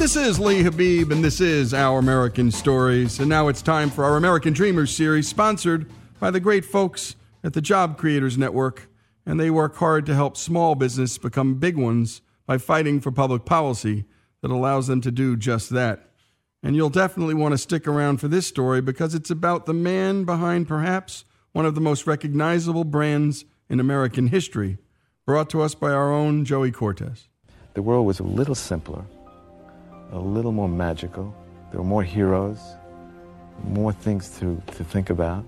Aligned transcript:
This 0.00 0.16
is 0.16 0.40
Lee 0.40 0.62
Habeeb, 0.62 1.12
and 1.12 1.22
this 1.22 1.42
is 1.42 1.74
Our 1.74 1.98
American 1.98 2.50
Stories. 2.50 3.18
And 3.18 3.28
now 3.28 3.48
it's 3.48 3.60
time 3.60 3.90
for 3.90 4.02
our 4.02 4.16
American 4.16 4.54
Dreamers 4.54 4.96
series, 4.96 5.28
sponsored 5.28 5.90
by 6.18 6.30
the 6.30 6.40
great 6.40 6.64
folks 6.64 7.16
at 7.44 7.52
the 7.52 7.60
Job 7.60 7.98
Creators 7.98 8.38
Network. 8.38 8.88
And 9.26 9.38
they 9.38 9.50
work 9.50 9.76
hard 9.76 10.06
to 10.06 10.14
help 10.14 10.38
small 10.38 10.74
business 10.74 11.18
become 11.18 11.56
big 11.56 11.76
ones 11.76 12.22
by 12.46 12.56
fighting 12.56 13.02
for 13.02 13.12
public 13.12 13.44
policy 13.44 14.06
that 14.40 14.50
allows 14.50 14.86
them 14.86 15.02
to 15.02 15.10
do 15.10 15.36
just 15.36 15.68
that. 15.68 16.08
And 16.62 16.74
you'll 16.74 16.88
definitely 16.88 17.34
want 17.34 17.52
to 17.52 17.58
stick 17.58 17.86
around 17.86 18.22
for 18.22 18.28
this 18.28 18.46
story 18.46 18.80
because 18.80 19.14
it's 19.14 19.30
about 19.30 19.66
the 19.66 19.74
man 19.74 20.24
behind 20.24 20.66
perhaps 20.66 21.26
one 21.52 21.66
of 21.66 21.74
the 21.74 21.80
most 21.82 22.06
recognizable 22.06 22.84
brands 22.84 23.44
in 23.68 23.78
American 23.78 24.28
history, 24.28 24.78
brought 25.26 25.50
to 25.50 25.60
us 25.60 25.74
by 25.74 25.90
our 25.90 26.10
own 26.10 26.46
Joey 26.46 26.72
Cortez. 26.72 27.28
The 27.74 27.82
world 27.82 28.06
was 28.06 28.18
a 28.18 28.24
little 28.24 28.54
simpler, 28.54 29.04
a 30.12 30.18
little 30.18 30.52
more 30.52 30.68
magical. 30.68 31.34
There 31.70 31.80
were 31.80 31.86
more 31.86 32.02
heroes, 32.02 32.58
more 33.64 33.92
things 33.92 34.38
to, 34.40 34.60
to 34.66 34.84
think 34.84 35.10
about. 35.10 35.44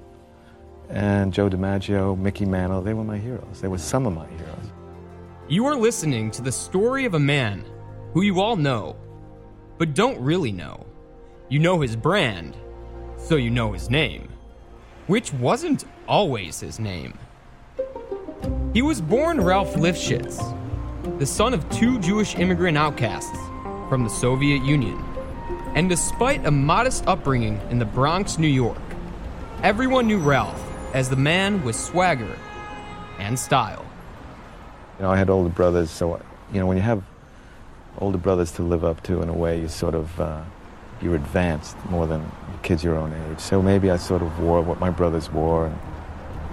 And 0.89 1.33
Joe 1.33 1.49
DiMaggio, 1.49 2.19
Mickey 2.19 2.45
Mantle, 2.45 2.83
they 2.83 2.95
were 2.95 3.05
my 3.05 3.19
heroes. 3.19 3.61
They 3.61 3.69
were 3.69 3.79
some 3.79 4.07
of 4.07 4.15
my 4.15 4.27
heroes. 4.29 4.73
You 5.49 5.67
are 5.67 5.75
listening 5.75 6.31
to 6.33 6.43
the 6.43 6.53
story 6.53 7.05
of 7.05 7.15
a 7.15 7.19
man 7.19 7.65
who 8.13 8.23
you 8.23 8.41
all 8.41 8.57
know, 8.57 8.97
but 9.79 9.95
don't 9.95 10.21
really 10.21 10.53
know. 10.53 10.87
You 11.49 11.59
know 11.59 11.81
his 11.81 11.97
brand, 11.97 12.57
so 13.17 13.37
you 13.37 13.51
know 13.51 13.73
his 13.73 13.91
name, 13.91 14.29
which 15.07 15.33
wasn't 15.35 15.85
always 16.07 16.61
his 16.61 16.79
name. 16.79 17.19
He 18.73 18.83
was 18.83 19.01
born 19.01 19.41
Ralph 19.41 19.75
Lifshitz, 19.75 20.39
the 21.19 21.27
son 21.27 21.53
of 21.53 21.69
two 21.71 21.99
Jewish 21.99 22.37
immigrant 22.37 22.79
outcasts 22.79 23.39
from 23.93 24.05
the 24.05 24.09
Soviet 24.09 24.65
Union. 24.65 25.05
And 25.75 25.87
despite 25.87 26.47
a 26.47 26.51
modest 26.51 27.07
upbringing 27.07 27.61
in 27.69 27.79
the 27.79 27.85
Bronx, 27.85 28.39
New 28.39 28.49
York, 28.49 28.81
everyone 29.63 30.07
knew 30.07 30.19
Ralph 30.19 30.65
as 30.95 31.11
the 31.11 31.17
man 31.17 31.63
with 31.63 31.77
swagger 31.77 32.39
and 33.19 33.39
style. 33.39 33.85
You 34.97 35.03
know, 35.03 35.11
I 35.11 35.19
had 35.19 35.29
older 35.29 35.51
brothers, 35.51 35.91
so, 35.91 36.23
you 36.55 36.59
know, 36.59 36.65
when 36.65 36.79
you 36.79 36.83
have 36.83 37.03
older 37.99 38.17
brothers 38.17 38.53
to 38.53 38.63
live 38.63 38.83
up 38.83 39.03
to 39.03 39.21
in 39.21 39.29
a 39.29 39.35
way, 39.35 39.61
you 39.61 39.69
sort 39.69 39.95
of, 39.95 40.19
uh, 40.19 40.43
you're 41.03 41.17
advanced 41.17 41.77
more 41.91 42.07
than 42.07 42.33
kids 42.63 42.83
your 42.83 42.97
own 42.97 43.13
age. 43.13 43.41
So 43.41 43.61
maybe 43.61 43.91
I 43.91 43.99
sort 43.99 44.23
of 44.23 44.41
wore 44.41 44.63
what 44.63 44.81
my 44.81 44.89
brothers 44.89 45.31
wore. 45.31 45.67
And, 45.67 45.79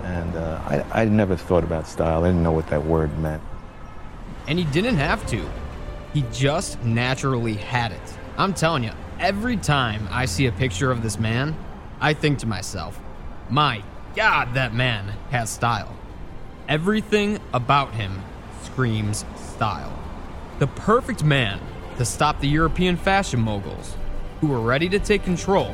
and 0.04 0.36
uh, 0.36 0.62
I, 0.66 1.04
I 1.04 1.06
never 1.06 1.38
thought 1.38 1.64
about 1.64 1.88
style. 1.88 2.26
I 2.26 2.28
didn't 2.28 2.44
know 2.44 2.52
what 2.52 2.68
that 2.68 2.84
word 2.84 3.18
meant. 3.18 3.42
And 4.46 4.60
he 4.60 4.66
didn't 4.66 4.98
have 4.98 5.26
to. 5.28 5.50
He 6.14 6.24
just 6.32 6.82
naturally 6.84 7.56
had 7.56 7.92
it. 7.92 8.18
I'm 8.38 8.54
telling 8.54 8.84
you, 8.84 8.92
every 9.20 9.58
time 9.58 10.08
I 10.12 10.26
see 10.26 10.48
a 10.48 10.52
picture 10.52 10.92
of 10.92 11.04
this 11.04 11.20
man, 11.20 11.56
I 12.00 12.14
think 12.14 12.40
to 12.40 12.48
myself, 12.48 13.00
my 13.50 13.84
God, 14.16 14.54
that 14.54 14.74
man 14.74 15.14
has 15.30 15.50
style. 15.50 15.96
Everything 16.68 17.40
about 17.54 17.94
him 17.94 18.24
screams 18.64 19.26
style. 19.36 19.98
The 20.60 20.68
perfect 20.68 21.24
man 21.24 21.60
to 21.98 22.06
stop 22.06 22.40
the 22.40 22.48
European 22.48 22.96
fashion 22.96 23.40
moguls 23.40 23.96
who 24.40 24.48
were 24.48 24.62
ready 24.62 24.88
to 24.90 25.00
take 25.00 25.24
control 25.24 25.74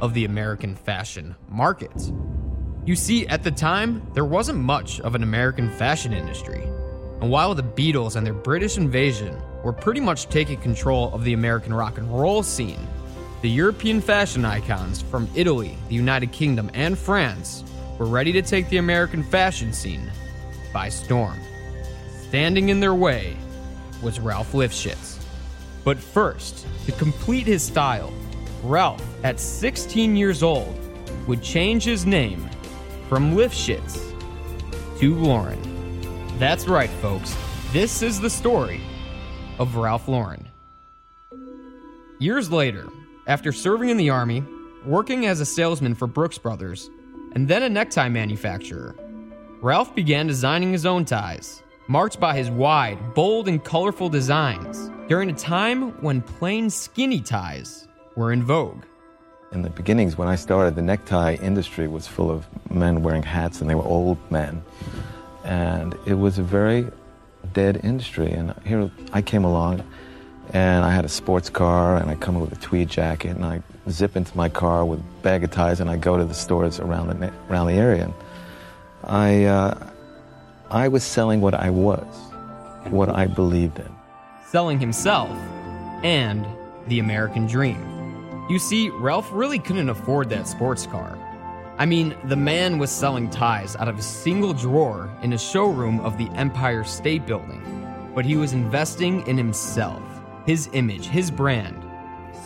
of 0.00 0.14
the 0.14 0.24
American 0.24 0.74
fashion 0.74 1.34
market. 1.48 2.12
You 2.84 2.94
see, 2.94 3.26
at 3.26 3.42
the 3.42 3.50
time, 3.50 4.06
there 4.14 4.24
wasn't 4.24 4.58
much 4.58 5.00
of 5.00 5.14
an 5.14 5.22
American 5.22 5.70
fashion 5.70 6.12
industry. 6.12 6.68
And 7.20 7.30
while 7.30 7.54
the 7.54 7.62
Beatles 7.62 8.16
and 8.16 8.26
their 8.26 8.34
British 8.34 8.76
invasion 8.76 9.40
were 9.62 9.72
pretty 9.72 10.00
much 10.00 10.28
taking 10.28 10.60
control 10.60 11.12
of 11.14 11.24
the 11.24 11.32
American 11.32 11.72
rock 11.72 11.98
and 11.98 12.10
roll 12.10 12.42
scene, 12.42 12.86
the 13.42 13.50
European 13.50 14.00
fashion 14.00 14.44
icons 14.44 15.02
from 15.02 15.28
Italy, 15.34 15.76
the 15.88 15.94
United 15.94 16.32
Kingdom, 16.32 16.70
and 16.74 16.98
France 16.98 17.64
were 17.98 18.06
ready 18.06 18.32
to 18.32 18.42
take 18.42 18.68
the 18.68 18.76
American 18.78 19.22
fashion 19.22 19.72
scene 19.72 20.10
by 20.72 20.88
storm. 20.88 21.38
Standing 22.28 22.68
in 22.68 22.80
their 22.80 22.94
way 22.94 23.36
was 24.02 24.20
Ralph 24.20 24.52
Lifshitz. 24.52 25.18
But 25.84 25.98
first, 25.98 26.66
to 26.86 26.92
complete 26.92 27.46
his 27.46 27.62
style, 27.62 28.12
Ralph, 28.62 29.02
at 29.22 29.38
16 29.38 30.16
years 30.16 30.42
old, 30.42 30.78
would 31.26 31.42
change 31.42 31.84
his 31.84 32.04
name 32.04 32.48
from 33.08 33.36
Lifshitz 33.36 33.96
to 34.98 35.14
Lauren. 35.14 35.75
That's 36.38 36.68
right, 36.68 36.90
folks. 36.90 37.34
This 37.72 38.02
is 38.02 38.20
the 38.20 38.28
story 38.28 38.82
of 39.58 39.76
Ralph 39.76 40.06
Lauren. 40.06 40.46
Years 42.18 42.52
later, 42.52 42.88
after 43.26 43.52
serving 43.52 43.88
in 43.88 43.96
the 43.96 44.10
Army, 44.10 44.44
working 44.84 45.24
as 45.24 45.40
a 45.40 45.46
salesman 45.46 45.94
for 45.94 46.06
Brooks 46.06 46.36
Brothers, 46.36 46.90
and 47.34 47.48
then 47.48 47.62
a 47.62 47.70
necktie 47.70 48.10
manufacturer, 48.10 48.94
Ralph 49.62 49.94
began 49.94 50.26
designing 50.26 50.72
his 50.72 50.84
own 50.84 51.06
ties, 51.06 51.62
marked 51.88 52.20
by 52.20 52.36
his 52.36 52.50
wide, 52.50 53.14
bold, 53.14 53.48
and 53.48 53.64
colorful 53.64 54.10
designs, 54.10 54.90
during 55.08 55.30
a 55.30 55.34
time 55.34 55.92
when 56.02 56.20
plain 56.20 56.68
skinny 56.68 57.22
ties 57.22 57.88
were 58.14 58.30
in 58.30 58.42
vogue. 58.42 58.84
In 59.52 59.62
the 59.62 59.70
beginnings, 59.70 60.18
when 60.18 60.28
I 60.28 60.36
started, 60.36 60.74
the 60.74 60.82
necktie 60.82 61.36
industry 61.36 61.88
was 61.88 62.06
full 62.06 62.30
of 62.30 62.46
men 62.70 63.02
wearing 63.02 63.22
hats, 63.22 63.62
and 63.62 63.70
they 63.70 63.74
were 63.74 63.84
old 63.84 64.18
men. 64.30 64.62
And 65.46 65.94
it 66.06 66.14
was 66.14 66.38
a 66.38 66.42
very 66.42 66.86
dead 67.52 67.80
industry. 67.84 68.32
And 68.32 68.52
here 68.64 68.90
I 69.12 69.22
came 69.22 69.44
along, 69.44 69.82
and 70.52 70.84
I 70.84 70.90
had 70.90 71.04
a 71.04 71.08
sports 71.08 71.48
car, 71.48 71.96
and 71.96 72.10
I 72.10 72.16
come 72.16 72.40
with 72.40 72.52
a 72.52 72.56
tweed 72.56 72.88
jacket, 72.88 73.36
and 73.36 73.44
I 73.44 73.62
zip 73.88 74.16
into 74.16 74.36
my 74.36 74.48
car 74.48 74.84
with 74.84 74.98
a 74.98 75.22
bag 75.22 75.44
of 75.44 75.50
ties, 75.52 75.80
and 75.80 75.88
I 75.88 75.96
go 75.96 76.16
to 76.16 76.24
the 76.24 76.34
stores 76.34 76.80
around 76.80 77.08
the 77.08 77.32
around 77.48 77.68
the 77.68 77.74
area. 77.74 78.04
And 78.04 78.14
I 79.04 79.44
uh, 79.44 79.86
I 80.70 80.88
was 80.88 81.04
selling 81.04 81.40
what 81.40 81.54
I 81.54 81.70
was, 81.70 82.04
what 82.90 83.08
I 83.08 83.26
believed 83.26 83.78
in. 83.78 83.88
selling 84.50 84.80
himself 84.80 85.30
and 86.02 86.44
the 86.88 86.98
American 86.98 87.46
dream. 87.46 87.78
You 88.48 88.58
see, 88.58 88.90
Ralph 88.90 89.28
really 89.32 89.58
couldn't 89.58 89.88
afford 89.90 90.28
that 90.30 90.46
sports 90.48 90.86
car. 90.86 91.18
I 91.78 91.84
mean, 91.84 92.16
the 92.24 92.36
man 92.36 92.78
was 92.78 92.90
selling 92.90 93.28
ties 93.28 93.76
out 93.76 93.86
of 93.86 93.98
a 93.98 94.02
single 94.02 94.54
drawer 94.54 95.10
in 95.20 95.34
a 95.34 95.38
showroom 95.38 96.00
of 96.00 96.16
the 96.16 96.30
Empire 96.30 96.84
State 96.84 97.26
Building, 97.26 97.60
but 98.14 98.24
he 98.24 98.38
was 98.38 98.54
investing 98.54 99.26
in 99.26 99.36
himself, 99.36 100.02
his 100.46 100.70
image, 100.72 101.06
his 101.06 101.30
brand, 101.30 101.84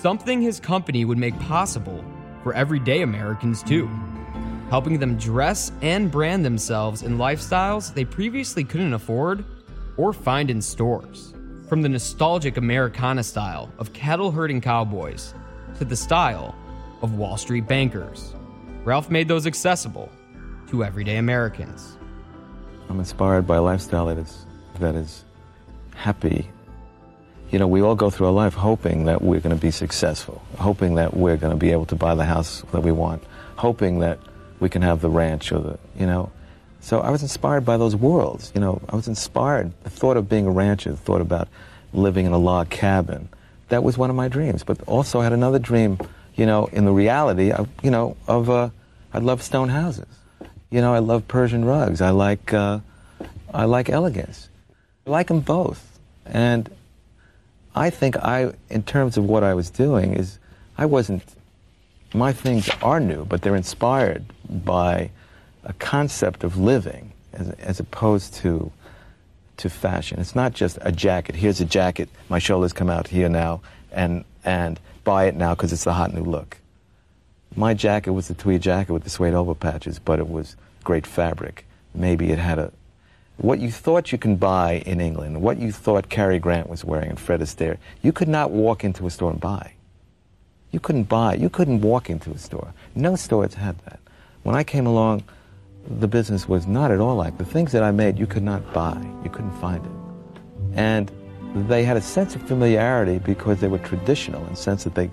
something 0.00 0.42
his 0.42 0.58
company 0.58 1.04
would 1.04 1.16
make 1.16 1.38
possible 1.38 2.04
for 2.42 2.54
everyday 2.54 3.02
Americans 3.02 3.62
too, 3.62 3.88
helping 4.68 4.98
them 4.98 5.16
dress 5.16 5.70
and 5.80 6.10
brand 6.10 6.44
themselves 6.44 7.04
in 7.04 7.16
lifestyles 7.16 7.94
they 7.94 8.04
previously 8.04 8.64
couldn't 8.64 8.94
afford 8.94 9.44
or 9.96 10.12
find 10.12 10.50
in 10.50 10.60
stores. 10.60 11.34
From 11.68 11.82
the 11.82 11.88
nostalgic 11.88 12.56
Americana 12.56 13.22
style 13.22 13.72
of 13.78 13.92
cattle 13.92 14.32
herding 14.32 14.60
cowboys 14.60 15.34
to 15.78 15.84
the 15.84 15.94
style 15.94 16.56
of 17.00 17.14
Wall 17.14 17.36
Street 17.36 17.68
bankers, 17.68 18.34
Ralph 18.84 19.10
made 19.10 19.28
those 19.28 19.46
accessible 19.46 20.10
to 20.68 20.82
everyday 20.82 21.16
Americans. 21.16 21.98
I'm 22.88 22.98
inspired 22.98 23.46
by 23.46 23.56
a 23.56 23.62
lifestyle 23.62 24.06
that 24.06 24.16
is 24.16 24.46
that 24.78 24.94
is 24.94 25.24
happy. 25.94 26.48
You 27.50 27.58
know, 27.58 27.66
we 27.66 27.82
all 27.82 27.94
go 27.94 28.08
through 28.08 28.28
our 28.28 28.32
life 28.32 28.54
hoping 28.54 29.04
that 29.04 29.20
we're 29.20 29.40
going 29.40 29.54
to 29.54 29.60
be 29.60 29.70
successful, 29.70 30.40
hoping 30.58 30.94
that 30.94 31.14
we're 31.14 31.36
going 31.36 31.52
to 31.52 31.58
be 31.58 31.72
able 31.72 31.84
to 31.86 31.94
buy 31.96 32.14
the 32.14 32.24
house 32.24 32.62
that 32.72 32.80
we 32.80 32.90
want, 32.90 33.22
hoping 33.56 33.98
that 33.98 34.18
we 34.60 34.68
can 34.68 34.80
have 34.82 35.02
the 35.02 35.10
ranch 35.10 35.52
or 35.52 35.58
the, 35.58 35.78
you 35.98 36.06
know. 36.06 36.30
So 36.80 37.00
I 37.00 37.10
was 37.10 37.20
inspired 37.22 37.66
by 37.66 37.76
those 37.76 37.94
worlds. 37.94 38.50
You 38.54 38.60
know, 38.62 38.80
I 38.88 38.96
was 38.96 39.08
inspired. 39.08 39.72
The 39.82 39.90
thought 39.90 40.16
of 40.16 40.28
being 40.28 40.46
a 40.46 40.50
rancher, 40.50 40.92
the 40.92 40.96
thought 40.96 41.20
about 41.20 41.48
living 41.92 42.24
in 42.24 42.32
a 42.32 42.38
log 42.38 42.70
cabin, 42.70 43.28
that 43.68 43.82
was 43.82 43.98
one 43.98 44.08
of 44.08 44.16
my 44.16 44.28
dreams. 44.28 44.64
But 44.64 44.80
also 44.84 45.20
I 45.20 45.24
had 45.24 45.34
another 45.34 45.58
dream. 45.58 45.98
You 46.40 46.46
know, 46.46 46.64
in 46.72 46.86
the 46.86 46.92
reality 46.92 47.52
of, 47.52 47.68
you 47.82 47.90
know, 47.90 48.16
of, 48.26 48.48
uh, 48.48 48.70
I 49.12 49.18
love 49.18 49.42
stone 49.42 49.68
houses. 49.68 50.06
You 50.70 50.80
know, 50.80 50.94
I 50.94 51.00
love 51.00 51.28
Persian 51.28 51.66
rugs. 51.66 52.00
I 52.00 52.10
like, 52.10 52.54
uh, 52.54 52.80
I 53.52 53.66
like 53.66 53.90
elegance. 53.90 54.48
I 55.06 55.10
like 55.10 55.26
them 55.26 55.40
both. 55.40 55.98
And 56.24 56.70
I 57.74 57.90
think 57.90 58.16
I, 58.16 58.54
in 58.70 58.82
terms 58.84 59.18
of 59.18 59.24
what 59.24 59.44
I 59.44 59.52
was 59.52 59.68
doing, 59.68 60.14
is 60.14 60.38
I 60.78 60.86
wasn't, 60.86 61.22
my 62.14 62.32
things 62.32 62.70
are 62.80 63.00
new, 63.00 63.26
but 63.26 63.42
they're 63.42 63.54
inspired 63.54 64.24
by 64.48 65.10
a 65.64 65.74
concept 65.74 66.42
of 66.42 66.56
living 66.56 67.12
as, 67.34 67.50
as 67.50 67.80
opposed 67.80 68.32
to, 68.36 68.72
to 69.58 69.68
fashion. 69.68 70.18
It's 70.18 70.34
not 70.34 70.54
just 70.54 70.78
a 70.80 70.90
jacket. 70.90 71.34
Here's 71.34 71.60
a 71.60 71.66
jacket. 71.66 72.08
My 72.30 72.38
shoulders 72.38 72.72
come 72.72 72.88
out 72.88 73.08
here 73.08 73.28
now, 73.28 73.60
and, 73.92 74.24
and 74.44 74.80
buy 75.04 75.24
it 75.24 75.36
now 75.36 75.54
because 75.54 75.72
it's 75.72 75.84
the 75.84 75.94
hot 75.94 76.14
new 76.14 76.22
look. 76.22 76.58
My 77.56 77.74
jacket 77.74 78.12
was 78.12 78.30
a 78.30 78.34
tweed 78.34 78.62
jacket 78.62 78.92
with 78.92 79.04
the 79.04 79.10
suede 79.10 79.34
elbow 79.34 79.54
patches, 79.54 79.98
but 79.98 80.18
it 80.18 80.28
was 80.28 80.56
great 80.84 81.06
fabric. 81.06 81.66
Maybe 81.94 82.30
it 82.30 82.38
had 82.38 82.58
a, 82.58 82.72
what 83.38 83.58
you 83.58 83.70
thought 83.70 84.12
you 84.12 84.18
can 84.18 84.36
buy 84.36 84.82
in 84.86 85.00
England, 85.00 85.42
what 85.42 85.58
you 85.58 85.72
thought 85.72 86.08
Cary 86.08 86.38
Grant 86.38 86.68
was 86.68 86.84
wearing 86.84 87.10
and 87.10 87.18
Fred 87.18 87.40
Astaire, 87.40 87.78
you 88.02 88.12
could 88.12 88.28
not 88.28 88.50
walk 88.50 88.84
into 88.84 89.06
a 89.06 89.10
store 89.10 89.30
and 89.30 89.40
buy. 89.40 89.72
You 90.70 90.78
couldn't 90.78 91.04
buy, 91.04 91.34
you 91.34 91.50
couldn't 91.50 91.80
walk 91.80 92.08
into 92.08 92.30
a 92.30 92.38
store. 92.38 92.72
No 92.94 93.16
stores 93.16 93.54
had 93.54 93.78
that. 93.86 93.98
When 94.44 94.54
I 94.54 94.62
came 94.62 94.86
along, 94.86 95.24
the 95.88 96.06
business 96.06 96.48
was 96.48 96.66
not 96.66 96.90
at 96.90 97.00
all 97.00 97.16
like 97.16 97.38
the 97.38 97.44
things 97.44 97.72
that 97.72 97.82
I 97.82 97.90
made 97.90 98.18
you 98.18 98.26
could 98.26 98.42
not 98.42 98.72
buy. 98.72 98.96
You 99.24 99.30
couldn't 99.30 99.58
find 99.60 99.84
it. 99.84 99.92
And 100.74 101.10
they 101.54 101.82
had 101.84 101.96
a 101.96 102.00
sense 102.00 102.34
of 102.36 102.42
familiarity 102.42 103.18
because 103.18 103.60
they 103.60 103.68
were 103.68 103.78
traditional 103.78 104.42
in 104.44 104.50
the 104.50 104.56
sense 104.56 104.84
that 104.84 104.94
they 104.94 105.10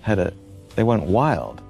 had 0.00 0.18
a 0.18 0.32
they 0.74 0.82
weren't 0.82 1.04
wild. 1.04 1.62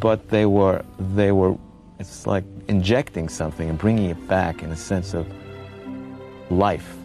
But 0.00 0.28
they 0.28 0.46
were 0.46 0.84
they 0.98 1.32
were 1.32 1.56
it's 1.98 2.26
like 2.26 2.44
injecting 2.68 3.28
something 3.28 3.68
and 3.68 3.78
bringing 3.78 4.10
it 4.10 4.28
back 4.28 4.62
in 4.62 4.70
a 4.70 4.76
sense 4.76 5.14
of 5.14 5.26
life. 6.50 6.96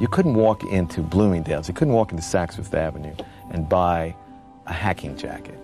You 0.00 0.08
couldn't 0.08 0.34
walk 0.34 0.64
into 0.64 1.00
Bloomingdale's, 1.00 1.68
you 1.68 1.74
couldn't 1.74 1.94
walk 1.94 2.10
into 2.10 2.24
Saks 2.24 2.56
Fifth 2.56 2.74
Avenue 2.74 3.14
and 3.50 3.68
buy 3.68 4.14
a 4.66 4.72
hacking 4.72 5.16
jacket. 5.16 5.58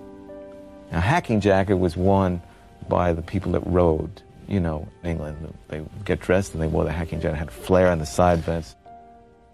Now, 0.92 0.98
a 0.98 1.00
hacking 1.00 1.40
jacket 1.40 1.74
was 1.74 1.96
worn 1.96 2.40
by 2.88 3.12
the 3.12 3.22
people 3.22 3.52
that 3.52 3.66
rode, 3.66 4.22
you 4.46 4.60
know, 4.60 4.88
in 5.02 5.10
England. 5.10 5.54
They 5.68 5.84
get 6.04 6.20
dressed 6.20 6.54
and 6.54 6.62
they 6.62 6.66
wore 6.66 6.84
the 6.84 6.92
hacking 6.92 7.20
jacket, 7.20 7.36
had 7.36 7.50
flare 7.50 7.90
on 7.90 7.98
the 7.98 8.06
side 8.06 8.38
vents. 8.40 8.76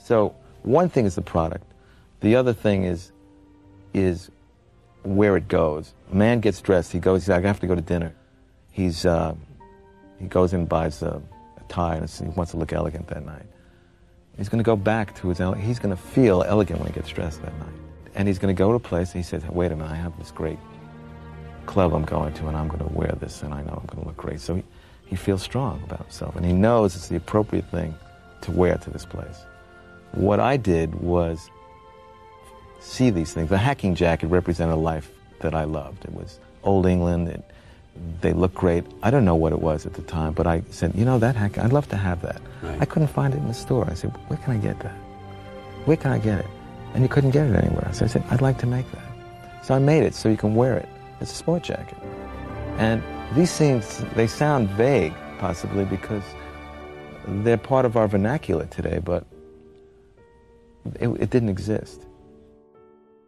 So 0.04 0.34
one 0.64 0.90
thing 0.90 1.06
is 1.06 1.14
the 1.14 1.22
product. 1.22 1.64
The 2.20 2.36
other 2.36 2.52
thing 2.52 2.84
is, 2.84 3.10
is 3.94 4.30
where 5.02 5.34
it 5.38 5.48
goes. 5.48 5.94
A 6.12 6.14
man 6.14 6.40
gets 6.40 6.60
dressed, 6.60 6.92
he 6.92 6.98
goes, 6.98 7.22
he's 7.22 7.30
like, 7.30 7.42
I 7.42 7.46
have 7.46 7.60
to 7.60 7.66
go 7.66 7.74
to 7.74 7.80
dinner. 7.80 8.14
He's, 8.70 9.06
uh, 9.06 9.34
he 10.20 10.26
goes 10.26 10.52
and 10.52 10.68
buys 10.68 11.00
a, 11.00 11.22
a 11.56 11.62
tie 11.68 11.96
and 11.96 12.10
he 12.10 12.26
wants 12.26 12.52
to 12.52 12.58
look 12.58 12.74
elegant 12.74 13.08
that 13.08 13.24
night. 13.24 13.46
He's 14.36 14.50
going 14.50 14.58
to 14.58 14.64
go 14.64 14.76
back 14.76 15.14
to 15.20 15.28
his, 15.28 15.38
he's 15.38 15.78
going 15.78 15.96
to 15.96 16.02
feel 16.02 16.42
elegant 16.42 16.80
when 16.80 16.88
he 16.88 16.94
gets 16.94 17.08
dressed 17.08 17.40
that 17.40 17.58
night. 17.58 17.74
And 18.14 18.28
he's 18.28 18.38
going 18.38 18.54
to 18.54 18.58
go 18.58 18.70
to 18.70 18.74
a 18.74 18.80
place 18.80 19.14
and 19.14 19.24
he 19.24 19.26
says, 19.26 19.42
wait 19.46 19.72
a 19.72 19.76
minute, 19.76 19.90
I 19.90 19.96
have 19.96 20.18
this 20.18 20.30
great 20.30 20.58
club 21.64 21.94
I'm 21.94 22.04
going 22.04 22.34
to 22.34 22.46
and 22.48 22.56
I'm 22.58 22.68
going 22.68 22.86
to 22.86 22.92
wear 22.92 23.16
this 23.20 23.42
and 23.42 23.54
I 23.54 23.62
know 23.62 23.80
I'm 23.80 23.86
going 23.86 24.02
to 24.02 24.08
look 24.08 24.18
great. 24.18 24.40
So 24.42 24.56
he, 24.56 24.64
he 25.06 25.16
feels 25.16 25.42
strong 25.42 25.82
about 25.84 26.00
himself 26.00 26.36
and 26.36 26.44
he 26.44 26.52
knows 26.52 26.94
it's 26.94 27.08
the 27.08 27.16
appropriate 27.16 27.70
thing 27.70 27.94
to 28.42 28.50
wear 28.50 28.76
to 28.76 28.90
this 28.90 29.06
place. 29.06 29.44
What 30.14 30.40
I 30.40 30.56
did 30.56 30.94
was 30.94 31.50
see 32.80 33.10
these 33.10 33.32
things. 33.32 33.48
The 33.48 33.58
hacking 33.58 33.94
jacket 33.94 34.28
represented 34.28 34.74
a 34.74 34.78
life 34.78 35.10
that 35.40 35.54
I 35.54 35.64
loved. 35.64 36.04
It 36.04 36.12
was 36.12 36.38
old 36.62 36.86
England. 36.86 37.28
It, 37.28 37.44
they 38.20 38.32
looked 38.32 38.54
great. 38.54 38.84
I 39.02 39.10
don't 39.10 39.24
know 39.24 39.34
what 39.34 39.52
it 39.52 39.60
was 39.60 39.86
at 39.86 39.94
the 39.94 40.02
time, 40.02 40.32
but 40.32 40.46
I 40.46 40.62
said, 40.70 40.94
you 40.94 41.04
know, 41.04 41.18
that 41.18 41.36
hack, 41.36 41.58
I'd 41.58 41.72
love 41.72 41.88
to 41.88 41.96
have 41.96 42.22
that. 42.22 42.40
Right. 42.62 42.80
I 42.80 42.84
couldn't 42.84 43.08
find 43.08 43.34
it 43.34 43.38
in 43.38 43.48
the 43.48 43.54
store. 43.54 43.88
I 43.90 43.94
said, 43.94 44.10
where 44.28 44.38
can 44.38 44.54
I 44.54 44.58
get 44.58 44.78
that? 44.80 44.94
Where 45.84 45.96
can 45.96 46.12
I 46.12 46.18
get 46.18 46.40
it? 46.40 46.46
And 46.94 47.02
you 47.02 47.08
couldn't 47.08 47.30
get 47.30 47.46
it 47.46 47.56
anywhere. 47.56 47.88
So 47.92 48.04
I 48.04 48.08
said, 48.08 48.24
I'd 48.30 48.40
like 48.40 48.58
to 48.58 48.66
make 48.66 48.90
that. 48.92 49.64
So 49.64 49.74
I 49.74 49.78
made 49.78 50.04
it 50.04 50.14
so 50.14 50.28
you 50.28 50.36
can 50.36 50.54
wear 50.54 50.76
it. 50.76 50.88
It's 51.20 51.32
a 51.32 51.34
sport 51.34 51.62
jacket. 51.62 51.98
And 52.78 53.02
these 53.34 53.56
things, 53.56 54.04
they 54.14 54.26
sound 54.26 54.68
vague, 54.70 55.14
possibly, 55.38 55.84
because 55.84 56.22
they're 57.26 57.56
part 57.56 57.84
of 57.84 57.96
our 57.96 58.06
vernacular 58.06 58.66
today, 58.66 59.00
but 59.02 59.24
it, 61.00 61.08
it 61.08 61.30
didn't 61.30 61.48
exist. 61.48 62.06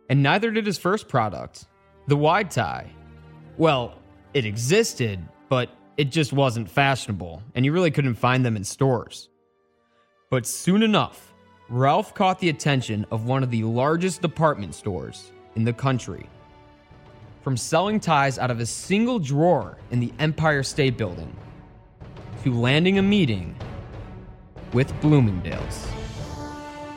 And 0.09 0.23
neither 0.23 0.51
did 0.51 0.67
his 0.67 0.79
first 0.79 1.09
product, 1.09 1.67
the 2.07 2.17
wide 2.17 2.51
tie. 2.51 2.91
Well, 3.57 3.95
it 4.35 4.45
existed, 4.45 5.27
but 5.49 5.71
it 5.97 6.11
just 6.11 6.33
wasn't 6.33 6.71
fashionable, 6.71 7.43
and 7.55 7.65
you 7.65 7.73
really 7.73 7.91
couldn't 7.91 8.15
find 8.15 8.45
them 8.45 8.57
in 8.57 8.65
stores. 8.65 9.29
But 10.31 10.47
soon 10.47 10.83
enough, 10.83 11.33
Ralph 11.69 12.15
caught 12.15 12.39
the 12.39 12.49
attention 12.49 13.07
of 13.11 13.25
one 13.25 13.43
of 13.43 13.51
the 13.51 13.65
largest 13.65 14.23
department 14.23 14.75
stores 14.75 15.33
in 15.57 15.65
the 15.65 15.73
country. 15.73 16.29
From 17.43 17.57
selling 17.57 17.99
ties 17.99 18.39
out 18.39 18.51
of 18.51 18.61
a 18.61 18.67
single 18.67 19.19
drawer 19.19 19.79
in 19.91 20.01
the 20.01 20.13
Empire 20.19 20.63
State 20.63 20.97
Building 20.97 21.35
to 22.45 22.53
landing 22.53 22.99
a 22.99 23.03
meeting 23.03 23.57
with 24.73 24.93
Bloomingdale's. 25.01 25.96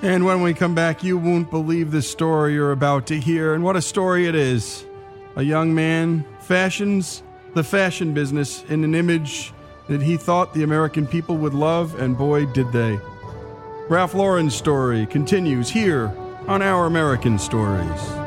And 0.02 0.26
when 0.26 0.42
we 0.42 0.54
come 0.54 0.76
back, 0.76 1.04
you 1.04 1.18
won't 1.18 1.50
believe 1.52 1.92
the 1.92 2.02
story 2.02 2.54
you're 2.54 2.72
about 2.72 3.08
to 3.08 3.20
hear. 3.20 3.54
And 3.54 3.64
what 3.64 3.76
a 3.76 3.82
story 3.82 4.28
it 4.28 4.36
is. 4.36 4.86
A 5.36 5.44
young 5.44 5.76
man 5.76 6.26
fashions 6.40 7.22
the 7.54 7.64
fashion 7.64 8.14
business 8.14 8.64
in 8.70 8.84
an 8.84 8.96
image 8.96 9.54
that 9.88 10.02
he 10.02 10.18
thought 10.18 10.54
the 10.54 10.64
American 10.64 11.08
people 11.08 11.36
would 11.38 11.54
love, 11.54 12.00
and 12.00 12.18
boy, 12.18 12.46
did 12.46 12.72
they. 12.72 13.00
Ralph 13.90 14.14
Lauren's 14.14 14.56
story 14.56 15.06
continues 15.08 15.70
here 15.70 16.16
on 16.48 16.62
Our 16.62 16.86
American 16.86 17.40
Stories. 17.40 18.19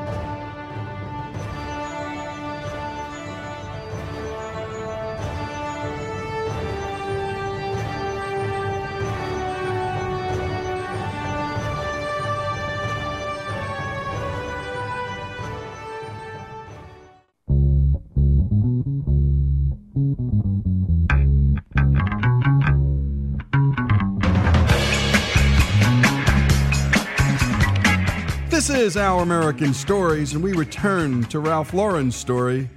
Is 28.92 28.96
Our 28.98 29.22
American 29.22 29.72
Stories, 29.72 30.34
and 30.34 30.44
we 30.44 30.52
return 30.52 31.24
to 31.24 31.40
Ralph 31.40 31.72
Lauren's 31.72 32.14
story. 32.14 32.68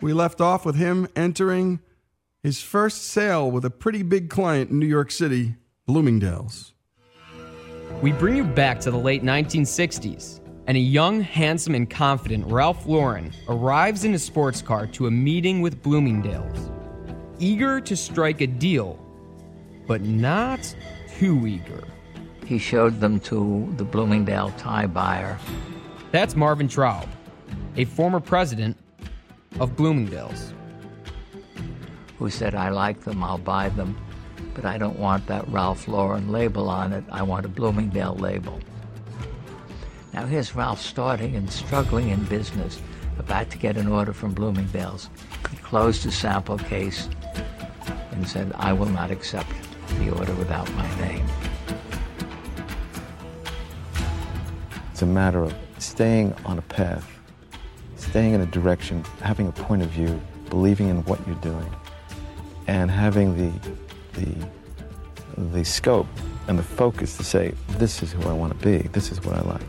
We 0.00 0.12
left 0.12 0.40
off 0.40 0.64
with 0.64 0.76
him 0.76 1.08
entering 1.16 1.80
his 2.40 2.62
first 2.62 3.06
sale 3.06 3.50
with 3.50 3.64
a 3.64 3.70
pretty 3.70 4.04
big 4.04 4.30
client 4.30 4.70
in 4.70 4.78
New 4.78 4.86
York 4.86 5.10
City, 5.10 5.56
Bloomingdale's. 5.84 6.72
We 8.00 8.12
bring 8.12 8.36
you 8.36 8.44
back 8.44 8.78
to 8.80 8.92
the 8.92 8.96
late 8.96 9.24
1960s, 9.24 10.38
and 10.68 10.76
a 10.76 10.80
young, 10.80 11.20
handsome, 11.20 11.74
and 11.74 11.90
confident 11.90 12.46
Ralph 12.46 12.86
Lauren 12.86 13.32
arrives 13.48 14.04
in 14.04 14.14
a 14.14 14.20
sports 14.20 14.62
car 14.62 14.86
to 14.88 15.08
a 15.08 15.10
meeting 15.10 15.62
with 15.62 15.82
Bloomingdale's, 15.82 16.70
eager 17.40 17.80
to 17.80 17.96
strike 17.96 18.40
a 18.40 18.46
deal, 18.46 19.00
but 19.88 20.02
not 20.02 20.76
too 21.18 21.44
eager. 21.44 21.82
He 22.46 22.58
showed 22.58 23.00
them 23.00 23.18
to 23.20 23.72
the 23.76 23.84
Bloomingdale 23.84 24.52
tie 24.56 24.86
buyer. 24.86 25.38
That's 26.12 26.36
Marvin 26.36 26.68
Traub, 26.68 27.08
a 27.76 27.84
former 27.84 28.20
president 28.20 28.78
of 29.58 29.76
Bloomingdale's. 29.76 30.52
who 32.18 32.30
said, 32.30 32.54
I 32.54 32.70
like 32.70 33.00
them, 33.00 33.22
I'll 33.22 33.38
buy 33.38 33.68
them, 33.70 33.96
but 34.54 34.64
I 34.64 34.78
don't 34.78 34.98
want 34.98 35.26
that 35.26 35.46
Ralph 35.48 35.86
Lauren 35.88 36.32
label 36.32 36.68
on 36.68 36.92
it. 36.92 37.04
I 37.10 37.22
want 37.22 37.44
a 37.44 37.48
Bloomingdale 37.48 38.14
label. 38.14 38.58
Now 40.14 40.24
here's 40.24 40.54
Ralph 40.56 40.80
starting 40.80 41.36
and 41.36 41.50
struggling 41.50 42.08
in 42.08 42.24
business, 42.24 42.80
about 43.18 43.50
to 43.50 43.58
get 43.58 43.76
an 43.76 43.88
order 43.88 44.12
from 44.12 44.32
Bloomingdale's. 44.32 45.10
He 45.50 45.56
closed 45.58 46.04
his 46.04 46.14
sample 46.14 46.58
case 46.58 47.08
and 48.12 48.26
said, 48.26 48.52
I 48.54 48.72
will 48.72 48.86
not 48.86 49.10
accept 49.10 49.50
the 49.98 50.10
order 50.10 50.34
without 50.34 50.72
my 50.74 51.00
name. 51.00 51.26
It's 54.96 55.02
a 55.02 55.04
matter 55.04 55.42
of 55.42 55.54
staying 55.76 56.34
on 56.46 56.56
a 56.56 56.62
path, 56.62 57.06
staying 57.96 58.32
in 58.32 58.40
a 58.40 58.46
direction, 58.46 59.04
having 59.20 59.46
a 59.46 59.52
point 59.52 59.82
of 59.82 59.90
view, 59.90 60.18
believing 60.48 60.88
in 60.88 61.04
what 61.04 61.20
you're 61.26 61.36
doing, 61.36 61.70
and 62.66 62.90
having 62.90 63.36
the, 63.36 63.70
the, 64.14 64.48
the 65.52 65.66
scope 65.66 66.06
and 66.48 66.58
the 66.58 66.62
focus 66.62 67.18
to 67.18 67.24
say, 67.24 67.52
this 67.72 68.02
is 68.02 68.10
who 68.10 68.22
I 68.22 68.32
want 68.32 68.58
to 68.58 68.66
be, 68.66 68.88
this 68.88 69.12
is 69.12 69.22
what 69.22 69.36
I 69.36 69.42
like. 69.42 69.60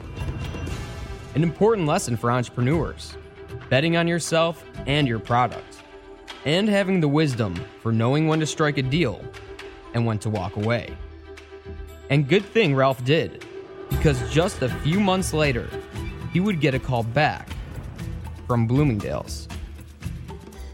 An 1.35 1.43
important 1.43 1.87
lesson 1.87 2.15
for 2.15 2.31
entrepreneurs. 2.31 3.17
betting 3.69 3.97
on 3.97 4.07
yourself 4.07 4.63
and 4.85 5.07
your 5.07 5.19
product, 5.19 5.77
and 6.45 6.69
having 6.69 7.01
the 7.01 7.07
wisdom 7.07 7.55
for 7.81 7.91
knowing 7.91 8.27
when 8.27 8.39
to 8.39 8.45
strike 8.45 8.77
a 8.77 8.81
deal 8.81 9.21
and 9.93 10.05
when 10.05 10.19
to 10.19 10.29
walk 10.29 10.55
away. 10.55 10.95
And 12.09 12.27
good 12.27 12.45
thing 12.45 12.75
Ralph 12.75 13.03
did, 13.03 13.43
because 13.89 14.29
just 14.31 14.61
a 14.61 14.69
few 14.69 14.99
months 14.99 15.33
later, 15.33 15.69
he 16.33 16.39
would 16.39 16.59
get 16.61 16.73
a 16.75 16.79
call 16.79 17.03
back 17.03 17.49
from 18.47 18.67
Bloomingdale's. 18.67 19.47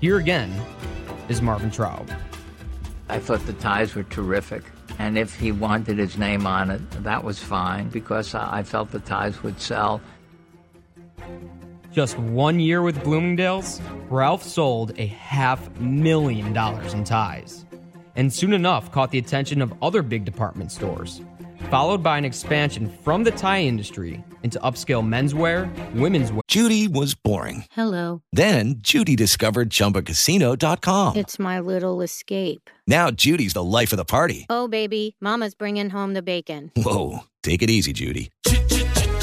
Here 0.02 0.18
again 0.18 0.54
is 1.30 1.42
Marvin 1.42 1.72
Traub. 1.72 2.10
I 3.10 3.20
thought 3.20 3.46
the 3.46 3.54
ties 3.54 3.96
were 3.96 4.04
terrific. 4.04 4.64
And 5.00 5.18
if 5.18 5.36
he 5.36 5.52
wanted 5.52 5.98
his 5.98 6.18
name 6.18 6.46
on 6.46 6.70
it, 6.70 6.82
that 7.04 7.24
was 7.24 7.40
fine 7.40 7.90
because 7.90 8.36
I 8.36 8.64
felt 8.64 8.92
the 8.92 9.00
ties 9.00 9.42
would 9.44 9.60
sell. 9.60 10.02
Just 11.92 12.18
one 12.18 12.60
year 12.60 12.82
with 12.82 13.04
Bloomingdale's, 13.04 13.82
Ralph 14.10 14.44
sold 14.44 14.98
a 14.98 15.06
half 15.08 15.70
million 15.80 16.54
dollars 16.54 16.94
in 16.94 17.04
ties, 17.04 17.66
and 18.16 18.34
soon 18.34 18.54
enough 18.54 18.92
caught 18.92 19.12
the 19.12 19.20
attention 19.20 19.62
of 19.62 19.74
other 19.82 20.02
big 20.02 20.26
department 20.26 20.72
stores, 20.72 21.22
followed 21.70 22.04
by 22.04 22.18
an 22.18 22.26
expansion 22.26 22.92
from 23.04 23.24
the 23.24 23.32
tie 23.32 23.62
industry 23.62 24.24
into 24.44 24.60
upscale 24.60 25.04
menswear, 25.04 25.70
women's 25.94 26.32
wear. 26.32 26.42
Judy 26.48 26.88
was 26.88 27.16
boring. 27.16 27.66
Hello. 27.72 28.22
Then 28.34 28.76
Judy 28.80 29.16
discovered 29.16 29.70
ChumbaCasino.com. 29.70 31.16
It's 31.16 31.40
my 31.40 31.60
little 31.60 32.02
escape. 32.02 32.70
Now 32.88 33.10
Judy's 33.10 33.54
the 33.54 33.64
life 33.64 33.94
of 33.94 33.98
the 33.98 34.06
party. 34.06 34.46
Oh, 34.50 34.68
baby, 34.68 35.16
Mama's 35.22 35.56
bringing 35.56 35.90
home 35.90 36.14
the 36.14 36.22
bacon. 36.22 36.72
Whoa, 36.76 37.20
take 37.42 37.64
it 37.64 37.70
easy, 37.70 37.94
Judy. 37.94 38.30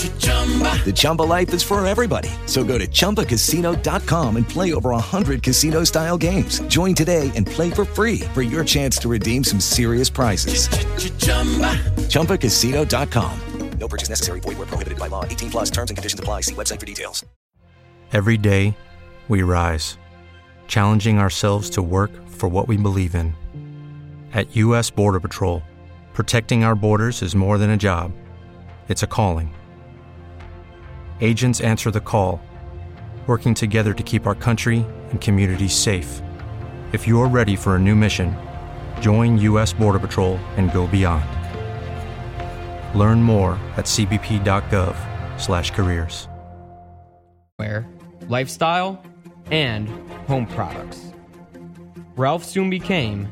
The 0.01 0.93
Chumba 0.95 1.23
life 1.23 1.53
is 1.55 1.63
for 1.63 1.85
everybody. 1.87 2.31
So 2.47 2.65
go 2.65 2.79
to 2.79 2.87
ChumbaCasino.com 2.87 4.37
and 4.37 4.49
play 4.49 4.73
over 4.75 4.91
100 4.91 5.43
casino 5.43 5.85
style 5.85 6.19
games. 6.19 6.61
Join 6.63 6.95
today 6.95 7.31
and 7.37 7.47
play 7.47 7.71
for 7.71 7.85
free 7.85 8.21
for 8.35 8.43
your 8.43 8.65
chance 8.65 8.99
to 8.99 9.09
redeem 9.09 9.45
some 9.45 9.61
serious 9.61 10.11
prizes. 10.11 10.69
ChumbaCasino.com. 12.09 13.41
No 13.79 13.89
purchase 13.89 14.09
necessary. 14.09 14.41
Void 14.41 14.59
where 14.59 14.67
prohibited 14.67 14.99
by 14.99 15.07
law. 15.09 15.25
18 15.25 15.51
plus 15.51 15.71
terms 15.71 15.91
and 15.91 15.97
conditions 15.97 16.21
apply. 16.21 16.43
See 16.43 16.55
website 16.55 16.79
for 16.79 16.87
details. 16.87 17.25
Every 18.13 18.37
day, 18.37 18.77
we 19.29 19.43
rise, 19.43 19.97
challenging 20.67 21.19
ourselves 21.19 21.71
to 21.71 21.83
work 21.83 22.11
for 22.29 22.49
what 22.49 22.67
we 22.67 22.77
believe 22.77 23.15
in. 23.15 23.35
At 24.35 24.57
U.S. 24.57 24.91
Border 24.91 25.21
Patrol, 25.21 25.63
protecting 26.13 26.65
our 26.65 26.75
borders 26.75 27.23
is 27.23 27.37
more 27.37 27.57
than 27.57 27.71
a 27.71 27.77
job, 27.77 28.13
it's 28.89 29.05
a 29.05 29.07
calling. 29.07 29.55
Agents 31.23 31.61
answer 31.61 31.91
the 31.91 32.01
call, 32.01 32.41
working 33.27 33.53
together 33.55 33.93
to 33.93 34.03
keep 34.03 34.27
our 34.27 34.35
country 34.35 34.87
and 35.11 35.21
communities 35.21 35.75
safe. 35.75 36.23
If 36.93 37.07
you're 37.07 37.29
ready 37.29 37.57
for 37.57 37.77
a 37.77 37.79
new 37.79 37.95
mission, 37.95 38.35
join 39.01 39.39
U.S. 39.39 39.73
Border 39.73 40.01
Patrol 40.01 40.39
and 40.57 40.73
go 40.73 40.89
beyond. 40.89 41.25
Learn 42.99 43.23
more 43.23 43.53
at 43.77 43.85
cbp.gov/careers. 43.85 46.27
wear, 47.61 47.87
lifestyle, 48.29 49.01
and 49.51 49.89
home 50.27 50.47
products. 50.47 51.13
Ralph 52.17 52.45
soon 52.45 52.71
became 52.71 53.31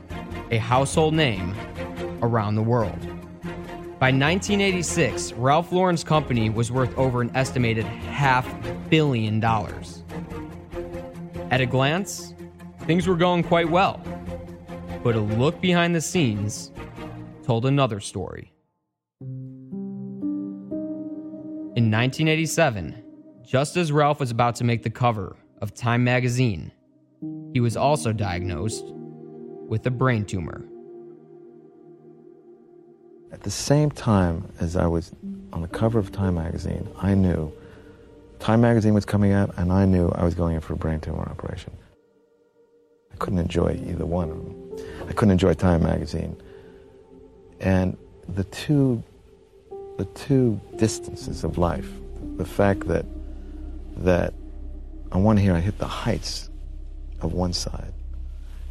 a 0.51 0.59
household 0.59 1.15
name 1.15 1.55
around 2.21 2.57
the 2.57 2.63
world. 2.63 3.18
By 3.99 4.13
1986, 4.13 5.33
Ralph 5.33 5.73
Lauren's 5.73 6.05
company 6.05 6.51
was 6.51 6.71
worth 6.71 6.97
over 6.97 7.21
an 7.21 7.33
estimated 7.35 7.85
half 7.85 8.49
billion 8.89 9.41
dollars. 9.41 10.05
At 11.51 11.61
a 11.61 11.67
glance, 11.67 12.33
things 12.83 13.09
were 13.09 13.17
going 13.17 13.43
quite 13.43 13.69
well. 13.69 14.01
But 15.03 15.17
a 15.17 15.21
look 15.21 15.61
behind 15.61 15.97
the 15.97 16.01
scenes 16.01 16.71
told 17.43 17.67
another 17.67 17.99
story. 17.99 18.53
In 21.75 21.91
1987, 21.91 23.03
just 23.45 23.77
as 23.77 23.91
Ralph 23.91 24.21
was 24.21 24.31
about 24.31 24.55
to 24.57 24.65
make 24.65 24.85
the 24.85 24.91
cover 24.91 25.35
of 25.61 25.75
Time 25.75 26.05
magazine, 26.05 26.71
he 27.53 27.59
was 27.59 27.77
also 27.77 28.13
diagnosed 28.13 28.85
with 29.67 29.85
a 29.87 29.91
brain 29.91 30.25
tumor. 30.25 30.69
At 33.39 33.45
the 33.45 33.51
same 33.53 33.93
time 33.93 34.53
as 34.59 34.75
I 34.75 34.89
was 34.89 35.13
on 35.53 35.63
the 35.63 35.69
cover 35.69 36.01
of 36.01 36.11
Time 36.11 36.35
magazine, 36.35 36.89
I 36.99 37.15
knew 37.15 37.53
Time 38.41 38.61
magazine 38.61 38.95
was 38.95 39.05
coming 39.05 39.31
out, 39.31 39.55
and 39.57 39.73
I 39.73 39.85
knew 39.85 40.09
I 40.09 40.25
was 40.25 40.35
going 40.35 40.57
in 40.57 40.61
for 40.61 40.73
a 40.73 40.77
brain 40.77 40.99
tumor 40.99 41.21
operation. 41.21 41.73
I 43.13 43.17
couldn't 43.19 43.39
enjoy 43.39 43.81
either 43.87 44.05
one 44.05 44.31
of 44.33 44.37
them. 44.39 45.07
I 45.09 45.13
couldn't 45.13 45.31
enjoy 45.31 45.55
Time 45.55 45.85
magazine. 45.85 46.37
And 47.61 47.97
the 48.29 48.43
two, 48.43 49.05
the 49.99 50.07
two 50.07 50.61
distances 50.75 51.45
of 51.45 51.59
life, 51.59 51.89
the 52.39 52.45
fact 52.45 52.89
that, 52.89 53.07
that 53.99 54.35
on 55.13 55.23
one 55.23 55.37
hand 55.37 55.57
I 55.57 55.61
hit 55.61 55.79
the 55.79 55.87
heights 55.87 56.51
of 57.21 57.35
one 57.35 57.53
side, 57.53 57.93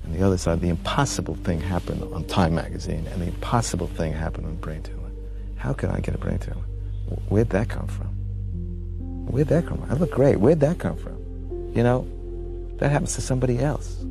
and 0.08 0.16
the 0.16 0.26
other 0.26 0.38
side, 0.38 0.62
the 0.62 0.70
impossible 0.70 1.36
thing 1.36 1.60
happened 1.60 2.02
on 2.14 2.24
Time 2.24 2.56
magazine, 2.56 3.06
and 3.08 3.22
the 3.22 3.26
impossible 3.26 3.88
thing 3.88 4.14
happened 4.14 4.46
on 4.46 4.56
brain 4.56 4.82
tumor. 4.82 5.12
How 5.58 5.74
could 5.74 5.90
I 5.90 6.00
get 6.00 6.16
a 6.16 6.18
brain 6.18 6.40
tumor? 6.40 6.64
Where'd 7.28 7.50
that 7.50 7.68
come 7.68 7.88
from? 7.88 8.08
Where'd 9.28 9.50
that 9.50 9.68
come 9.68 9.80
from? 9.80 9.92
I 9.92 9.96
look 9.96 10.12
great. 10.12 10.38
Where'd 10.38 10.62
that 10.62 10.80
come 10.80 10.96
from? 10.96 11.18
You 11.76 11.84
know, 11.84 12.08
that 12.78 12.90
happens 12.90 13.16
to 13.16 13.22
somebody 13.22 13.60
else. 13.60 14.06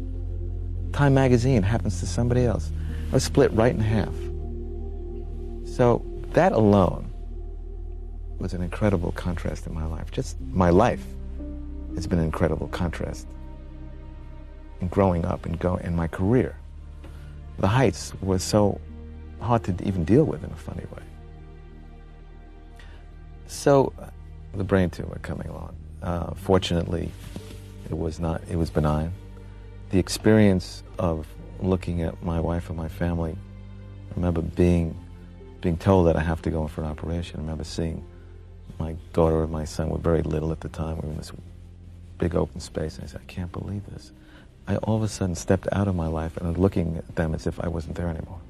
Time 0.92 1.14
magazine 1.14 1.62
happens 1.62 1.98
to 2.00 2.06
somebody 2.06 2.44
else. 2.44 2.70
I 3.10 3.14
was 3.14 3.24
split 3.24 3.50
right 3.52 3.74
in 3.74 3.80
half. 3.80 4.14
So 5.76 6.04
that 6.32 6.52
alone 6.52 7.10
was 8.38 8.52
an 8.52 8.60
incredible 8.60 9.12
contrast 9.12 9.66
in 9.66 9.72
my 9.72 9.86
life. 9.86 10.10
Just 10.10 10.38
my 10.52 10.68
life 10.68 11.04
has 11.94 12.06
been 12.06 12.18
an 12.18 12.26
incredible 12.26 12.68
contrast 12.68 13.26
growing 14.90 15.24
up 15.24 15.46
and 15.46 15.58
go 15.58 15.76
in 15.76 15.96
my 15.96 16.08
career. 16.08 16.56
The 17.58 17.66
heights 17.66 18.12
were 18.20 18.38
so 18.38 18.80
hard 19.40 19.64
to 19.64 19.74
even 19.86 20.04
deal 20.04 20.24
with 20.24 20.44
in 20.44 20.50
a 20.50 20.56
funny 20.56 20.84
way. 20.94 21.02
So, 23.46 23.92
the 24.54 24.64
brain 24.64 24.90
tumor 24.90 25.18
coming 25.22 25.48
along. 25.48 25.76
Uh, 26.02 26.34
fortunately, 26.34 27.10
it 27.88 27.96
was 27.96 28.18
not. 28.18 28.42
It 28.50 28.56
was 28.56 28.70
benign. 28.70 29.12
The 29.90 29.98
experience 29.98 30.82
of 30.98 31.26
looking 31.60 32.02
at 32.02 32.22
my 32.22 32.40
wife 32.40 32.68
and 32.68 32.76
my 32.76 32.88
family. 32.88 33.36
I 34.10 34.14
remember 34.14 34.42
being 34.42 34.96
being 35.60 35.76
told 35.76 36.06
that 36.06 36.16
I 36.16 36.20
have 36.20 36.42
to 36.42 36.50
go 36.50 36.62
in 36.62 36.68
for 36.68 36.82
an 36.82 36.88
operation. 36.88 37.38
I 37.38 37.42
remember 37.42 37.64
seeing 37.64 38.04
my 38.78 38.94
daughter 39.12 39.42
and 39.42 39.50
my 39.50 39.64
son 39.64 39.88
were 39.88 39.98
very 39.98 40.22
little 40.22 40.52
at 40.52 40.60
the 40.60 40.68
time. 40.68 40.96
We 40.96 41.06
were 41.06 41.12
in 41.12 41.16
this 41.16 41.32
big 42.18 42.34
open 42.34 42.60
space, 42.60 42.96
and 42.96 43.04
I 43.04 43.06
said, 43.08 43.20
I 43.22 43.24
can't 43.24 43.52
believe 43.52 43.82
this. 43.86 44.12
I 44.68 44.76
all 44.76 44.96
of 44.96 45.02
a 45.02 45.08
sudden 45.08 45.34
stepped 45.34 45.68
out 45.72 45.88
of 45.88 45.94
my 45.94 46.06
life 46.06 46.36
and 46.36 46.48
was 46.48 46.58
looking 46.58 46.96
at 46.96 47.16
them 47.16 47.34
as 47.34 47.46
if 47.46 47.60
I 47.60 47.68
wasn't 47.68 47.96
there 47.96 48.08
anymore. 48.08 48.40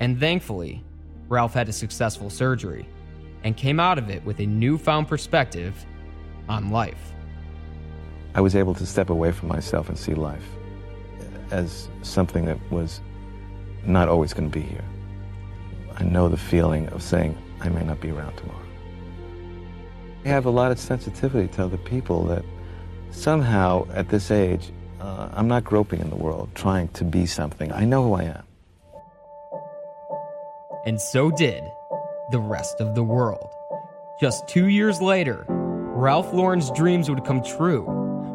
And 0.00 0.18
thankfully, 0.18 0.82
Ralph 1.28 1.54
had 1.54 1.68
a 1.68 1.72
successful 1.72 2.28
surgery 2.28 2.86
and 3.44 3.56
came 3.56 3.80
out 3.80 3.98
of 3.98 4.10
it 4.10 4.24
with 4.24 4.40
a 4.40 4.46
newfound 4.46 5.08
perspective 5.08 5.86
on 6.48 6.70
life. 6.70 7.12
I 8.34 8.40
was 8.40 8.56
able 8.56 8.74
to 8.74 8.86
step 8.86 9.10
away 9.10 9.32
from 9.32 9.48
myself 9.48 9.88
and 9.88 9.98
see 9.98 10.14
life 10.14 10.44
as 11.50 11.88
something 12.02 12.44
that 12.46 12.58
was 12.70 13.00
not 13.84 14.08
always 14.08 14.32
going 14.32 14.50
to 14.50 14.58
be 14.58 14.64
here. 14.64 14.84
I 15.96 16.04
know 16.04 16.28
the 16.28 16.36
feeling 16.36 16.88
of 16.88 17.02
saying, 17.02 17.36
I 17.60 17.68
may 17.68 17.84
not 17.84 18.00
be 18.00 18.10
around 18.10 18.36
tomorrow. 18.36 18.58
I 20.24 20.28
have 20.28 20.46
a 20.46 20.50
lot 20.50 20.70
of 20.70 20.78
sensitivity 20.78 21.48
to 21.54 21.64
other 21.64 21.76
people 21.76 22.24
that 22.26 22.44
somehow 23.10 23.86
at 23.92 24.08
this 24.08 24.30
age, 24.30 24.72
uh, 25.02 25.28
I'm 25.32 25.48
not 25.48 25.64
groping 25.64 26.00
in 26.00 26.10
the 26.10 26.16
world 26.16 26.50
trying 26.54 26.88
to 26.88 27.04
be 27.04 27.26
something. 27.26 27.72
I 27.72 27.84
know 27.84 28.04
who 28.04 28.14
I 28.14 28.22
am. 28.24 28.44
And 30.86 31.00
so 31.00 31.30
did 31.30 31.62
the 32.30 32.38
rest 32.38 32.80
of 32.80 32.94
the 32.94 33.02
world. 33.02 33.50
Just 34.20 34.46
two 34.48 34.68
years 34.68 35.00
later, 35.00 35.44
Ralph 35.48 36.32
Lauren's 36.32 36.70
dreams 36.70 37.10
would 37.10 37.24
come 37.24 37.42
true 37.42 37.82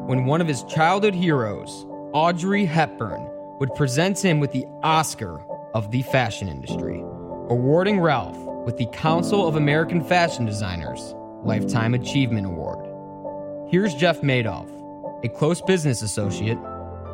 when 0.08 0.26
one 0.26 0.42
of 0.42 0.48
his 0.48 0.64
childhood 0.66 1.16
heroes, 1.16 1.86
Audrey 2.14 2.66
Hepburn, 2.66 3.30
would 3.60 3.74
present 3.76 4.24
him 4.24 4.40
with 4.40 4.52
the 4.52 4.66
Oscar 4.84 5.42
of 5.74 5.92
the 5.92 6.02
fashion 6.04 6.50
industry, 6.50 7.00
awarding 7.50 8.00
Ralph 8.00 8.38
with 8.66 8.78
the 8.78 8.88
Council 8.88 9.48
of 9.48 9.56
American 9.56 10.04
Fashion 10.04 10.46
Designers 10.46 11.14
Lifetime 11.44 11.94
Achievement 11.94 12.46
Award. 12.46 12.86
Here's 13.70 13.96
Jeff 13.96 14.22
Madoff, 14.22 14.70
a 15.24 15.30
close 15.30 15.62
business 15.62 16.02
associate 16.02 16.60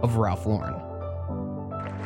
of 0.02 0.18
Ralph 0.18 0.46
Lauren. 0.46 0.76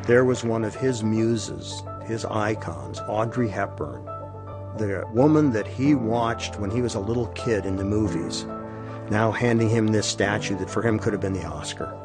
There 0.04 0.26
was 0.26 0.44
one 0.44 0.64
of 0.64 0.76
his 0.76 1.04
muses, 1.04 1.82
his 2.06 2.24
icons, 2.26 3.00
Audrey 3.08 3.50
Hepburn, 3.50 4.06
the 4.78 5.04
woman 5.14 5.52
that 5.52 5.68
he 5.68 5.96
watched 5.96 6.60
when 6.60 6.70
he 6.70 6.82
was 6.82 6.94
a 6.94 7.00
little 7.00 7.28
kid 7.30 7.66
in 7.66 7.76
the 7.76 7.84
movies. 7.84 8.46
now 9.10 9.32
handing 9.32 9.70
him 9.70 9.88
this 9.88 10.06
statue 10.06 10.58
that 10.58 10.70
for 10.70 10.86
him 10.86 11.00
could 11.00 11.14
have 11.14 11.22
been 11.22 11.32
the 11.32 11.46
Oscar. 11.46 11.98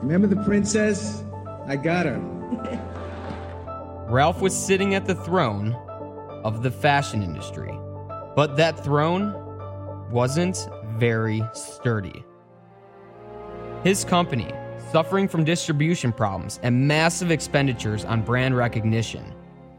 Remember 0.00 0.28
the 0.28 0.42
princess? 0.44 1.24
I 1.66 1.74
got 1.74 2.06
her. 2.06 2.18
Ralph 4.08 4.40
was 4.40 4.56
sitting 4.56 4.94
at 4.94 5.06
the 5.06 5.16
throne 5.16 5.72
of 6.44 6.62
the 6.62 6.70
fashion 6.70 7.22
industry, 7.22 7.76
but 8.36 8.56
that 8.56 8.84
throne 8.84 9.34
wasn't 10.12 10.68
very 10.96 11.42
sturdy. 11.54 12.24
His 13.84 14.02
company, 14.02 14.50
suffering 14.90 15.28
from 15.28 15.44
distribution 15.44 16.10
problems 16.10 16.58
and 16.62 16.88
massive 16.88 17.30
expenditures 17.30 18.06
on 18.06 18.22
brand 18.22 18.56
recognition, 18.56 19.34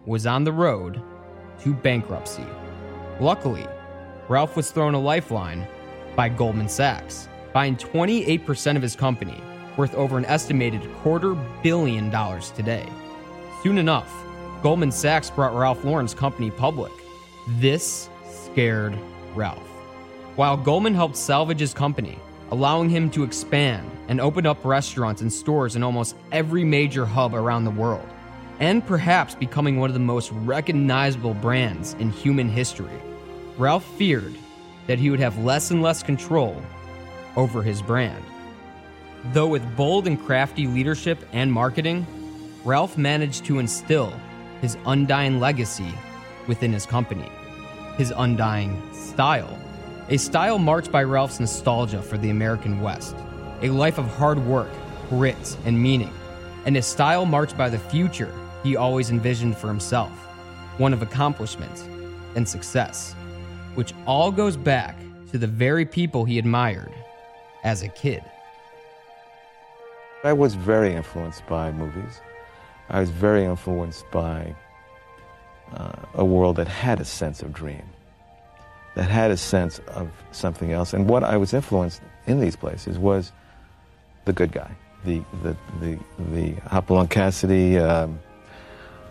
was 0.06 0.28
on 0.28 0.44
the 0.44 0.52
road 0.52 1.02
to 1.64 1.74
bankruptcy. 1.74 2.46
Luckily, 3.20 3.66
Ralph 4.30 4.56
was 4.56 4.70
thrown 4.70 4.94
a 4.94 5.00
lifeline 5.00 5.68
by 6.16 6.30
Goldman 6.30 6.70
Sachs, 6.70 7.28
buying 7.52 7.76
28% 7.78 8.76
of 8.76 8.84
his 8.84 8.96
company, 8.96 9.42
worth 9.76 9.96
over 9.96 10.20
an 10.20 10.26
estimated 10.26 10.88
quarter 10.98 11.34
billion 11.64 12.12
dollars 12.12 12.52
today. 12.52 12.88
Soon 13.64 13.80
enough, 13.80 14.14
Goldman 14.62 14.92
Sachs 14.92 15.32
brought 15.32 15.56
Ralph 15.56 15.84
Lauren's 15.84 16.14
company 16.14 16.52
public. 16.52 16.92
This 17.58 18.08
scared 18.30 18.96
Ralph. 19.34 19.68
While 20.36 20.58
Goldman 20.58 20.94
helped 20.94 21.18
salvage 21.18 21.60
his 21.60 21.74
company, 21.74 22.20
allowing 22.52 22.90
him 22.90 23.10
to 23.10 23.24
expand 23.24 23.90
and 24.08 24.22
opened 24.22 24.48
up 24.48 24.64
restaurants 24.64 25.22
and 25.22 25.32
stores 25.32 25.76
in 25.76 25.84
almost 25.84 26.16
every 26.32 26.64
major 26.64 27.06
hub 27.06 27.34
around 27.34 27.64
the 27.64 27.72
world, 27.72 28.08
and 28.60 28.86
perhaps 28.86 29.36
becoming 29.36 29.80
one 29.80 29.90
of 29.90 29.94
the 29.94 30.00
most 30.00 30.32
recognizable 30.32 31.34
brands 31.34 31.94
in 31.96 32.10
human 32.10 32.50
history, 32.50 33.00
Ralph 33.58 33.86
feared 33.98 34.36
that 34.88 35.00
he 35.00 35.10
would 35.10 35.20
have 35.20 35.38
less 35.40 35.72
and 35.72 35.82
less 35.82 36.04
control 36.04 36.62
over 37.36 37.64
his 37.64 37.82
brand. 37.82 38.24
Though 39.34 39.48
with 39.48 39.76
bold 39.76 40.08
and 40.08 40.24
crafty 40.24 40.68
leadership 40.68 41.26
and 41.34 41.52
marketing, 41.52 42.06
Ralph 42.64 42.98
managed 42.98 43.46
to 43.46 43.60
instill 43.60 44.14
his 44.62 44.78
undying 44.86 45.40
legacy 45.40 45.94
within 46.48 46.72
his 46.72 46.86
company, 46.86 47.30
his 47.98 48.14
undying 48.16 48.82
style. 48.94 49.58
A 50.10 50.18
style 50.18 50.60
marked 50.60 50.92
by 50.92 51.04
Ralph's 51.04 51.40
nostalgia 51.40 52.02
for 52.02 52.18
the 52.18 52.30
American 52.30 52.82
West, 52.82 53.16
a 53.62 53.70
life 53.70 53.98
of 53.98 54.06
hard 54.06 54.40
work, 54.46 54.70
grit, 55.10 55.58
and 55.66 55.82
meaning, 55.82 56.14
and 56.66 56.76
a 56.78 56.82
style 56.82 57.26
marked 57.26 57.58
by 57.58 57.70
the 57.70 57.80
future 57.80 58.34
he 58.64 58.76
always 58.76 59.12
envisioned 59.12 59.58
for 59.58 59.68
himself, 59.68 60.12
one 60.78 60.94
of 60.94 61.02
accomplishment 61.02 61.84
and 62.36 62.48
success, 62.48 63.14
which 63.76 63.94
all 64.06 64.32
goes 64.32 64.58
back 64.58 64.98
to 65.32 65.38
the 65.38 65.48
very 65.48 65.86
people 65.86 66.26
he 66.26 66.40
admired 66.40 66.92
as 67.64 67.82
a 67.82 67.88
kid. 67.90 68.24
I 70.24 70.34
was 70.34 70.56
very 70.56 70.94
influenced 70.94 71.46
by 71.46 71.72
movies. 71.72 72.22
I 72.90 73.00
was 73.00 73.10
very 73.10 73.46
influenced 73.46 74.10
by 74.12 74.56
uh, 75.74 75.94
a 76.16 76.26
world 76.26 76.56
that 76.56 76.68
had 76.68 77.00
a 77.00 77.06
sense 77.06 77.42
of 77.42 77.54
dream, 77.54 77.84
that 78.96 79.10
had 79.10 79.32
a 79.32 79.38
sense 79.38 79.80
of 79.88 80.10
something 80.32 80.72
else. 80.72 80.94
And 80.94 81.08
what 81.08 81.24
I 81.24 81.38
was 81.38 81.54
influenced 81.54 82.02
in 82.28 82.40
these 82.40 82.56
places 82.56 82.98
was 82.98 83.32
the 84.26 84.34
good 84.34 84.52
guy, 84.52 84.72
the 85.04 85.22
the 85.44 85.56
the 85.80 86.00
the 86.32 86.52
Hopalong 86.70 87.08
Cassidy, 87.08 87.78
um, 87.78 88.20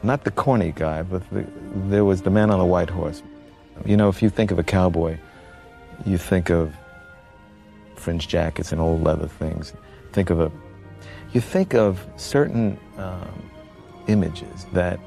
not 0.02 0.24
the 0.24 0.30
corny 0.30 0.72
guy, 0.72 1.02
but 1.02 1.28
the, 1.30 1.46
there 1.88 2.04
was 2.04 2.22
the 2.22 2.30
man 2.30 2.50
on 2.50 2.58
the 2.58 2.64
white 2.64 2.90
horse. 2.90 3.22
You 3.84 3.96
know, 3.96 4.08
if 4.08 4.22
you 4.22 4.30
think 4.30 4.50
of 4.50 4.58
a 4.58 4.62
cowboy, 4.62 5.18
you 6.04 6.18
think 6.18 6.50
of 6.50 6.74
fringe 7.96 8.28
jackets 8.28 8.72
and 8.72 8.80
old 8.80 9.02
leather 9.02 9.28
things. 9.28 9.72
Think 10.12 10.30
of 10.30 10.40
a, 10.40 10.52
you 11.32 11.40
think 11.40 11.74
of 11.74 12.04
certain 12.16 12.78
um, 12.98 13.50
images 14.06 14.66
that 14.72 15.00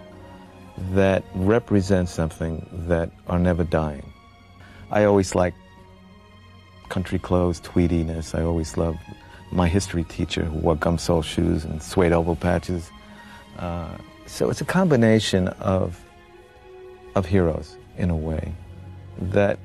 that 0.91 1.23
represent 1.33 2.07
something 2.09 2.67
that 2.87 3.09
are 3.27 3.39
never 3.39 3.63
dying. 3.63 4.13
I 4.91 5.03
always 5.05 5.35
like 5.35 5.53
country 6.89 7.19
clothes, 7.19 7.59
tweediness. 7.61 8.37
I 8.37 8.43
always 8.43 8.77
loved 8.77 8.99
my 9.51 9.67
history 9.67 10.03
teacher 10.03 10.43
who 10.43 10.57
wore 10.59 10.75
gum 10.75 10.97
sole 10.97 11.21
shoes 11.21 11.63
and 11.63 11.81
suede 11.81 12.11
elbow 12.11 12.35
patches. 12.35 12.89
Uh, 13.57 13.97
so 14.25 14.49
it's 14.49 14.61
a 14.61 14.65
combination 14.65 15.47
of 15.47 16.03
of 17.15 17.25
heroes 17.25 17.77
in 17.97 18.09
a 18.09 18.15
way 18.15 18.53
that 19.19 19.57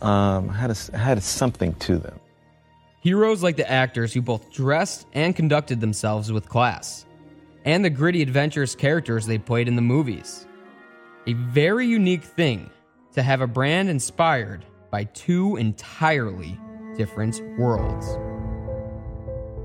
um, 0.00 0.48
had 0.48 0.70
a, 0.70 0.96
had 0.96 1.22
something 1.22 1.74
to 1.74 1.98
them. 1.98 2.18
Heroes 3.00 3.42
like 3.42 3.56
the 3.56 3.70
actors 3.70 4.12
who 4.12 4.22
both 4.22 4.50
dressed 4.50 5.06
and 5.12 5.36
conducted 5.36 5.80
themselves 5.80 6.32
with 6.32 6.48
class, 6.48 7.04
and 7.64 7.84
the 7.84 7.90
gritty, 7.90 8.22
adventurous 8.22 8.74
characters 8.74 9.26
they 9.26 9.38
played 9.38 9.68
in 9.68 9.76
the 9.76 9.82
movies. 9.82 10.46
A 11.26 11.34
very 11.34 11.86
unique 11.86 12.24
thing 12.24 12.70
to 13.12 13.22
have 13.22 13.40
a 13.40 13.46
brand 13.46 13.90
inspired 13.90 14.64
by 14.90 15.04
two 15.04 15.56
entirely 15.56 16.58
different 16.96 17.40
worlds. 17.58 18.16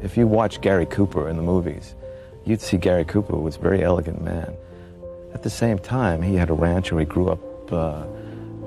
If 0.04 0.18
you 0.18 0.28
watch 0.28 0.60
Gary 0.60 0.86
Cooper 0.86 1.30
in 1.30 1.38
the 1.38 1.42
movies, 1.42 1.96
you'd 2.44 2.60
see 2.60 2.76
Gary 2.76 3.06
Cooper 3.06 3.38
was 3.38 3.56
a 3.56 3.60
very 3.60 3.82
elegant 3.82 4.22
man. 4.22 4.54
At 5.34 5.44
the 5.44 5.50
same 5.50 5.80
time, 5.80 6.22
he 6.22 6.36
had 6.36 6.50
a 6.50 6.54
ranch 6.54 6.92
where 6.92 7.00
he 7.00 7.06
grew 7.06 7.30
up, 7.30 7.72
uh, 7.72 8.04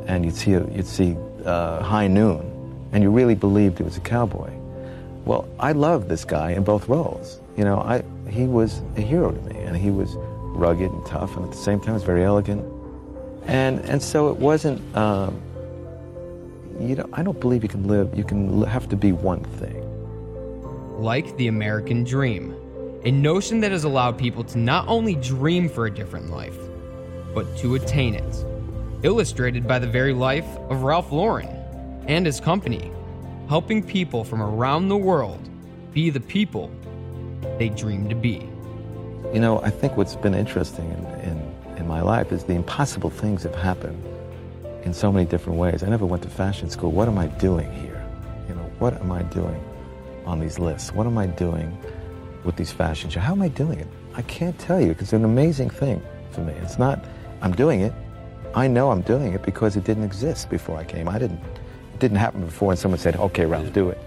and 0.06 0.24
you'd 0.24 0.34
see 0.34 0.52
you'd 0.52 0.86
see 0.86 1.14
uh, 1.44 1.82
High 1.82 2.08
Noon, 2.08 2.88
and 2.92 3.02
you 3.02 3.10
really 3.10 3.34
believed 3.34 3.76
he 3.76 3.84
was 3.84 3.98
a 3.98 4.00
cowboy. 4.00 4.50
Well, 5.26 5.46
I 5.60 5.72
loved 5.72 6.08
this 6.08 6.24
guy 6.24 6.52
in 6.52 6.64
both 6.64 6.88
roles. 6.88 7.38
You 7.54 7.64
know, 7.64 7.80
I 7.80 8.02
he 8.30 8.46
was 8.46 8.80
a 8.96 9.02
hero 9.02 9.30
to 9.30 9.40
me, 9.42 9.60
and 9.60 9.76
he 9.76 9.90
was 9.90 10.14
rugged 10.16 10.90
and 10.90 11.04
tough, 11.04 11.36
and 11.36 11.44
at 11.44 11.50
the 11.50 11.58
same 11.58 11.80
time, 11.80 11.92
was 11.92 12.02
very 12.02 12.24
elegant. 12.24 12.64
And 13.44 13.80
and 13.80 14.02
so 14.02 14.30
it 14.30 14.38
wasn't. 14.38 14.80
Um, 14.96 15.42
you 16.80 16.94
know, 16.94 17.08
I 17.12 17.22
don't 17.22 17.40
believe 17.40 17.62
you 17.62 17.68
can 17.68 17.86
live. 17.86 18.16
You 18.16 18.24
can 18.24 18.62
have 18.62 18.88
to 18.88 18.96
be 18.96 19.12
one 19.12 19.44
thing. 19.60 19.85
Like 20.98 21.36
the 21.36 21.48
American 21.48 22.04
dream, 22.04 22.56
a 23.04 23.10
notion 23.10 23.60
that 23.60 23.70
has 23.70 23.84
allowed 23.84 24.16
people 24.16 24.42
to 24.44 24.56
not 24.58 24.88
only 24.88 25.14
dream 25.14 25.68
for 25.68 25.84
a 25.84 25.90
different 25.90 26.30
life, 26.30 26.56
but 27.34 27.54
to 27.58 27.74
attain 27.74 28.14
it. 28.14 28.44
Illustrated 29.02 29.68
by 29.68 29.78
the 29.78 29.86
very 29.86 30.14
life 30.14 30.46
of 30.70 30.84
Ralph 30.84 31.12
Lauren 31.12 31.48
and 32.06 32.24
his 32.24 32.40
company, 32.40 32.90
helping 33.46 33.82
people 33.82 34.24
from 34.24 34.40
around 34.40 34.88
the 34.88 34.96
world 34.96 35.46
be 35.92 36.08
the 36.08 36.18
people 36.18 36.70
they 37.58 37.68
dream 37.68 38.08
to 38.08 38.14
be. 38.14 38.48
You 39.34 39.40
know, 39.40 39.60
I 39.60 39.68
think 39.68 39.98
what's 39.98 40.16
been 40.16 40.34
interesting 40.34 40.90
in, 40.90 41.28
in, 41.28 41.76
in 41.76 41.86
my 41.86 42.00
life 42.00 42.32
is 42.32 42.44
the 42.44 42.54
impossible 42.54 43.10
things 43.10 43.42
have 43.42 43.54
happened 43.54 44.02
in 44.82 44.94
so 44.94 45.12
many 45.12 45.26
different 45.26 45.58
ways. 45.58 45.82
I 45.82 45.90
never 45.90 46.06
went 46.06 46.22
to 46.22 46.30
fashion 46.30 46.70
school. 46.70 46.90
What 46.90 47.06
am 47.06 47.18
I 47.18 47.26
doing 47.26 47.70
here? 47.82 48.02
You 48.48 48.54
know, 48.54 48.70
what 48.78 48.94
am 48.94 49.12
I 49.12 49.22
doing 49.24 49.62
on 50.26 50.40
these 50.40 50.58
lists? 50.58 50.92
What 50.92 51.06
am 51.06 51.16
I 51.18 51.26
doing 51.26 51.76
with 52.44 52.56
these 52.56 52.72
fashion 52.72 53.10
shows? 53.10 53.22
How 53.22 53.32
am 53.32 53.42
I 53.42 53.48
doing 53.48 53.78
it? 53.78 53.88
I 54.14 54.22
can't 54.22 54.58
tell 54.58 54.80
you 54.80 54.88
because 54.88 55.04
it's 55.04 55.12
an 55.12 55.24
amazing 55.24 55.70
thing 55.70 56.02
for 56.30 56.40
me. 56.40 56.52
It's 56.54 56.78
not, 56.78 57.04
I'm 57.42 57.52
doing 57.52 57.80
it. 57.80 57.92
I 58.54 58.66
know 58.68 58.90
I'm 58.90 59.02
doing 59.02 59.34
it 59.34 59.42
because 59.42 59.76
it 59.76 59.84
didn't 59.84 60.04
exist 60.04 60.48
before 60.48 60.78
I 60.78 60.84
came. 60.84 61.08
I 61.08 61.18
didn't, 61.18 61.40
it 61.94 62.00
didn't 62.00 62.16
happen 62.16 62.44
before 62.44 62.72
and 62.72 62.78
someone 62.78 62.98
said, 62.98 63.16
okay, 63.16 63.46
Ralph, 63.46 63.72
do 63.72 63.90
it. 63.90 63.98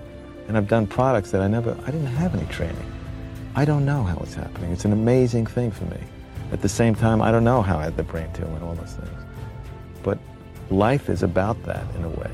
And 0.48 0.58
I've 0.58 0.68
done 0.68 0.88
products 0.88 1.32
that 1.32 1.42
I 1.42 1.48
never, 1.48 1.78
I 1.84 1.92
didn't 1.92 2.08
have 2.08 2.36
any 2.36 2.46
training. 2.48 2.92
I 3.56 3.66
don't 3.66 3.86
know 3.86 4.04
how 4.04 4.18
it's 4.18 4.34
happening. 4.34 4.72
It's 4.72 4.86
an 4.86 4.94
amazing 4.94 5.46
thing 5.46 5.72
for 5.72 5.86
me. 5.86 6.00
At 6.52 6.62
the 6.62 6.70
same 6.70 6.96
time, 6.96 7.22
I 7.22 7.32
don't 7.32 7.44
know 7.44 7.62
how 7.62 7.78
I 7.78 7.84
had 7.84 7.98
the 7.98 8.04
brain 8.04 8.32
to 8.34 8.46
and 8.46 8.64
all 8.64 8.74
those 8.74 8.94
things. 8.94 9.24
But 10.02 10.18
life 10.72 11.10
is 11.10 11.22
about 11.22 11.62
that 11.64 11.84
in 11.96 12.04
a 12.04 12.10
way. 12.10 12.32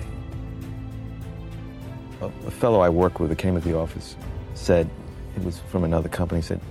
A, 2.21 2.25
a 2.25 2.51
fellow 2.51 2.79
I 2.79 2.89
work 2.89 3.19
with 3.19 3.29
that 3.29 3.37
came 3.37 3.57
at 3.57 3.63
the 3.63 3.77
office 3.77 4.15
said, 4.53 4.89
it 5.35 5.43
was 5.43 5.59
from 5.69 5.83
another 5.83 6.09
company, 6.09 6.41
said, 6.41 6.61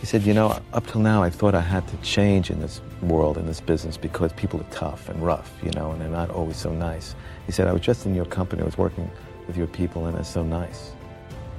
he 0.00 0.06
said, 0.06 0.22
you 0.22 0.34
know, 0.34 0.60
up 0.72 0.86
till 0.86 1.00
now 1.00 1.22
I 1.22 1.30
thought 1.30 1.54
I 1.54 1.60
had 1.60 1.86
to 1.88 1.96
change 1.98 2.50
in 2.50 2.60
this 2.60 2.80
world, 3.02 3.38
in 3.38 3.46
this 3.46 3.60
business, 3.60 3.96
because 3.96 4.32
people 4.32 4.60
are 4.60 4.70
tough 4.70 5.08
and 5.08 5.24
rough, 5.24 5.52
you 5.62 5.70
know, 5.70 5.92
and 5.92 6.00
they're 6.00 6.08
not 6.08 6.30
always 6.30 6.56
so 6.56 6.70
nice. 6.72 7.14
He 7.46 7.52
said, 7.52 7.68
I 7.68 7.72
was 7.72 7.82
just 7.82 8.06
in 8.06 8.14
your 8.14 8.26
company, 8.26 8.62
I 8.62 8.64
was 8.64 8.78
working 8.78 9.10
with 9.46 9.56
your 9.56 9.66
people, 9.66 10.06
and 10.06 10.16
they're 10.16 10.24
so 10.24 10.42
nice. 10.42 10.92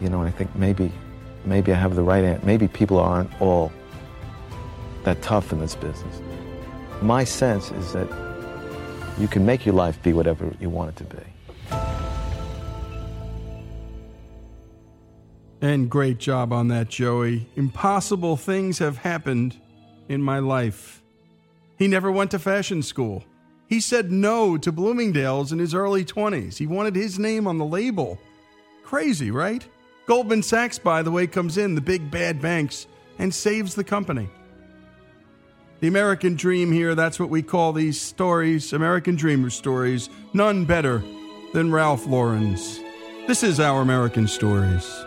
You 0.01 0.09
know, 0.09 0.19
and 0.19 0.27
I 0.27 0.31
think 0.31 0.55
maybe, 0.55 0.91
maybe 1.45 1.71
I 1.71 1.75
have 1.75 1.95
the 1.95 2.03
right 2.03 2.23
answer. 2.23 2.45
Maybe 2.45 2.67
people 2.67 2.99
aren't 2.99 3.29
all 3.41 3.71
that 5.03 5.21
tough 5.21 5.51
in 5.51 5.59
this 5.59 5.75
business. 5.75 6.21
My 7.01 7.23
sense 7.23 7.71
is 7.71 7.93
that 7.93 8.07
you 9.17 9.27
can 9.27 9.45
make 9.45 9.65
your 9.65 9.75
life 9.75 10.01
be 10.03 10.13
whatever 10.13 10.51
you 10.59 10.69
want 10.69 10.89
it 10.89 10.95
to 10.97 11.15
be. 11.15 11.23
And 15.65 15.89
great 15.89 16.19
job 16.19 16.53
on 16.53 16.67
that, 16.67 16.89
Joey. 16.89 17.49
Impossible 17.55 18.37
things 18.37 18.77
have 18.77 18.99
happened 18.99 19.59
in 20.07 20.21
my 20.21 20.37
life. 20.37 21.01
He 21.79 21.87
never 21.87 22.11
went 22.11 22.29
to 22.31 22.39
fashion 22.39 22.83
school. 22.83 23.23
He 23.65 23.79
said 23.79 24.11
no 24.11 24.59
to 24.59 24.71
Bloomingdale's 24.71 25.51
in 25.51 25.57
his 25.57 25.73
early 25.73 26.05
20s. 26.05 26.57
He 26.59 26.67
wanted 26.67 26.95
his 26.95 27.17
name 27.17 27.47
on 27.47 27.57
the 27.57 27.65
label. 27.65 28.19
Crazy, 28.83 29.31
right? 29.31 29.67
Goldman 30.05 30.43
Sachs, 30.43 30.77
by 30.77 31.01
the 31.01 31.09
way, 31.09 31.25
comes 31.25 31.57
in, 31.57 31.73
the 31.73 31.81
big 31.81 32.11
bad 32.11 32.39
banks, 32.39 32.85
and 33.17 33.33
saves 33.33 33.73
the 33.73 33.83
company. 33.83 34.29
The 35.79 35.87
American 35.87 36.35
dream 36.35 36.71
here, 36.71 36.93
that's 36.93 37.19
what 37.19 37.31
we 37.31 37.41
call 37.41 37.73
these 37.73 37.99
stories, 37.99 38.71
American 38.71 39.15
dreamer 39.15 39.49
stories. 39.49 40.11
None 40.31 40.65
better 40.65 41.03
than 41.53 41.71
Ralph 41.71 42.05
Lauren's. 42.05 42.81
This 43.25 43.41
is 43.41 43.59
Our 43.59 43.81
American 43.81 44.27
Stories. 44.27 45.05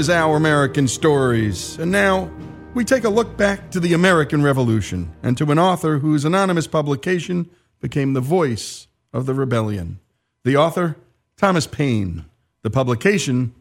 Is 0.00 0.08
Our 0.08 0.34
American 0.34 0.88
Stories, 0.88 1.76
and 1.78 1.92
now 1.92 2.30
we 2.72 2.86
take 2.86 3.04
a 3.04 3.10
look 3.10 3.36
back 3.36 3.70
to 3.72 3.78
the 3.78 3.92
American 3.92 4.42
Revolution 4.42 5.12
and 5.22 5.36
to 5.36 5.52
an 5.52 5.58
author 5.58 5.98
whose 5.98 6.24
anonymous 6.24 6.66
publication 6.66 7.50
became 7.82 8.14
the 8.14 8.22
voice 8.22 8.86
of 9.12 9.26
the 9.26 9.34
rebellion. 9.34 10.00
The 10.42 10.56
author, 10.56 10.96
Thomas 11.36 11.66
Paine. 11.66 12.24
The 12.62 12.70
publication, 12.70 13.54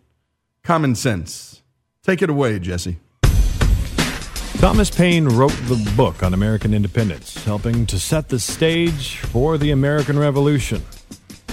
Common 0.64 0.96
Sense. 0.96 1.62
Take 2.04 2.22
it 2.22 2.30
away, 2.30 2.58
Jesse. 2.60 3.00
Thomas 4.60 4.90
Paine 4.90 5.28
wrote 5.28 5.58
the 5.66 5.92
book 5.98 6.24
on 6.24 6.34
American 6.34 6.74
independence, 6.74 7.44
helping 7.44 7.86
to 7.88 8.00
set 8.00 8.30
the 8.30 8.40
stage 8.40 9.18
for 9.18 9.58
the 9.58 9.72
American 9.72 10.18
Revolution. 10.18 10.84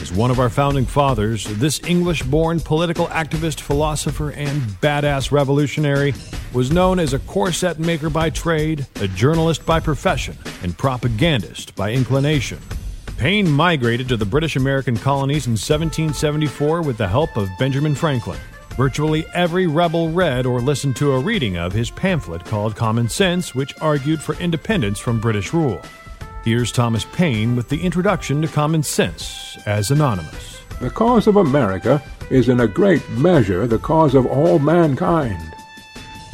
As 0.07 0.13
one 0.13 0.31
of 0.31 0.39
our 0.39 0.49
founding 0.49 0.87
fathers, 0.87 1.47
this 1.59 1.83
English 1.83 2.23
born 2.23 2.61
political 2.61 3.09
activist, 3.09 3.61
philosopher, 3.61 4.31
and 4.31 4.63
badass 4.81 5.33
revolutionary 5.33 6.15
was 6.53 6.71
known 6.71 7.01
as 7.01 7.13
a 7.13 7.19
corset 7.19 7.81
maker 7.81 8.09
by 8.09 8.31
trade, 8.31 8.87
a 9.01 9.09
journalist 9.09 9.67
by 9.67 9.81
profession, 9.81 10.39
and 10.63 10.79
propagandist 10.79 11.75
by 11.75 11.91
inclination. 11.91 12.61
Paine 13.19 13.51
migrated 13.51 14.07
to 14.07 14.17
the 14.17 14.25
British 14.25 14.55
American 14.55 14.97
colonies 14.97 15.49
in 15.49 15.55
1774 15.55 16.83
with 16.83 16.99
the 16.99 17.09
help 17.09 17.37
of 17.37 17.49
Benjamin 17.59 17.97
Franklin. 17.97 18.39
Virtually 18.77 19.27
every 19.35 19.67
rebel 19.67 20.13
read 20.13 20.47
or 20.47 20.61
listened 20.61 20.95
to 20.95 21.15
a 21.15 21.21
reading 21.21 21.57
of 21.57 21.73
his 21.73 21.91
pamphlet 21.91 22.45
called 22.45 22.77
Common 22.77 23.09
Sense, 23.09 23.57
which 23.57 23.75
argued 23.81 24.23
for 24.23 24.37
independence 24.37 25.01
from 25.01 25.21
British 25.21 25.53
rule. 25.53 25.83
Here's 26.47 26.71
Thomas 26.71 27.05
Paine 27.07 27.57
with 27.57 27.69
the 27.71 27.83
introduction 27.83 28.41
to 28.41 28.47
Common 28.47 28.81
Sense 28.85 29.59
as 29.67 29.91
anonymous. 29.91 30.61
The 30.81 30.91
cause 30.91 31.27
of 31.27 31.35
America 31.35 32.01
is 32.31 32.49
in 32.49 32.61
a 32.61 32.69
great 32.69 33.03
measure 33.11 33.67
the 33.67 33.81
cause 33.81 34.15
of 34.15 34.27
all 34.27 34.61
mankind. 34.61 35.43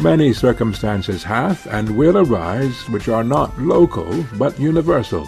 Many 0.00 0.34
circumstances 0.34 1.22
have 1.22 1.66
and 1.70 1.96
will 1.96 2.18
arise 2.18 2.76
which 2.90 3.08
are 3.08 3.24
not 3.24 3.58
local 3.58 4.22
but 4.36 4.60
universal, 4.60 5.26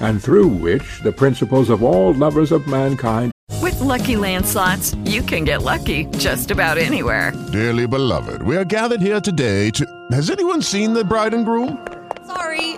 and 0.00 0.20
through 0.20 0.48
which 0.48 1.00
the 1.04 1.12
principles 1.12 1.70
of 1.70 1.84
all 1.84 2.12
lovers 2.12 2.50
of 2.50 2.66
mankind 2.66 3.30
With 3.62 3.80
Lucky 3.80 4.16
Land 4.16 4.44
slots, 4.44 4.96
you 5.04 5.22
can 5.22 5.44
get 5.44 5.62
lucky 5.62 6.06
just 6.18 6.50
about 6.50 6.76
anywhere. 6.76 7.32
Dearly 7.52 7.86
beloved, 7.86 8.42
we 8.42 8.56
are 8.56 8.64
gathered 8.64 9.00
here 9.00 9.20
today 9.20 9.70
to. 9.70 9.86
Has 10.10 10.28
anyone 10.28 10.60
seen 10.60 10.92
the 10.92 11.04
bride 11.04 11.34
and 11.34 11.44
groom? 11.44 11.86
Sorry, 12.26 12.74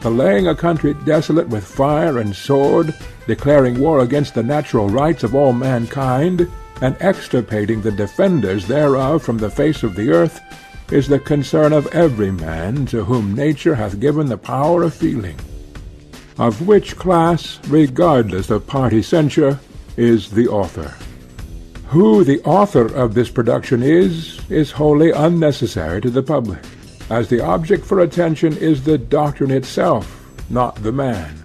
The 0.00 0.10
laying 0.10 0.48
a 0.48 0.54
country 0.54 0.94
desolate 1.04 1.48
with 1.48 1.62
fire 1.62 2.18
and 2.18 2.34
sword, 2.34 2.94
declaring 3.26 3.78
war 3.78 4.00
against 4.00 4.34
the 4.34 4.42
natural 4.42 4.88
rights 4.88 5.24
of 5.24 5.34
all 5.34 5.52
mankind, 5.52 6.50
and 6.80 6.96
extirpating 7.02 7.82
the 7.82 7.92
defenders 7.92 8.66
thereof 8.66 9.22
from 9.22 9.36
the 9.36 9.50
face 9.50 9.82
of 9.82 9.94
the 9.94 10.10
earth, 10.10 10.40
is 10.90 11.06
the 11.06 11.18
concern 11.18 11.74
of 11.74 11.86
every 11.88 12.30
man 12.30 12.86
to 12.86 13.04
whom 13.04 13.34
nature 13.34 13.74
hath 13.74 14.00
given 14.00 14.26
the 14.26 14.38
power 14.38 14.82
of 14.82 14.94
feeling. 14.94 15.38
Of 16.38 16.66
which 16.66 16.96
class, 16.96 17.60
regardless 17.68 18.48
of 18.48 18.66
party 18.66 19.02
censure, 19.02 19.60
is 19.98 20.30
the 20.30 20.48
author. 20.48 20.94
Who 21.88 22.24
the 22.24 22.40
author 22.44 22.86
of 22.86 23.12
this 23.12 23.28
production 23.28 23.82
is, 23.82 24.40
is 24.48 24.70
wholly 24.70 25.10
unnecessary 25.10 26.00
to 26.00 26.08
the 26.08 26.22
public, 26.22 26.64
as 27.10 27.28
the 27.28 27.44
object 27.44 27.84
for 27.84 28.00
attention 28.00 28.56
is 28.56 28.82
the 28.82 28.96
doctrine 28.96 29.50
itself, 29.50 30.24
not 30.48 30.76
the 30.76 30.92
man. 30.92 31.44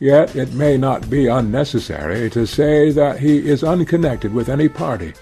Yet 0.00 0.34
it 0.34 0.52
may 0.52 0.76
not 0.76 1.08
be 1.08 1.28
unnecessary 1.28 2.28
to 2.30 2.46
say 2.46 2.90
that 2.90 3.20
he 3.20 3.48
is 3.48 3.62
unconnected 3.62 4.34
with 4.34 4.48
any 4.48 4.68
party, 4.68 5.14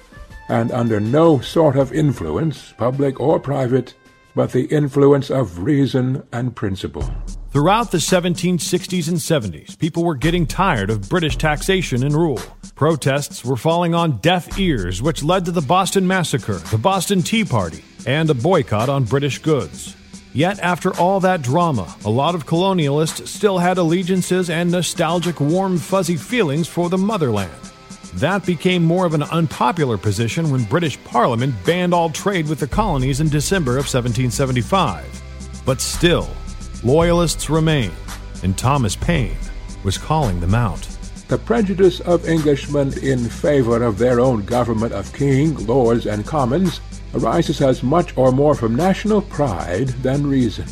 and 0.48 0.72
under 0.72 0.98
no 0.98 1.40
sort 1.40 1.76
of 1.76 1.92
influence, 1.92 2.72
public 2.78 3.20
or 3.20 3.38
private, 3.38 3.94
but 4.34 4.50
the 4.52 4.64
influence 4.64 5.30
of 5.30 5.62
reason 5.62 6.22
and 6.32 6.56
principle. 6.56 7.08
Throughout 7.52 7.90
the 7.90 7.98
1760s 7.98 9.08
and 9.08 9.18
70s, 9.18 9.78
people 9.78 10.04
were 10.04 10.14
getting 10.14 10.46
tired 10.46 10.88
of 10.88 11.10
British 11.10 11.36
taxation 11.36 12.02
and 12.02 12.14
rule. 12.14 12.40
Protests 12.74 13.44
were 13.44 13.58
falling 13.58 13.94
on 13.94 14.16
deaf 14.22 14.58
ears, 14.58 15.02
which 15.02 15.22
led 15.22 15.44
to 15.44 15.50
the 15.50 15.60
Boston 15.60 16.06
Massacre, 16.06 16.56
the 16.70 16.78
Boston 16.78 17.20
Tea 17.20 17.44
Party, 17.44 17.84
and 18.06 18.30
a 18.30 18.34
boycott 18.34 18.88
on 18.88 19.04
British 19.04 19.38
goods. 19.40 19.94
Yet, 20.32 20.60
after 20.60 20.96
all 20.96 21.20
that 21.20 21.42
drama, 21.42 21.94
a 22.06 22.10
lot 22.10 22.34
of 22.34 22.46
colonialists 22.46 23.28
still 23.28 23.58
had 23.58 23.76
allegiances 23.76 24.48
and 24.48 24.70
nostalgic, 24.70 25.38
warm, 25.38 25.76
fuzzy 25.76 26.16
feelings 26.16 26.68
for 26.68 26.88
the 26.88 26.96
motherland. 26.96 27.52
That 28.14 28.46
became 28.46 28.82
more 28.82 29.04
of 29.04 29.12
an 29.12 29.24
unpopular 29.24 29.98
position 29.98 30.50
when 30.50 30.64
British 30.64 31.02
Parliament 31.04 31.54
banned 31.66 31.92
all 31.92 32.08
trade 32.08 32.48
with 32.48 32.60
the 32.60 32.66
colonies 32.66 33.20
in 33.20 33.28
December 33.28 33.72
of 33.72 33.84
1775. 33.84 35.04
But 35.66 35.82
still, 35.82 36.30
loyalists 36.84 37.48
remained, 37.48 37.94
and 38.42 38.56
Thomas 38.56 38.96
Paine 38.96 39.36
was 39.84 39.98
calling 39.98 40.40
them 40.40 40.54
out. 40.54 40.80
The 41.28 41.38
prejudice 41.38 42.00
of 42.00 42.28
Englishmen 42.28 42.92
in 43.02 43.20
favor 43.28 43.82
of 43.82 43.98
their 43.98 44.20
own 44.20 44.44
government 44.44 44.92
of 44.92 45.12
king, 45.12 45.54
lords, 45.66 46.06
and 46.06 46.26
commons 46.26 46.80
arises 47.14 47.60
as 47.60 47.82
much 47.82 48.16
or 48.16 48.32
more 48.32 48.54
from 48.54 48.74
national 48.74 49.22
pride 49.22 49.88
than 50.02 50.26
reason. 50.26 50.66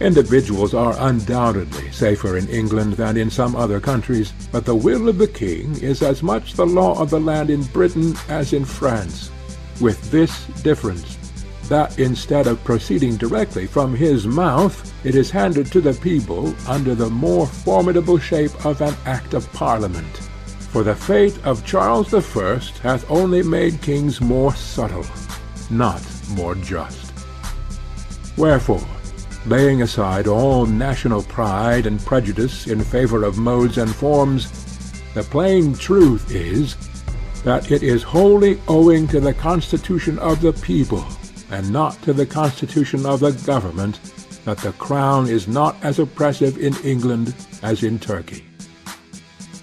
Individuals 0.00 0.74
are 0.74 0.94
undoubtedly 0.98 1.90
safer 1.90 2.36
in 2.36 2.46
England 2.50 2.94
than 2.94 3.16
in 3.16 3.30
some 3.30 3.56
other 3.56 3.80
countries, 3.80 4.32
but 4.52 4.66
the 4.66 4.74
will 4.74 5.08
of 5.08 5.16
the 5.16 5.26
king 5.26 5.74
is 5.80 6.02
as 6.02 6.22
much 6.22 6.52
the 6.52 6.66
law 6.66 7.00
of 7.00 7.08
the 7.08 7.20
land 7.20 7.48
in 7.48 7.62
Britain 7.64 8.14
as 8.28 8.52
in 8.52 8.64
France, 8.64 9.30
with 9.80 10.10
this 10.10 10.46
difference, 10.62 11.16
that 11.68 11.98
instead 11.98 12.46
of 12.46 12.62
proceeding 12.64 13.16
directly 13.16 13.66
from 13.66 13.94
his 13.94 14.26
mouth, 14.26 14.92
it 15.06 15.14
is 15.14 15.30
handed 15.30 15.70
to 15.70 15.80
the 15.80 15.94
people 15.94 16.52
under 16.66 16.92
the 16.92 17.08
more 17.08 17.46
formidable 17.46 18.18
shape 18.18 18.66
of 18.66 18.80
an 18.80 18.92
act 19.04 19.34
of 19.34 19.50
parliament. 19.52 20.16
For 20.72 20.82
the 20.82 20.96
fate 20.96 21.38
of 21.46 21.64
Charles 21.64 22.10
the 22.10 22.20
First 22.20 22.78
hath 22.78 23.08
only 23.08 23.44
made 23.44 23.80
kings 23.80 24.20
more 24.20 24.52
subtle, 24.52 25.06
not 25.70 26.02
more 26.30 26.56
just. 26.56 27.12
Wherefore, 28.36 28.84
laying 29.46 29.82
aside 29.82 30.26
all 30.26 30.66
national 30.66 31.22
pride 31.22 31.86
and 31.86 32.00
prejudice 32.00 32.66
in 32.66 32.82
favor 32.82 33.22
of 33.22 33.38
modes 33.38 33.78
and 33.78 33.94
forms, 33.94 34.50
the 35.14 35.22
plain 35.22 35.72
truth 35.74 36.34
is, 36.34 36.76
that 37.44 37.70
it 37.70 37.84
is 37.84 38.02
wholly 38.02 38.60
owing 38.66 39.06
to 39.06 39.20
the 39.20 39.34
constitution 39.34 40.18
of 40.18 40.40
the 40.40 40.52
people, 40.52 41.06
and 41.52 41.72
not 41.72 42.02
to 42.02 42.12
the 42.12 42.26
constitution 42.26 43.06
of 43.06 43.20
the 43.20 43.30
government, 43.46 44.00
that 44.46 44.58
the 44.58 44.72
crown 44.74 45.28
is 45.28 45.48
not 45.48 45.76
as 45.82 45.98
oppressive 45.98 46.56
in 46.56 46.74
England 46.84 47.34
as 47.62 47.82
in 47.82 47.98
Turkey. 47.98 48.44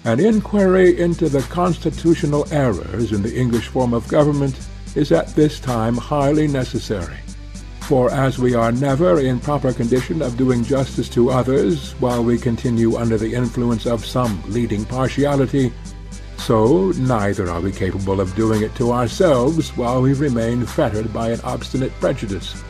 An 0.04 0.20
inquiry 0.20 1.00
into 1.00 1.30
the 1.30 1.40
constitutional 1.44 2.46
errors 2.52 3.10
in 3.10 3.22
the 3.22 3.34
English 3.34 3.68
form 3.68 3.94
of 3.94 4.06
government 4.08 4.54
is 4.94 5.10
at 5.10 5.28
this 5.28 5.58
time 5.58 5.96
highly 5.96 6.46
necessary, 6.46 7.16
For 7.80 8.10
as 8.10 8.38
we 8.38 8.54
are 8.54 8.72
never 8.72 9.20
in 9.20 9.40
proper 9.40 9.72
condition 9.72 10.20
of 10.20 10.36
doing 10.36 10.62
justice 10.62 11.08
to 11.10 11.30
others 11.30 11.92
while 11.92 12.22
we 12.22 12.36
continue 12.38 12.96
under 12.96 13.16
the 13.16 13.34
influence 13.34 13.86
of 13.86 14.04
some 14.04 14.42
leading 14.48 14.84
partiality, 14.84 15.72
so 16.36 16.92
neither 16.98 17.48
are 17.48 17.62
we 17.62 17.72
capable 17.72 18.20
of 18.20 18.34
doing 18.34 18.62
it 18.62 18.74
to 18.74 18.92
ourselves 18.92 19.70
while 19.78 20.02
we 20.02 20.12
remain 20.12 20.66
fettered 20.66 21.10
by 21.10 21.30
an 21.30 21.40
obstinate 21.40 21.92
prejudice. 22.00 22.62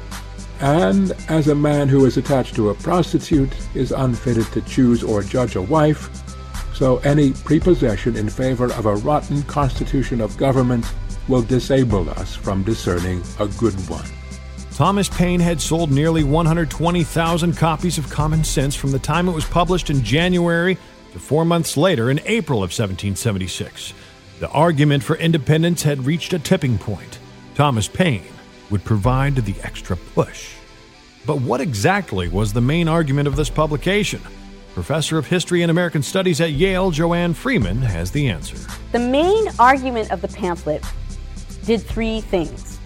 And 0.61 1.13
as 1.29 1.49
a 1.49 1.55
man 1.55 1.89
who 1.89 2.07
is 2.07 2.17
attached 2.17 2.55
to 2.57 2.71
a 2.71 2.75
prostitute 2.75 3.53
is 3.75 3.93
unfitted 3.93 4.47
to 4.53 4.61
choose 4.63 5.03
or 5.03 5.23
judge 5.23 5.57
a 5.57 5.63
wife, 5.63 6.09
so 6.75 6.99
any 6.99 7.33
prepossession 7.33 8.17
in 8.17 8.29
favor 8.29 8.73
of 8.73 8.87
a 8.87 8.97
rotten 8.97 9.43
constitution 9.45 10.21
of 10.21 10.37
government 10.37 10.85
will 11.29 11.43
disable 11.43 12.09
us 12.11 12.35
from 12.35 12.63
discerning 12.63 13.23
a 13.39 13.47
good 13.47 13.75
one. 13.89 14.05
Thomas 14.73 15.09
Paine 15.09 15.41
had 15.41 15.61
sold 15.61 15.93
nearly 15.93 16.25
120,000 16.25 17.57
copies 17.57 17.97
of 17.97 18.11
Common 18.11 18.43
Sense 18.43 18.75
from 18.75 18.91
the 18.91 18.99
time 18.99 19.29
it 19.29 19.33
was 19.33 19.45
published 19.45 19.89
in 19.89 20.03
January 20.03 20.77
to 21.13 21.19
four 21.21 21.45
months 21.45 21.77
later 21.77 22.11
in 22.11 22.21
April 22.25 22.59
of 22.59 22.71
1776. 22.71 23.95
The 24.41 24.49
argument 24.49 25.05
for 25.05 25.17
independence 25.17 25.83
had 25.83 26.05
reached 26.05 26.33
a 26.33 26.41
tipping 26.41 26.77
point. 26.77 27.21
Thomas 27.55 27.87
Paine 27.87 28.27
would 28.71 28.85
provide 28.85 29.37
the 29.37 29.55
extra 29.63 29.97
push. 29.97 30.55
But 31.27 31.41
what 31.41 31.61
exactly 31.61 32.29
was 32.29 32.53
the 32.53 32.61
main 32.61 32.89
argument 32.89 33.29
of 33.29 33.37
this 33.37 33.51
publication? 33.51 34.21
Professor 34.75 35.19
of 35.19 35.27
History 35.27 35.63
and 35.63 35.71
American 35.71 36.03
Studies 36.03 36.41
at 36.41 36.53
Yale, 36.53 36.91
Joanne 36.91 37.33
Freeman, 37.33 37.79
has 37.79 38.11
the 38.11 38.29
answer. 38.29 38.57
The 38.93 38.99
main 38.99 39.47
argument 39.59 40.11
of 40.11 40.21
the 40.21 40.29
pamphlet 40.29 40.85
did 41.65 41.81
three 41.81 42.21
things. 42.21 42.79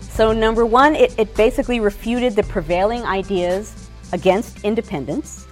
So, 0.00 0.32
number 0.32 0.66
one, 0.66 0.96
it, 0.96 1.16
it 1.18 1.34
basically 1.36 1.78
refuted 1.78 2.34
the 2.34 2.42
prevailing 2.42 3.04
ideas 3.04 3.88
against 4.12 4.64
independence. 4.64 5.46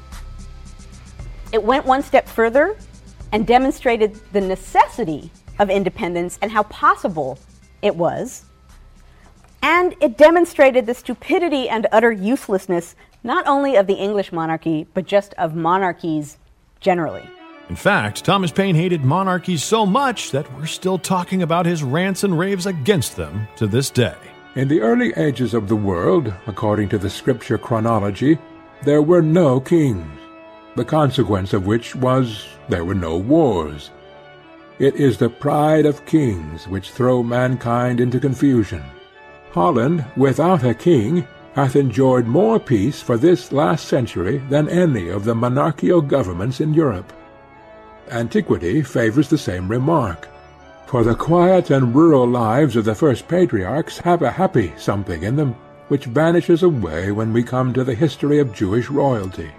It 1.53 1.62
went 1.62 1.87
one 1.87 2.03
step 2.03 2.29
further 2.29 2.77
and 3.33 3.46
demonstrated 3.46 4.18
the 4.33 4.40
necessity 4.40 5.31
of 5.59 5.70
independence 5.70 6.38
and 6.42 6.51
how 6.51 6.64
possible 6.64 7.38
it 7.83 7.94
was. 7.94 8.44
And 9.68 9.96
it 10.00 10.16
demonstrated 10.16 10.87
the 10.87 10.94
stupidity 10.94 11.68
and 11.68 11.88
utter 11.90 12.12
uselessness 12.12 12.94
not 13.24 13.48
only 13.48 13.74
of 13.74 13.88
the 13.88 13.94
English 13.94 14.31
monarchy, 14.31 14.87
but 14.94 15.07
just 15.07 15.35
of 15.35 15.57
monarchies 15.57 16.38
generally. 16.79 17.29
In 17.68 17.74
fact, 17.74 18.24
Thomas 18.24 18.52
Paine 18.52 18.76
hated 18.76 19.05
monarchies 19.05 19.64
so 19.64 19.85
much 19.85 20.31
that 20.31 20.46
we're 20.55 20.66
still 20.66 21.00
talking 21.00 21.42
about 21.42 21.66
his 21.66 21.83
rants 21.83 22.22
and 22.22 22.38
raves 22.38 22.66
against 22.66 23.16
them 23.16 23.48
to 23.57 23.66
this 23.66 23.90
day. 23.90 24.14
In 24.55 24.68
the 24.68 24.81
early 24.81 25.12
ages 25.16 25.52
of 25.52 25.66
the 25.66 25.74
world, 25.74 26.33
according 26.46 26.88
to 26.90 26.98
the 26.98 27.11
scripture 27.11 27.59
chronology, 27.59 28.38
there 28.85 29.02
were 29.02 29.20
no 29.20 29.59
kings, 29.59 30.20
the 30.76 30.85
consequence 30.85 31.52
of 31.52 31.66
which 31.66 31.96
was 31.96 32.46
there 32.68 32.85
were 32.85 32.94
no 32.94 33.16
wars. 33.16 33.90
It 34.79 34.94
is 34.94 35.18
the 35.18 35.29
pride 35.29 35.87
of 35.87 36.07
kings 36.07 36.68
which 36.68 36.92
throw 36.92 37.24
mankind 37.24 37.98
into 37.98 38.20
confusion. 38.20 38.85
Holland, 39.56 40.04
without 40.18 40.64
a 40.64 40.74
king, 40.74 41.26
hath 41.54 41.76
enjoyed 41.76 42.26
more 42.26 42.60
peace 42.60 43.00
for 43.00 43.16
this 43.16 43.52
last 43.52 43.88
century 43.88 44.36
than 44.50 44.68
any 44.68 45.08
of 45.08 45.24
the 45.24 45.34
monarchical 45.34 46.02
governments 46.02 46.60
in 46.60 46.74
Europe. 46.74 47.10
Antiquity 48.10 48.82
favours 48.82 49.30
the 49.30 49.38
same 49.38 49.66
remark. 49.66 50.28
For 50.84 51.02
the 51.02 51.14
quiet 51.14 51.70
and 51.70 51.94
rural 51.94 52.26
lives 52.26 52.76
of 52.76 52.84
the 52.84 52.94
first 52.94 53.28
patriarchs 53.28 53.96
have 54.00 54.20
a 54.20 54.30
happy 54.30 54.74
something 54.76 55.22
in 55.22 55.36
them, 55.36 55.56
which 55.88 56.04
vanishes 56.04 56.62
away 56.62 57.10
when 57.10 57.32
we 57.32 57.42
come 57.42 57.72
to 57.72 57.82
the 57.82 57.94
history 57.94 58.38
of 58.38 58.52
Jewish 58.52 58.90
royalty. 58.90 59.50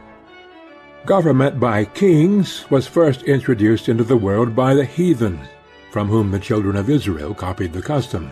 Government 1.08 1.60
by 1.60 1.86
kings 1.86 2.70
was 2.70 2.86
first 2.86 3.24
introduced 3.24 3.90
into 3.90 4.04
the 4.04 4.16
world 4.16 4.56
by 4.56 4.76
the 4.76 4.86
heathens, 4.86 5.48
from 5.90 6.08
whom 6.08 6.30
the 6.30 6.38
children 6.38 6.76
of 6.76 6.88
Israel 6.88 7.34
copied 7.34 7.74
the 7.74 7.82
custom. 7.82 8.32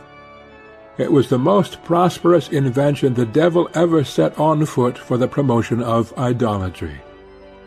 It 0.98 1.12
was 1.12 1.28
the 1.28 1.38
most 1.38 1.84
prosperous 1.84 2.48
invention 2.50 3.14
the 3.14 3.26
devil 3.26 3.70
ever 3.74 4.04
set 4.06 4.38
on 4.40 4.66
foot 4.66 4.98
for 4.98 5.18
the 5.18 5.28
promotion 5.28 5.84
of 5.84 6.18
idolatry. 6.18 7.02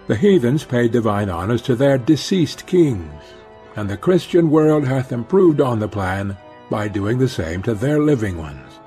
The 0.07 0.17
heathens 0.17 0.65
paid 0.65 0.93
divine 0.93 1.29
honors 1.29 1.61
to 1.63 1.77
their 1.77 1.99
deceased 1.99 2.67
kings, 2.67 3.23
and 3.77 3.89
the 3.89 3.99
Christian 3.99 4.51
world 4.51 4.87
hath 4.87 5.13
improved 5.13 5.61
on 5.61 5.79
the 5.79 5.89
plan 5.89 6.37
by 6.71 6.89
doing 6.89 7.19
the 7.19 7.29
same 7.29 7.63
to 7.65 7.75
their 7.75 8.01
living 8.01 8.39
ones. 8.39 8.81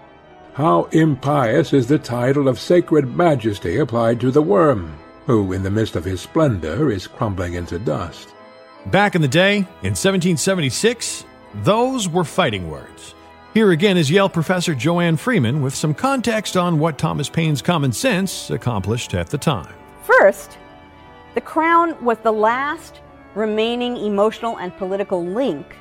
How 0.53 0.85
impious 0.91 1.71
is 1.71 1.87
the 1.87 1.99
title 1.99 2.47
of 2.47 2.59
sacred 2.59 3.15
majesty 3.15 3.77
applied 3.77 4.19
to 4.21 4.31
the 4.31 4.41
worm, 4.41 4.97
who 5.27 5.53
in 5.53 5.61
the 5.61 5.69
midst 5.69 5.95
of 5.95 6.03
his 6.03 6.19
splendor 6.19 6.89
is 6.89 7.05
crumbling 7.05 7.53
into 7.53 7.77
dust. 7.77 8.33
Back 8.87 9.13
in 9.13 9.21
the 9.21 9.27
day, 9.27 9.57
in 9.57 9.93
1776, 9.93 11.25
those 11.63 12.09
were 12.09 12.23
fighting 12.23 12.69
words. 12.69 13.13
Here 13.53 13.71
again 13.71 13.97
is 13.97 14.09
Yale 14.09 14.29
professor 14.29 14.73
Joanne 14.73 15.17
Freeman 15.17 15.61
with 15.61 15.75
some 15.75 15.93
context 15.93 16.55
on 16.55 16.79
what 16.79 16.97
Thomas 16.97 17.27
Paine's 17.27 17.61
common 17.61 17.91
sense 17.91 18.49
accomplished 18.49 19.13
at 19.13 19.27
the 19.27 19.37
time. 19.37 19.73
First, 20.03 20.57
the 21.35 21.41
crown 21.41 22.01
was 22.01 22.17
the 22.19 22.31
last 22.31 23.01
remaining 23.35 23.97
emotional 23.97 24.57
and 24.59 24.73
political 24.77 25.25
link 25.25 25.75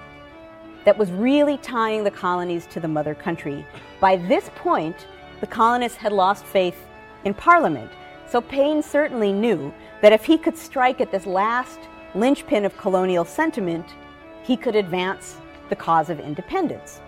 that 0.84 0.98
was 0.98 1.12
really 1.12 1.58
tying 1.58 2.02
the 2.02 2.10
colonies 2.10 2.66
to 2.72 2.80
the 2.80 2.88
mother 2.88 3.14
country. 3.14 3.64
By 4.00 4.16
this 4.16 4.50
point, 4.56 5.06
the 5.40 5.46
colonists 5.46 5.96
had 5.96 6.10
lost 6.10 6.44
faith 6.44 6.88
in 7.24 7.34
Parliament. 7.34 7.92
So 8.26 8.40
Paine 8.40 8.82
certainly 8.82 9.32
knew 9.32 9.72
that 10.02 10.12
if 10.12 10.24
he 10.24 10.38
could 10.38 10.58
strike 10.58 11.00
at 11.00 11.12
this 11.12 11.24
last 11.24 11.78
linchpin 12.16 12.64
of 12.64 12.76
colonial 12.76 13.24
sentiment, 13.24 13.94
he 14.42 14.56
could 14.56 14.74
advance 14.74 15.36
the 15.68 15.76
cause 15.76 16.10
of 16.10 16.18
independence. 16.18 17.00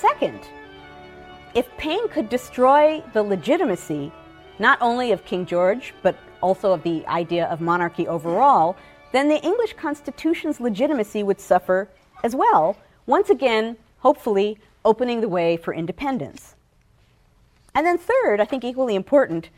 Second, 0.00 0.40
if 1.54 1.68
Paine 1.76 2.08
could 2.08 2.30
destroy 2.30 3.02
the 3.12 3.22
legitimacy 3.22 4.10
not 4.58 4.78
only 4.80 5.12
of 5.12 5.26
King 5.26 5.44
George, 5.44 5.92
but 6.00 6.16
also 6.40 6.72
of 6.72 6.82
the 6.84 7.06
idea 7.06 7.44
of 7.48 7.60
monarchy 7.60 8.08
overall, 8.08 8.76
then 9.12 9.28
the 9.28 9.42
English 9.42 9.74
Constitution's 9.74 10.58
legitimacy 10.58 11.22
would 11.22 11.38
suffer 11.38 11.90
as 12.24 12.34
well, 12.34 12.78
once 13.04 13.28
again, 13.28 13.76
hopefully, 13.98 14.58
opening 14.86 15.20
the 15.20 15.28
way 15.28 15.58
for 15.58 15.74
independence. 15.74 16.54
And 17.74 17.86
then, 17.86 17.98
third, 17.98 18.40
I 18.40 18.46
think 18.46 18.64
equally 18.64 18.94
important, 18.94 19.50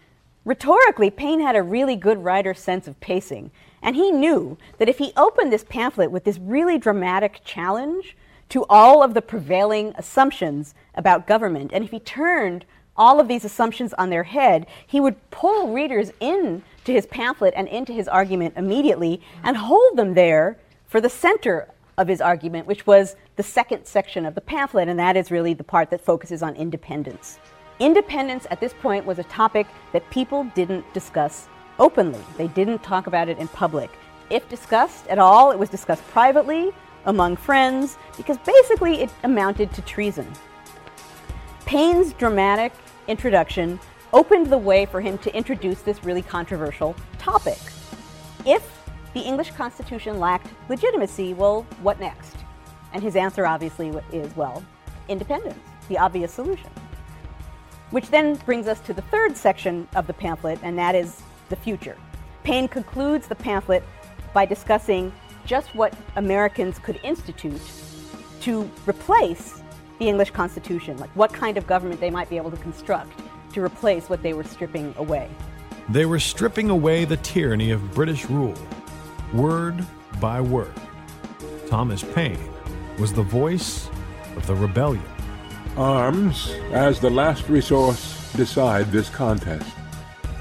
rhetorically, 0.44 1.10
Paine 1.10 1.40
had 1.40 1.54
a 1.54 1.62
really 1.62 1.94
good 1.94 2.24
writer's 2.24 2.58
sense 2.58 2.88
of 2.88 2.98
pacing. 2.98 3.52
And 3.80 3.94
he 3.94 4.10
knew 4.10 4.58
that 4.78 4.88
if 4.88 4.98
he 4.98 5.12
opened 5.16 5.52
this 5.52 5.64
pamphlet 5.64 6.10
with 6.10 6.24
this 6.24 6.38
really 6.38 6.78
dramatic 6.78 7.42
challenge 7.44 8.16
to 8.52 8.66
all 8.68 9.02
of 9.02 9.14
the 9.14 9.22
prevailing 9.22 9.94
assumptions 9.96 10.74
about 10.94 11.26
government, 11.26 11.70
and 11.72 11.82
if 11.82 11.90
he 11.90 11.98
turned 11.98 12.66
all 12.98 13.18
of 13.18 13.26
these 13.26 13.46
assumptions 13.46 13.94
on 13.94 14.10
their 14.10 14.24
head, 14.24 14.66
he 14.86 15.00
would 15.00 15.16
pull 15.30 15.72
readers 15.72 16.12
in 16.20 16.62
to 16.84 16.92
his 16.92 17.06
pamphlet 17.06 17.54
and 17.56 17.66
into 17.68 17.94
his 17.94 18.06
argument 18.06 18.52
immediately 18.54 19.22
and 19.42 19.56
hold 19.56 19.96
them 19.96 20.12
there 20.12 20.58
for 20.86 21.00
the 21.00 21.08
center 21.08 21.66
of 21.96 22.06
his 22.06 22.20
argument, 22.20 22.66
which 22.66 22.86
was 22.86 23.16
the 23.36 23.42
second 23.42 23.86
section 23.86 24.26
of 24.26 24.34
the 24.34 24.40
pamphlet, 24.42 24.86
and 24.86 24.98
that 24.98 25.16
is 25.16 25.30
really 25.30 25.54
the 25.54 25.64
part 25.64 25.88
that 25.88 26.04
focuses 26.04 26.42
on 26.42 26.54
independence. 26.54 27.38
Independence 27.80 28.46
at 28.50 28.60
this 28.60 28.74
point 28.82 29.06
was 29.06 29.18
a 29.18 29.24
topic 29.24 29.66
that 29.94 30.08
people 30.10 30.44
didn't 30.54 30.84
discuss 30.92 31.48
openly. 31.78 32.20
They 32.36 32.48
didn't 32.48 32.82
talk 32.82 33.06
about 33.06 33.30
it 33.30 33.38
in 33.38 33.48
public. 33.48 33.90
If 34.28 34.46
discussed 34.50 35.06
at 35.06 35.18
all, 35.18 35.52
it 35.52 35.58
was 35.58 35.70
discussed 35.70 36.06
privately 36.08 36.70
among 37.06 37.36
friends 37.36 37.96
because 38.16 38.38
basically 38.38 39.02
it 39.02 39.10
amounted 39.24 39.72
to 39.74 39.82
treason. 39.82 40.30
Paine's 41.64 42.12
dramatic 42.14 42.72
introduction 43.08 43.80
opened 44.12 44.48
the 44.48 44.58
way 44.58 44.84
for 44.84 45.00
him 45.00 45.16
to 45.18 45.34
introduce 45.34 45.80
this 45.82 46.04
really 46.04 46.22
controversial 46.22 46.94
topic. 47.18 47.58
If 48.44 48.80
the 49.14 49.20
English 49.20 49.52
Constitution 49.52 50.18
lacked 50.18 50.48
legitimacy, 50.68 51.34
well, 51.34 51.66
what 51.82 52.00
next? 52.00 52.36
And 52.92 53.02
his 53.02 53.16
answer 53.16 53.46
obviously 53.46 53.88
is, 54.12 54.34
well, 54.36 54.62
independence, 55.08 55.58
the 55.88 55.98
obvious 55.98 56.32
solution. 56.32 56.70
Which 57.90 58.08
then 58.08 58.36
brings 58.36 58.68
us 58.68 58.80
to 58.80 58.92
the 58.92 59.02
third 59.02 59.36
section 59.36 59.88
of 59.94 60.06
the 60.06 60.14
pamphlet, 60.14 60.58
and 60.62 60.78
that 60.78 60.94
is 60.94 61.22
the 61.48 61.56
future. 61.56 61.96
Paine 62.42 62.68
concludes 62.68 63.28
the 63.28 63.34
pamphlet 63.34 63.82
by 64.34 64.44
discussing 64.46 65.12
just 65.44 65.74
what 65.74 65.94
Americans 66.16 66.78
could 66.78 67.00
institute 67.02 67.60
to 68.40 68.70
replace 68.86 69.62
the 69.98 70.08
English 70.08 70.30
Constitution, 70.30 70.96
like 70.98 71.10
what 71.14 71.32
kind 71.32 71.56
of 71.56 71.66
government 71.66 72.00
they 72.00 72.10
might 72.10 72.28
be 72.28 72.36
able 72.36 72.50
to 72.50 72.56
construct 72.56 73.12
to 73.52 73.62
replace 73.62 74.08
what 74.08 74.22
they 74.22 74.32
were 74.32 74.44
stripping 74.44 74.94
away. 74.98 75.28
They 75.88 76.06
were 76.06 76.18
stripping 76.18 76.70
away 76.70 77.04
the 77.04 77.18
tyranny 77.18 77.70
of 77.70 77.92
British 77.92 78.26
rule, 78.26 78.54
word 79.32 79.84
by 80.20 80.40
word. 80.40 80.72
Thomas 81.68 82.02
Paine 82.02 82.50
was 82.98 83.12
the 83.12 83.22
voice 83.22 83.88
of 84.36 84.46
the 84.46 84.54
rebellion. 84.54 85.04
Arms, 85.76 86.50
as 86.72 87.00
the 87.00 87.10
last 87.10 87.48
resource, 87.48 88.32
decide 88.34 88.90
this 88.92 89.08
contest. 89.08 89.70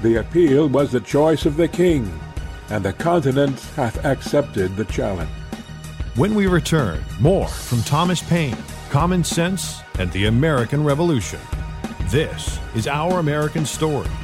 The 0.02 0.16
appeal 0.16 0.68
was 0.68 0.92
the 0.92 1.00
choice 1.00 1.46
of 1.46 1.56
the 1.56 1.68
king, 1.68 2.12
and 2.70 2.84
the 2.84 2.92
continent 2.92 3.58
hath 3.76 4.04
accepted 4.04 4.76
the 4.76 4.84
challenge. 4.86 5.30
When 6.14 6.34
we 6.34 6.46
return, 6.46 7.02
more 7.20 7.48
from 7.48 7.82
Thomas 7.82 8.22
Paine, 8.22 8.56
Common 8.90 9.24
Sense, 9.24 9.80
and 9.98 10.12
the 10.12 10.26
American 10.26 10.84
Revolution. 10.84 11.40
This 12.10 12.58
is 12.74 12.86
Our 12.86 13.18
American 13.18 13.64
Stories. 13.64 14.21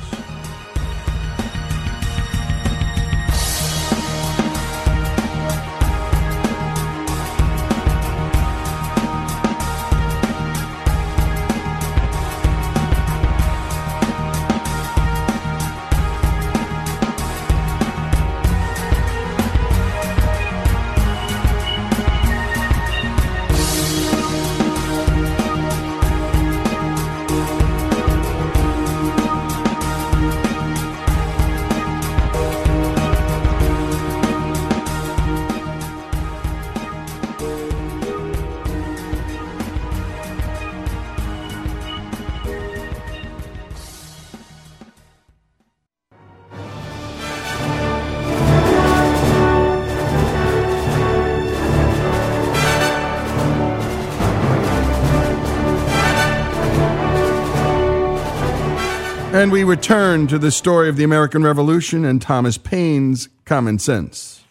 And 59.49 59.53
we 59.55 59.65
return 59.65 60.27
to 60.27 60.39
the 60.39 60.51
story 60.51 60.91
of 60.91 60.97
the 60.97 61.05
American 61.05 61.43
Revolution 61.43 62.05
and 62.05 62.21
Thomas 62.21 62.59
Paine's 62.59 63.31
Common 63.47 63.79
Sense. 63.79 64.45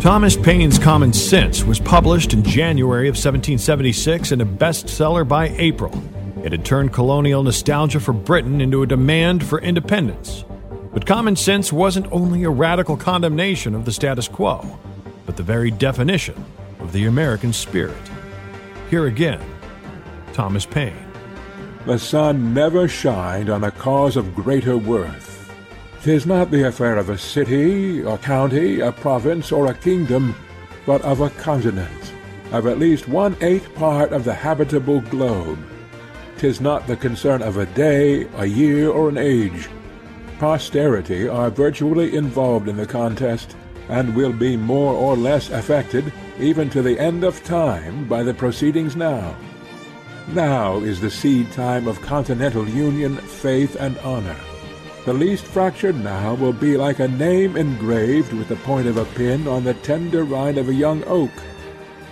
Thomas 0.00 0.36
Paine's 0.36 0.80
Common 0.80 1.12
Sense 1.12 1.62
was 1.62 1.78
published 1.78 2.32
in 2.32 2.42
January 2.42 3.06
of 3.06 3.12
1776 3.12 4.32
and 4.32 4.42
a 4.42 4.44
bestseller 4.44 5.26
by 5.26 5.50
April. 5.58 5.92
It 6.42 6.50
had 6.50 6.64
turned 6.64 6.92
colonial 6.92 7.44
nostalgia 7.44 8.00
for 8.00 8.12
Britain 8.12 8.60
into 8.60 8.82
a 8.82 8.86
demand 8.88 9.46
for 9.46 9.60
independence. 9.60 10.44
But 10.92 11.06
Common 11.06 11.36
Sense 11.36 11.72
wasn't 11.72 12.10
only 12.10 12.42
a 12.42 12.50
radical 12.50 12.96
condemnation 12.96 13.76
of 13.76 13.84
the 13.84 13.92
status 13.92 14.26
quo, 14.26 14.76
but 15.24 15.36
the 15.36 15.44
very 15.44 15.70
definition 15.70 16.44
of 16.80 16.90
the 16.90 17.06
American 17.06 17.52
spirit. 17.52 18.10
Here 18.90 19.06
again, 19.06 19.40
Thomas 20.32 20.66
Paine. 20.66 21.11
The 21.84 21.98
sun 21.98 22.54
never 22.54 22.86
shined 22.86 23.50
on 23.50 23.64
a 23.64 23.72
cause 23.72 24.16
of 24.16 24.36
greater 24.36 24.78
worth. 24.78 25.52
'Tis 26.00 26.26
not 26.26 26.52
the 26.52 26.68
affair 26.68 26.96
of 26.96 27.10
a 27.10 27.18
city, 27.18 28.02
a 28.02 28.16
county, 28.18 28.78
a 28.78 28.92
province, 28.92 29.50
or 29.50 29.66
a 29.66 29.74
kingdom, 29.74 30.36
but 30.86 31.02
of 31.02 31.20
a 31.20 31.30
continent, 31.30 32.12
of 32.52 32.68
at 32.68 32.78
least 32.78 33.08
one 33.08 33.34
eighth 33.40 33.74
part 33.74 34.12
of 34.12 34.22
the 34.22 34.32
habitable 34.32 35.00
globe. 35.00 35.58
'Tis 36.38 36.60
not 36.60 36.86
the 36.86 36.94
concern 36.94 37.42
of 37.42 37.56
a 37.56 37.66
day, 37.66 38.28
a 38.36 38.46
year, 38.46 38.88
or 38.88 39.08
an 39.08 39.18
age. 39.18 39.68
Posterity 40.38 41.26
are 41.26 41.50
virtually 41.50 42.14
involved 42.14 42.68
in 42.68 42.76
the 42.76 42.86
contest, 42.86 43.56
and 43.88 44.14
will 44.14 44.32
be 44.32 44.56
more 44.56 44.94
or 44.94 45.16
less 45.16 45.50
affected, 45.50 46.12
even 46.38 46.70
to 46.70 46.80
the 46.80 46.98
end 47.00 47.24
of 47.24 47.42
time, 47.42 48.04
by 48.04 48.22
the 48.22 48.34
proceedings 48.34 48.94
now. 48.94 49.34
Now 50.28 50.78
is 50.78 51.00
the 51.00 51.10
seed 51.10 51.52
time 51.52 51.86
of 51.86 52.00
continental 52.00 52.66
union, 52.68 53.16
faith, 53.16 53.76
and 53.78 53.98
honor. 53.98 54.36
The 55.04 55.12
least 55.12 55.44
fracture 55.44 55.92
now 55.92 56.34
will 56.34 56.52
be 56.52 56.76
like 56.76 57.00
a 57.00 57.08
name 57.08 57.56
engraved 57.56 58.32
with 58.32 58.48
the 58.48 58.56
point 58.56 58.86
of 58.86 58.96
a 58.96 59.04
pin 59.04 59.48
on 59.48 59.64
the 59.64 59.74
tender 59.74 60.24
rind 60.24 60.58
of 60.58 60.68
a 60.68 60.74
young 60.74 61.02
oak. 61.04 61.32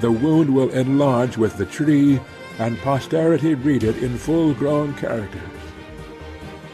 The 0.00 0.10
wound 0.10 0.52
will 0.52 0.70
enlarge 0.70 1.36
with 1.36 1.56
the 1.56 1.66
tree, 1.66 2.20
and 2.58 2.78
posterity 2.80 3.54
read 3.54 3.84
it 3.84 4.02
in 4.02 4.18
full 4.18 4.54
grown 4.54 4.92
characters. 4.94 5.40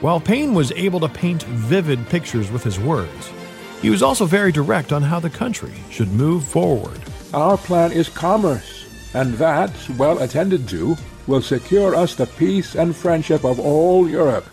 While 0.01 0.21
Paine 0.21 0.55
was 0.55 0.73
able 0.73 1.01
to 1.01 1.09
paint 1.09 1.43
vivid 1.45 2.09
pictures 2.09 2.51
with 2.51 2.65
his 2.65 2.79
words, 2.79 3.31
he 3.83 3.91
was 3.91 4.03
also 4.03 4.25
very 4.25 4.53
direct 4.53 4.93
on 4.93 5.03
how 5.03 5.21
the 5.21 5.31
country 5.31 5.75
should 5.91 6.11
move 6.13 6.45
forward. 6.45 7.01
Our 7.35 7.59
plan 7.59 7.93
is 7.93 8.09
commerce, 8.09 9.11
and 9.15 9.35
that, 9.35 9.71
well 9.99 10.23
attended 10.23 10.67
to, 10.71 10.97
will 11.27 11.43
secure 11.43 11.95
us 11.95 12.15
the 12.15 12.27
peace 12.27 12.75
and 12.75 12.95
friendship 12.95 13.45
of 13.45 13.59
all 13.59 14.09
Europe, 14.09 14.47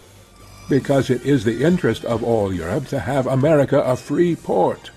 because 0.70 1.10
it 1.10 1.26
is 1.26 1.44
the 1.44 1.64
interest 1.64 2.06
of 2.06 2.24
all 2.24 2.54
Europe 2.54 2.88
to 2.88 3.00
have 3.00 3.28
America 3.28 3.80
a 3.82 3.96
free 3.96 4.36
port. 4.36 4.92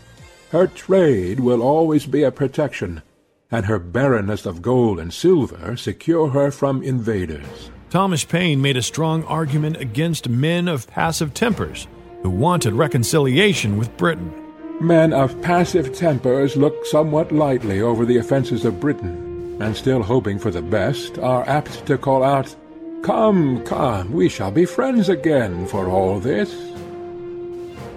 Her 0.50 0.66
trade 0.66 1.40
will 1.40 1.62
always 1.62 2.06
be 2.06 2.22
a 2.22 2.30
protection, 2.30 3.02
and 3.50 3.66
her 3.66 3.78
barrenness 3.78 4.46
of 4.46 4.62
gold 4.62 4.98
and 4.98 5.12
silver 5.12 5.76
secure 5.76 6.30
her 6.30 6.50
from 6.50 6.82
invaders. 6.82 7.70
Thomas 7.90 8.24
Paine 8.24 8.60
made 8.60 8.76
a 8.76 8.82
strong 8.82 9.24
argument 9.24 9.76
against 9.76 10.28
men 10.28 10.68
of 10.68 10.88
passive 10.88 11.34
tempers 11.34 11.86
who 12.22 12.30
wanted 12.30 12.74
reconciliation 12.74 13.78
with 13.78 13.96
Britain. 13.96 14.32
Men 14.80 15.12
of 15.12 15.40
passive 15.40 15.94
tempers 15.94 16.56
look 16.56 16.84
somewhat 16.84 17.32
lightly 17.32 17.80
over 17.80 18.04
the 18.04 18.18
offences 18.18 18.64
of 18.64 18.80
Britain, 18.80 19.25
and 19.60 19.76
still 19.76 20.02
hoping 20.02 20.38
for 20.38 20.50
the 20.50 20.62
best, 20.62 21.18
are 21.18 21.48
apt 21.48 21.86
to 21.86 21.98
call 21.98 22.22
out, 22.22 22.54
Come, 23.02 23.64
come, 23.64 24.12
we 24.12 24.28
shall 24.28 24.50
be 24.50 24.64
friends 24.64 25.08
again 25.08 25.66
for 25.66 25.88
all 25.88 26.18
this. 26.18 26.54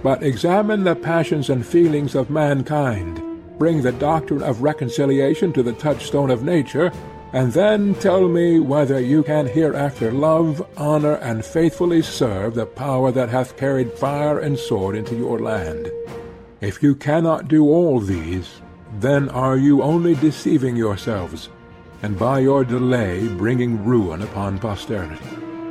But 0.04 0.24
examine 0.24 0.84
the 0.84 0.96
passions 0.96 1.50
and 1.50 1.66
feelings 1.66 2.16
of 2.16 2.30
mankind, 2.30 3.22
bring 3.58 3.82
the 3.82 3.92
doctrine 3.92 4.44
of 4.44 4.62
reconciliation 4.62 5.52
to 5.54 5.64
the 5.64 5.74
touchstone 5.74 6.32
of 6.32 6.44
nature, 6.44 6.92
and 7.34 7.52
then 7.54 7.94
tell 7.96 8.28
me 8.28 8.60
whether 8.60 9.00
you 9.00 9.24
can 9.24 9.46
hereafter 9.46 10.12
love, 10.12 10.66
honor, 10.78 11.16
and 11.16 11.46
faithfully 11.46 12.02
serve 12.02 12.56
the 12.56 12.66
power 12.66 13.12
that 13.12 13.30
hath 13.30 13.58
carried 13.58 13.92
fire 13.92 14.40
and 14.40 14.58
sword 14.58 14.96
into 14.96 15.16
your 15.16 15.40
land. 15.40 15.92
If 16.62 16.82
you 16.82 16.96
cannot 16.96 17.48
do 17.48 17.66
all 17.66 18.00
these, 18.00 18.62
then 18.94 19.30
are 19.30 19.58
you 19.58 19.84
only 19.84 20.16
deceiving 20.16 20.76
yourselves, 20.76 21.50
and 22.02 22.18
by 22.18 22.40
your 22.40 22.64
delay 22.64 23.28
bringing 23.28 23.84
ruin 23.86 24.22
upon 24.22 24.58
posterity. 24.58 25.24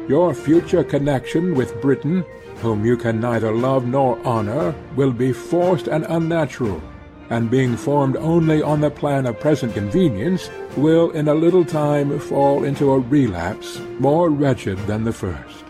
Your 0.09 0.35
future 0.35 0.85
connection 0.85 1.55
with 1.55 1.81
Britain, 1.83 2.25
whom 2.57 2.85
you 2.85 2.97
can 2.97 3.21
neither 3.21 3.53
love 3.53 3.87
nor 3.87 4.19
honor, 4.27 4.75
will 4.97 5.13
be 5.13 5.33
forced 5.33 5.89
and 5.89 6.07
unnatural, 6.09 6.83
and 7.31 7.51
being 7.51 7.77
formed 7.77 8.17
only 8.17 8.63
on 8.63 8.81
the 8.81 8.91
plan 8.91 9.27
of 9.27 9.39
present 9.39 9.75
convenience, 9.75 10.49
will 10.77 11.11
in 11.11 11.29
a 11.29 11.35
little 11.35 11.65
time 11.65 12.19
fall 12.19 12.65
into 12.65 12.93
a 12.93 12.99
relapse 12.99 13.81
more 13.99 14.31
wretched 14.31 14.79
than 14.87 15.05
the 15.05 15.13
first. 15.13 15.65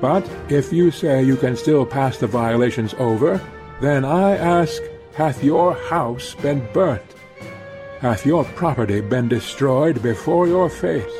But 0.00 0.28
if 0.50 0.72
you 0.72 0.90
say 0.90 1.22
you 1.22 1.36
can 1.36 1.56
still 1.56 1.86
pass 1.86 2.18
the 2.18 2.26
violations 2.26 2.94
over, 2.98 3.40
then 3.80 4.04
I 4.04 4.36
ask, 4.36 4.82
hath 5.16 5.42
your 5.42 5.72
house 5.72 6.34
been 6.34 6.68
burnt? 6.74 7.14
Hath 8.00 8.26
your 8.26 8.44
property 8.44 9.00
been 9.00 9.28
destroyed 9.28 10.02
before 10.02 10.46
your 10.46 10.68
face? 10.68 11.10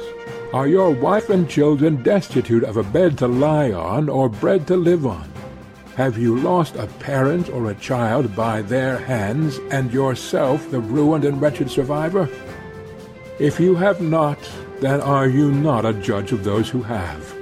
Are 0.53 0.69
your 0.69 0.91
wife 0.91 1.31
and 1.31 1.49
children 1.49 2.03
destitute 2.03 2.63
of 2.63 2.77
a 2.77 2.83
bed 2.83 3.17
to 3.19 3.27
lie 3.27 3.73
on, 3.73 4.11
or 4.11 4.29
bread 4.29 4.67
to 4.67 4.77
live 4.77 5.07
on? 5.07 5.33
Have 5.97 6.19
you 6.19 6.39
lost 6.39 6.77
a 6.77 6.87
parent 6.87 7.49
or 7.49 7.71
a 7.71 7.75
child 7.75 8.37
by 8.37 8.61
their 8.61 8.99
hands, 8.99 9.59
and 9.71 9.91
yourself 9.91 10.71
the 10.71 10.81
ruined 10.81 11.25
and 11.25 11.41
wretched 11.41 11.71
survivor? 11.71 12.29
If 13.39 13.59
you 13.59 13.77
have 13.77 14.03
not, 14.03 14.39
then 14.81 15.01
are 15.01 15.27
you 15.27 15.51
not 15.51 15.87
a 15.87 15.95
judge 15.95 16.33
of 16.33 16.45
those 16.45 16.69
who 16.69 16.83
have? 16.83 17.35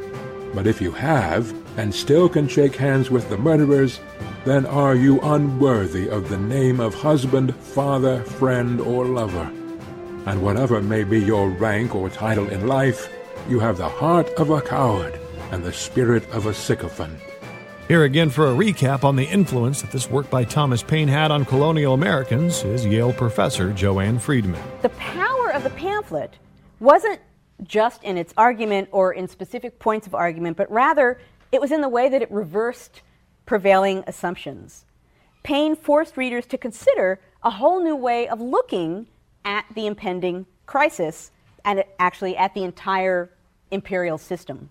But 0.54 0.68
if 0.68 0.80
you 0.80 0.92
have, 0.92 1.52
and 1.76 1.92
still 1.92 2.28
can 2.28 2.46
shake 2.46 2.76
hands 2.76 3.10
with 3.10 3.28
the 3.28 3.38
murderers, 3.38 3.98
then 4.44 4.66
are 4.66 4.94
you 4.94 5.20
unworthy 5.22 6.08
of 6.08 6.28
the 6.28 6.36
name 6.36 6.78
of 6.78 6.94
husband, 6.94 7.54
father, 7.56 8.22
friend, 8.24 8.80
or 8.80 9.06
lover. 9.06 9.50
And 10.26 10.42
whatever 10.42 10.82
may 10.82 11.04
be 11.04 11.20
your 11.20 11.48
rank 11.48 11.94
or 11.94 12.10
title 12.10 12.48
in 12.48 12.66
life, 12.66 13.10
you 13.48 13.58
have 13.60 13.78
the 13.78 13.88
heart 13.88 14.28
of 14.34 14.50
a 14.50 14.60
coward 14.60 15.18
and 15.50 15.64
the 15.64 15.72
spirit 15.72 16.28
of 16.30 16.46
a 16.46 16.54
sycophant. 16.54 17.18
Here 17.88 18.04
again 18.04 18.30
for 18.30 18.46
a 18.46 18.54
recap 18.54 19.04
on 19.04 19.16
the 19.16 19.24
influence 19.24 19.82
that 19.82 19.92
this 19.92 20.10
work 20.10 20.30
by 20.30 20.44
Thomas 20.44 20.82
Paine 20.82 21.08
had 21.08 21.30
on 21.30 21.44
colonial 21.44 21.92
Americans 21.92 22.64
is 22.64 22.86
Yale 22.86 23.12
professor 23.12 23.72
Joanne 23.72 24.18
Freeman. 24.18 24.62
The 24.82 24.88
power 24.90 25.52
of 25.52 25.62
the 25.62 25.70
pamphlet 25.70 26.34
wasn't 26.80 27.20
just 27.62 28.02
in 28.02 28.16
its 28.16 28.32
argument 28.36 28.88
or 28.90 29.12
in 29.12 29.28
specific 29.28 29.78
points 29.78 30.06
of 30.06 30.14
argument, 30.14 30.56
but 30.56 30.70
rather 30.70 31.20
it 31.52 31.60
was 31.60 31.72
in 31.72 31.82
the 31.82 31.88
way 31.88 32.08
that 32.08 32.22
it 32.22 32.30
reversed 32.30 33.02
prevailing 33.46 34.04
assumptions. 34.06 34.84
Paine 35.42 35.76
forced 35.76 36.16
readers 36.16 36.46
to 36.46 36.58
consider 36.58 37.20
a 37.42 37.50
whole 37.50 37.82
new 37.82 37.96
way 37.96 38.26
of 38.28 38.40
looking 38.40 39.06
at 39.44 39.66
the 39.74 39.86
impending 39.86 40.46
crisis 40.66 41.30
and 41.64 41.84
actually 41.98 42.36
at 42.36 42.54
the 42.54 42.64
entire 42.64 43.30
imperial 43.70 44.18
system. 44.18 44.70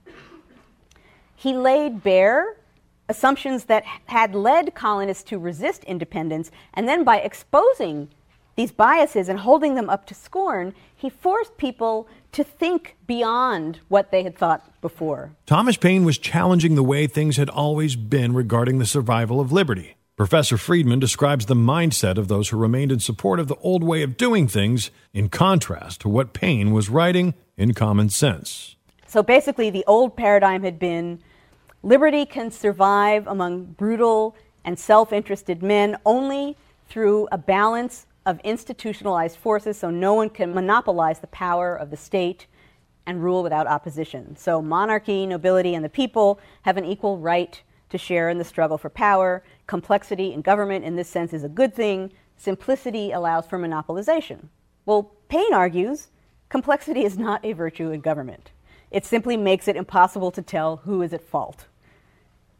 He 1.35 1.53
laid 1.53 2.03
bare 2.03 2.57
assumptions 3.09 3.65
that 3.65 3.83
had 4.05 4.33
led 4.33 4.73
colonists 4.73 5.23
to 5.23 5.37
resist 5.37 5.83
independence, 5.83 6.51
and 6.73 6.87
then 6.87 7.03
by 7.03 7.17
exposing 7.17 8.09
these 8.55 8.71
biases 8.71 9.29
and 9.29 9.39
holding 9.39 9.75
them 9.75 9.89
up 9.89 10.05
to 10.07 10.13
scorn, 10.13 10.73
he 10.95 11.09
forced 11.09 11.57
people 11.57 12.07
to 12.33 12.43
think 12.43 12.95
beyond 13.07 13.79
what 13.87 14.11
they 14.11 14.23
had 14.23 14.37
thought 14.37 14.79
before. 14.81 15.31
Thomas 15.45 15.77
Paine 15.77 16.03
was 16.03 16.17
challenging 16.17 16.75
the 16.75 16.83
way 16.83 17.07
things 17.07 17.37
had 17.37 17.49
always 17.49 17.95
been 17.95 18.33
regarding 18.33 18.79
the 18.79 18.85
survival 18.85 19.39
of 19.39 19.51
liberty. 19.51 19.95
Professor 20.15 20.57
Freeman 20.57 20.99
describes 20.99 21.47
the 21.47 21.55
mindset 21.55 22.17
of 22.17 22.27
those 22.27 22.49
who 22.49 22.57
remained 22.57 22.91
in 22.91 22.99
support 22.99 23.39
of 23.39 23.47
the 23.47 23.55
old 23.57 23.83
way 23.83 24.03
of 24.03 24.15
doing 24.15 24.47
things 24.47 24.91
in 25.11 25.27
contrast 25.27 26.01
to 26.01 26.09
what 26.09 26.33
Paine 26.33 26.71
was 26.71 26.89
writing 26.89 27.33
in 27.57 27.73
Common 27.73 28.09
Sense. 28.09 28.75
So 29.07 29.23
basically, 29.23 29.71
the 29.71 29.83
old 29.87 30.15
paradigm 30.15 30.63
had 30.63 30.77
been 30.77 31.19
liberty 31.81 32.25
can 32.25 32.51
survive 32.51 33.25
among 33.27 33.65
brutal 33.65 34.35
and 34.63 34.77
self 34.77 35.11
interested 35.11 35.63
men 35.63 35.97
only 36.05 36.57
through 36.87 37.27
a 37.31 37.37
balance 37.37 38.05
of 38.25 38.39
institutionalized 38.43 39.37
forces, 39.37 39.77
so 39.77 39.89
no 39.89 40.13
one 40.13 40.29
can 40.29 40.53
monopolize 40.53 41.19
the 41.19 41.27
power 41.27 41.75
of 41.75 41.89
the 41.89 41.97
state 41.97 42.47
and 43.05 43.23
rule 43.23 43.43
without 43.43 43.67
opposition. 43.67 44.35
So 44.37 44.61
monarchy, 44.61 45.25
nobility, 45.25 45.75
and 45.75 45.83
the 45.83 45.89
people 45.89 46.39
have 46.61 46.77
an 46.77 46.85
equal 46.85 47.17
right 47.17 47.61
to 47.89 47.97
share 47.97 48.29
in 48.29 48.37
the 48.37 48.43
struggle 48.43 48.77
for 48.77 48.89
power. 48.89 49.43
Complexity 49.67 50.33
in 50.33 50.41
government, 50.41 50.85
in 50.85 50.95
this 50.95 51.09
sense, 51.09 51.33
is 51.33 51.43
a 51.43 51.49
good 51.49 51.75
thing. 51.75 52.11
Simplicity 52.37 53.11
allows 53.11 53.45
for 53.45 53.59
monopolization. 53.59 54.47
Well, 54.85 55.11
Paine 55.29 55.53
argues 55.53 56.07
complexity 56.49 57.03
is 57.03 57.17
not 57.17 57.43
a 57.43 57.53
virtue 57.53 57.91
in 57.91 58.01
government. 58.01 58.51
It 58.91 59.05
simply 59.05 59.37
makes 59.37 59.67
it 59.67 59.75
impossible 59.75 60.31
to 60.31 60.41
tell 60.41 60.77
who 60.77 61.01
is 61.01 61.13
at 61.13 61.21
fault. 61.21 61.65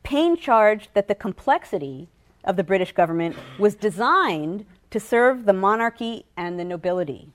Paine 0.04 0.36
charged 0.36 0.90
that 0.94 1.08
the 1.08 1.16
complexity 1.16 2.10
of 2.44 2.56
the 2.56 2.64
British 2.64 2.92
government 2.92 3.36
was 3.58 3.76
designed 3.76 4.66
to 4.94 5.00
serve 5.00 5.46
the 5.46 5.54
monarchy 5.54 6.24
and 6.38 6.60
the 6.60 6.64
nobility, 6.64 7.28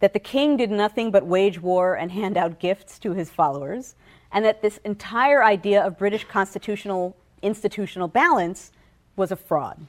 that 0.00 0.14
the 0.14 0.18
king 0.18 0.56
did 0.56 0.70
nothing 0.70 1.10
but 1.10 1.26
wage 1.26 1.60
war 1.60 1.94
and 1.94 2.10
hand 2.10 2.34
out 2.34 2.58
gifts 2.58 2.98
to 2.98 3.12
his 3.12 3.28
followers, 3.28 3.94
and 4.32 4.42
that 4.42 4.62
this 4.62 4.80
entire 4.86 5.44
idea 5.44 5.84
of 5.84 5.98
British 5.98 6.24
constitutional 6.24 7.14
institutional 7.42 8.08
balance 8.08 8.72
was 9.16 9.30
a 9.30 9.36
fraud. 9.36 9.86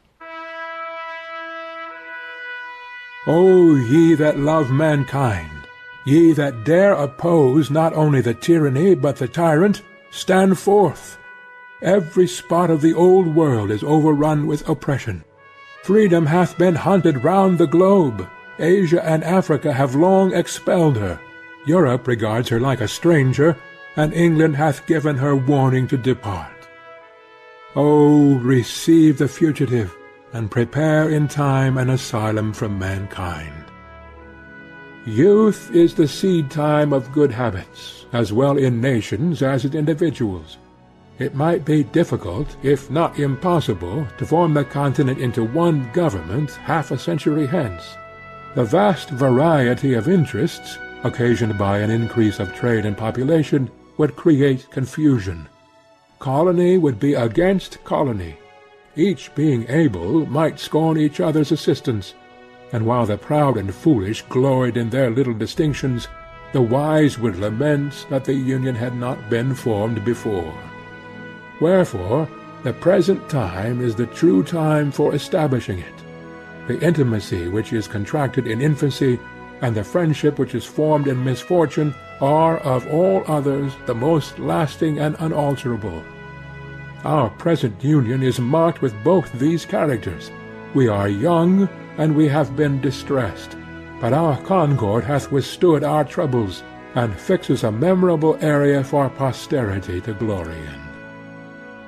O 3.27 3.77
ye 3.77 4.13
that 4.15 4.37
love 4.37 4.69
mankind, 4.69 5.69
ye 6.05 6.33
that 6.33 6.65
dare 6.65 6.91
oppose 6.91 7.71
not 7.71 7.93
only 7.93 8.19
the 8.19 8.33
tyranny 8.33 8.93
but 8.93 9.15
the 9.15 9.27
tyrant, 9.29 9.83
stand 10.11 10.59
forth. 10.59 11.17
Every 11.81 12.27
spot 12.27 12.69
of 12.69 12.81
the 12.81 12.93
old 12.93 13.33
world 13.33 13.71
is 13.71 13.83
overrun 13.85 14.47
with 14.47 14.67
oppression. 14.67 15.23
Freedom 15.83 16.25
hath 16.25 16.57
been 16.57 16.75
hunted 16.75 17.23
round 17.23 17.57
the 17.57 17.67
globe. 17.67 18.27
Asia 18.59 19.03
and 19.05 19.23
Africa 19.23 19.71
have 19.71 19.95
long 19.95 20.33
expelled 20.33 20.97
her. 20.97 21.19
Europe 21.65 22.07
regards 22.07 22.49
her 22.49 22.59
like 22.59 22.81
a 22.81 22.87
stranger, 22.87 23.55
and 23.95 24.13
England 24.13 24.55
hath 24.55 24.85
given 24.85 25.17
her 25.17 25.35
warning 25.35 25.87
to 25.87 25.97
depart. 25.97 26.67
O 27.75 28.35
receive 28.39 29.17
the 29.17 29.27
fugitive, 29.27 29.95
and 30.33 30.51
prepare 30.51 31.09
in 31.09 31.27
time 31.27 31.77
an 31.77 31.89
asylum 31.89 32.53
from 32.53 32.77
mankind. 32.77 33.65
Youth 35.05 35.71
is 35.73 35.95
the 35.95 36.07
seed 36.07 36.51
time 36.51 36.93
of 36.93 37.11
good 37.11 37.31
habits, 37.31 38.05
as 38.11 38.33
well 38.33 38.57
in 38.57 38.81
nations 38.81 39.41
as 39.41 39.65
in 39.65 39.73
individuals. 39.73 40.57
It 41.19 41.35
might 41.35 41.65
be 41.65 41.83
difficult, 41.83 42.55
if 42.63 42.89
not 42.89 43.19
impossible, 43.19 44.07
to 44.17 44.25
form 44.25 44.53
the 44.53 44.63
continent 44.63 45.19
into 45.19 45.43
one 45.43 45.91
government 45.91 46.51
half 46.51 46.91
a 46.91 46.97
century 46.97 47.45
hence. 47.45 47.97
The 48.55 48.63
vast 48.63 49.09
variety 49.09 49.95
of 49.95 50.07
interests, 50.07 50.77
occasioned 51.03 51.57
by 51.57 51.79
an 51.79 51.91
increase 51.91 52.39
of 52.39 52.55
trade 52.55 52.85
and 52.85 52.97
population, 52.97 53.69
would 53.97 54.15
create 54.15 54.71
confusion. 54.71 55.49
Colony 56.19 56.77
would 56.77 57.01
be 57.01 57.15
against 57.15 57.83
colony. 57.83 58.37
Each 58.95 59.33
being 59.35 59.69
able 59.69 60.25
might 60.25 60.57
scorn 60.57 60.97
each 60.97 61.19
other's 61.19 61.51
assistance, 61.51 62.13
and 62.71 62.85
while 62.85 63.05
the 63.05 63.17
proud 63.17 63.57
and 63.57 63.75
foolish 63.75 64.21
gloried 64.29 64.77
in 64.77 64.89
their 64.89 65.09
little 65.09 65.33
distinctions, 65.33 66.07
the 66.53 66.61
wise 66.61 67.19
would 67.19 67.35
lament 67.35 68.05
that 68.09 68.23
the 68.23 68.33
union 68.33 68.73
had 68.73 68.95
not 68.95 69.29
been 69.29 69.53
formed 69.53 70.05
before. 70.05 70.53
Wherefore, 71.59 72.27
the 72.63 72.73
present 72.73 73.29
time 73.29 73.81
is 73.81 73.95
the 73.95 74.05
true 74.07 74.43
time 74.43 74.91
for 74.91 75.13
establishing 75.13 75.79
it. 75.79 75.93
The 76.67 76.79
intimacy 76.81 77.47
which 77.47 77.73
is 77.73 77.87
contracted 77.87 78.47
in 78.47 78.61
infancy, 78.61 79.19
and 79.61 79.75
the 79.75 79.83
friendship 79.83 80.39
which 80.39 80.55
is 80.55 80.65
formed 80.65 81.07
in 81.07 81.23
misfortune, 81.23 81.93
are 82.21 82.57
of 82.59 82.87
all 82.87 83.23
others 83.27 83.73
the 83.85 83.95
most 83.95 84.39
lasting 84.39 84.99
and 84.99 85.15
unalterable. 85.19 86.03
Our 87.05 87.29
present 87.29 87.81
union 87.83 88.23
is 88.23 88.39
marked 88.39 88.81
with 88.81 89.03
both 89.03 89.31
these 89.33 89.65
characters. 89.65 90.31
We 90.73 90.87
are 90.89 91.07
young, 91.07 91.69
and 91.97 92.15
we 92.15 92.27
have 92.27 92.55
been 92.55 92.81
distressed, 92.81 93.55
but 94.01 94.13
our 94.13 94.37
concord 94.43 95.03
hath 95.03 95.31
withstood 95.31 95.83
our 95.83 96.03
troubles, 96.03 96.63
and 96.95 97.17
fixes 97.17 97.63
a 97.63 97.71
memorable 97.71 98.37
area 98.41 98.83
for 98.83 99.09
posterity 99.09 100.01
to 100.01 100.13
glory 100.13 100.57
in. 100.57 100.88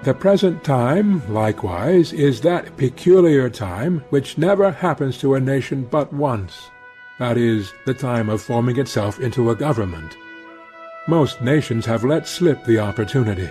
The 0.04 0.16
present 0.16 0.64
time, 0.64 1.22
likewise, 1.32 2.12
is 2.12 2.42
that 2.42 2.76
peculiar 2.76 3.52
time 3.52 4.04
which 4.10 4.36
never 4.36 4.72
happens 4.72 5.20
to 5.20 5.36
a 5.36 5.40
nation 5.40 5.88
but 5.92 6.12
once, 6.12 6.72
that 7.20 7.38
is, 7.38 7.72
the 7.86 7.94
time 7.94 8.28
of 8.28 8.42
forming 8.42 8.80
itself 8.80 9.20
into 9.20 9.52
a 9.52 9.56
government. 9.56 10.18
Most 11.08 11.40
nations 11.42 11.86
have 11.86 12.04
let 12.04 12.28
slip 12.28 12.66
the 12.66 12.80
opportunity, 12.80 13.48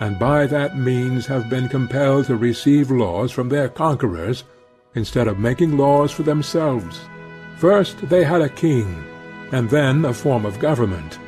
and 0.00 0.18
by 0.18 0.46
that 0.46 0.78
means 0.78 1.26
have 1.26 1.50
been 1.50 1.68
compelled 1.68 2.24
to 2.26 2.36
receive 2.36 2.90
laws 2.90 3.30
from 3.30 3.50
their 3.50 3.68
conquerors, 3.68 4.44
instead 4.94 5.28
of 5.28 5.38
making 5.38 5.76
laws 5.76 6.10
for 6.10 6.22
themselves. 6.22 7.02
First 7.58 8.08
they 8.08 8.24
had 8.24 8.40
a 8.40 8.48
king, 8.48 9.04
and 9.52 9.68
then 9.68 10.06
a 10.06 10.14
form 10.14 10.46
of 10.46 10.60
government, 10.60 11.18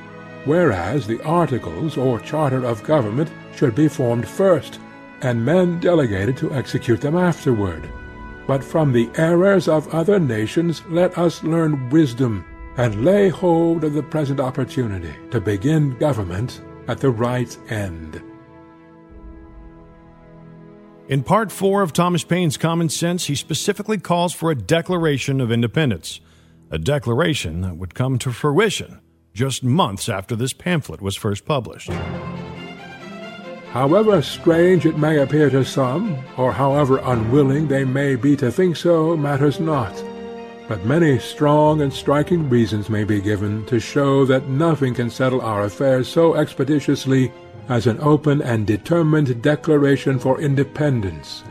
whereas 0.47 1.07
the 1.07 1.23
articles 1.25 1.99
or 1.99 2.19
charter 2.21 2.65
of 2.65 2.83
government 2.85 3.31
should 3.55 3.75
be 3.75 3.89
formed 3.89 4.29
first, 4.29 4.81
and 5.23 5.45
men 5.45 5.79
delegated 5.81 6.37
to 6.39 6.53
execute 6.53 7.01
them 7.01 7.17
afterward. 7.17 7.89
But 8.47 8.65
from 8.65 8.93
the 8.93 9.11
errors 9.17 9.69
of 9.69 9.93
other 9.95 10.19
nations 10.19 10.83
let 10.89 11.17
us 11.17 11.43
learn 11.43 11.91
wisdom, 11.91 12.45
and 12.77 13.05
lay 13.05 13.29
hold 13.29 13.85
of 13.85 13.93
the 13.93 14.03
present 14.03 14.41
opportunity 14.41 15.15
to 15.31 15.41
begin 15.41 15.97
government 15.99 16.63
at 16.89 16.99
the 16.99 17.11
right 17.11 17.57
end. 17.71 18.23
In 21.09 21.23
Part 21.23 21.53
4 21.53 21.83
of 21.83 21.93
Thomas 21.93 22.25
Paine's 22.25 22.57
Common 22.57 22.89
Sense, 22.89 23.27
he 23.27 23.35
specifically 23.35 23.99
calls 23.99 24.33
for 24.33 24.51
a 24.51 24.55
Declaration 24.55 25.41
of 25.41 25.53
Independence, 25.53 26.21
a 26.71 26.79
declaration 26.79 27.61
that 27.61 27.77
would 27.77 27.95
come 27.95 28.19
to 28.21 28.33
fruition 28.33 29.01
just 29.35 29.63
months 29.63 30.09
after 30.09 30.37
this 30.37 30.53
pamphlet 30.53 31.01
was 31.01 31.17
first 31.17 31.45
published. 31.45 31.91
However 33.73 34.21
strange 34.21 34.85
it 34.85 34.99
may 34.99 35.19
appear 35.19 35.49
to 35.49 35.65
some, 35.65 36.19
or 36.37 36.53
however 36.53 37.01
unwilling 37.05 37.69
they 37.69 37.87
may 37.87 38.17
be 38.17 38.37
to 38.37 38.53
think 38.53 38.77
so, 38.77 39.17
matters 39.17 39.61
not. 39.61 39.95
But 40.69 40.85
many 40.85 41.19
strong 41.19 41.81
and 41.81 41.91
striking 41.91 42.51
reasons 42.51 42.91
may 42.91 43.05
be 43.05 43.23
given 43.23 43.65
to 43.67 43.81
show 43.81 44.27
that 44.27 44.47
nothing 44.47 44.93
can 44.93 45.09
settle 45.09 45.41
our 45.41 45.65
affairs 45.65 46.07
so 46.07 46.35
expeditiously 46.35 47.33
as 47.71 47.87
an 47.87 47.99
open 48.01 48.43
and 48.43 48.67
determined 48.67 49.41
declaration 49.41 50.19
for 50.19 50.39
independence. 50.39 51.43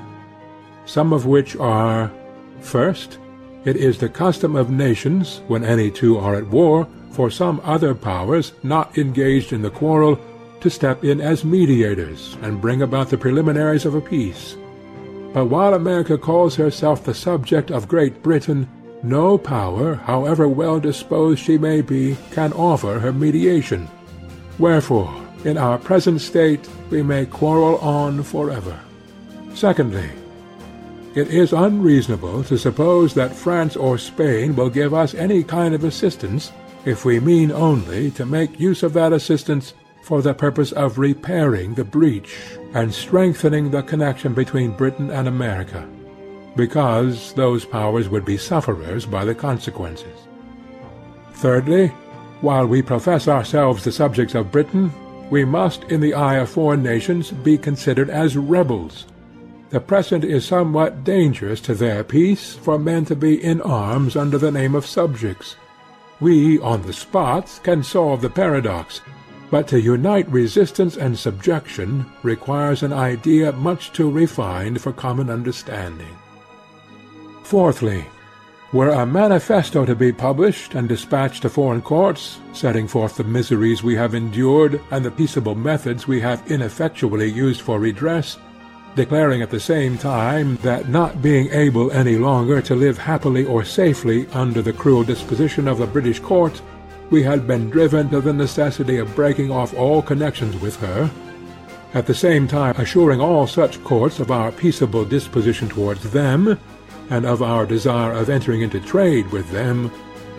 Some 0.86 1.14
of 1.14 1.26
which 1.26 1.56
are, 1.56 2.12
first, 2.60 3.18
it 3.66 3.76
is 3.76 3.98
the 3.98 4.10
custom 4.10 4.56
of 4.56 4.70
nations, 4.70 5.42
when 5.48 5.66
any 5.66 5.90
two 5.90 6.20
are 6.20 6.36
at 6.36 6.48
war, 6.48 6.88
for 7.10 7.32
some 7.32 7.60
other 7.64 7.96
powers, 7.96 8.54
not 8.62 8.96
engaged 9.00 9.54
in 9.54 9.64
the 9.64 9.72
quarrel, 9.72 10.20
to 10.62 10.70
step 10.70 11.03
in 11.03 11.20
as 11.20 11.43
mediators 11.43 12.38
and 12.41 12.62
bring 12.62 12.82
about 12.82 13.09
the 13.09 13.18
preliminaries 13.18 13.86
of 13.86 13.95
a 13.95 14.01
peace. 14.01 14.55
But 15.34 15.45
while 15.45 15.74
America 15.74 16.18
calls 16.18 16.55
herself 16.55 17.03
the 17.03 17.14
subject 17.14 17.72
of 17.72 17.88
Great 17.88 18.22
Britain, 18.22 18.68
No 19.03 19.38
power, 19.38 19.95
however 19.95 20.47
well 20.47 20.80
disposed 20.80 21.43
she 21.43 21.57
may 21.57 21.82
be, 21.82 22.18
can 22.32 22.53
offer 22.53 22.99
her 22.99 23.12
mediation. 23.12 23.89
Wherefore, 24.59 25.12
in 25.43 25.57
our 25.57 25.80
present 25.80 26.22
state, 26.22 26.70
we 26.91 27.01
may 27.01 27.26
quarrel 27.26 27.78
on 27.80 28.22
forever. 28.22 28.80
Secondly, 29.55 30.09
it 31.16 31.30
is 31.30 31.51
unreasonable 31.51 32.43
to 32.45 32.57
suppose 32.57 33.14
that 33.16 33.36
France 33.36 33.76
or 33.76 33.97
Spain 33.97 34.55
will 34.55 34.70
give 34.70 34.93
us 34.93 35.14
any 35.14 35.43
kind 35.43 35.74
of 35.74 35.84
assistance, 35.84 36.51
if 36.86 37.03
we 37.03 37.20
mean 37.20 37.51
only 37.51 38.12
to 38.12 38.26
make 38.26 38.59
use 38.59 38.84
of 38.84 38.93
that 38.93 39.14
assistance 39.14 39.74
for 40.02 40.22
the 40.22 40.34
purpose 40.34 40.72
of 40.72 40.97
repairing 40.97 41.74
the 41.74 41.84
breach 41.84 42.38
and 42.74 42.93
strengthening 42.93 43.70
the 43.70 43.84
connection 43.84 44.34
between 44.34 44.72
Britain 44.72 45.10
and 45.10 45.28
America, 45.28 45.88
because 46.56 47.34
those 47.34 47.66
powers 47.66 48.10
would 48.10 48.26
be 48.26 48.38
sufferers 48.38 49.06
by 49.06 49.24
the 49.24 49.36
consequences. 49.36 50.28
Thirdly, 51.34 51.88
while 52.41 52.66
we 52.66 52.82
profess 52.82 53.28
ourselves 53.28 53.84
the 53.84 53.91
subjects 53.91 54.36
of 54.36 54.52
Britain, 54.52 54.91
we 55.30 55.45
must, 55.45 55.84
in 55.86 56.02
the 56.02 56.14
eye 56.14 56.36
of 56.36 56.49
foreign 56.49 56.84
nations, 56.84 57.32
be 57.32 57.58
considered 57.58 58.10
as 58.10 58.36
rebels. 58.36 59.06
The 59.70 59.80
present 59.80 60.26
is 60.26 60.43
somewhat 60.43 61.06
dangerous 61.06 61.62
to 61.62 61.74
their 61.74 62.04
peace 62.04 62.56
for 62.56 62.78
men 62.78 63.06
to 63.06 63.16
be 63.16 63.41
in 63.41 63.62
arms 63.62 64.18
under 64.18 64.38
the 64.38 64.52
name 64.52 64.76
of 64.76 64.86
subjects. 64.86 65.56
We, 66.20 66.60
on 66.60 66.82
the 66.82 66.91
spot, 66.91 67.62
can 67.64 67.82
solve 67.82 68.22
the 68.22 68.30
paradox, 68.30 69.02
but 69.52 69.68
to 69.68 69.80
unite 69.80 70.28
resistance 70.32 70.97
and 70.97 71.18
subjection 71.20 72.06
requires 72.24 72.82
an 72.82 72.93
idea 72.93 73.52
much 73.52 73.91
too 73.91 74.10
refined 74.10 74.82
for 74.82 74.93
common 74.93 75.30
understanding. 75.30 76.16
Fourthly, 77.43 78.06
were 78.72 78.89
a 78.89 79.06
manifesto 79.06 79.86
to 79.86 79.93
be 79.93 80.14
published 80.14 80.76
and 80.76 80.88
dispatched 80.88 81.41
to 81.41 81.49
foreign 81.49 81.82
courts, 81.82 82.39
setting 82.54 82.88
forth 82.88 83.18
the 83.18 83.24
miseries 83.26 83.84
we 83.84 83.95
have 83.95 84.16
endured 84.16 84.80
and 84.91 85.04
the 85.04 85.12
peaceable 85.12 85.56
methods 85.56 86.08
we 86.08 86.22
have 86.22 86.49
ineffectually 86.49 87.30
used 87.30 87.60
for 87.60 87.80
redress, 87.80 88.38
declaring 88.95 89.41
at 89.41 89.49
the 89.49 89.60
same 89.60 89.97
time 89.97 90.56
that 90.58 90.88
not 90.88 91.22
being 91.22 91.49
able 91.49 91.91
any 91.91 92.18
longer 92.18 92.62
to 92.62 92.74
live 92.74 92.97
happily 92.97 93.43
or 93.43 93.66
safely 93.66 94.26
under 94.28 94.62
the 94.62 94.72
cruel 94.72 95.04
disposition 95.04 95.68
of 95.68 95.78
the 95.78 95.88
British 95.88 96.22
court, 96.22 96.62
we 97.12 97.22
had 97.22 97.45
been 97.45 97.70
driven 97.70 98.09
to 98.09 98.22
the 98.22 98.34
necessity 98.34 98.97
of 98.97 99.16
breaking 99.16 99.51
off 99.51 99.74
all 99.76 100.01
connections 100.01 100.55
with 100.62 100.78
her, 100.78 101.12
at 101.93 102.07
the 102.07 102.14
same 102.14 102.47
time 102.47 102.74
assuring 102.78 103.20
all 103.20 103.45
such 103.45 103.84
courts 103.84 104.20
of 104.20 104.32
our 104.32 104.51
peaceable 104.51 105.03
disposition 105.03 105.68
towards 105.68 106.09
them, 106.12 106.57
and 107.09 107.26
of 107.26 107.43
our 107.43 107.66
desire 107.66 108.14
of 108.14 108.30
entering 108.30 108.62
into 108.62 108.80
trade 108.80 109.30
with 109.32 109.49
them, 109.51 109.91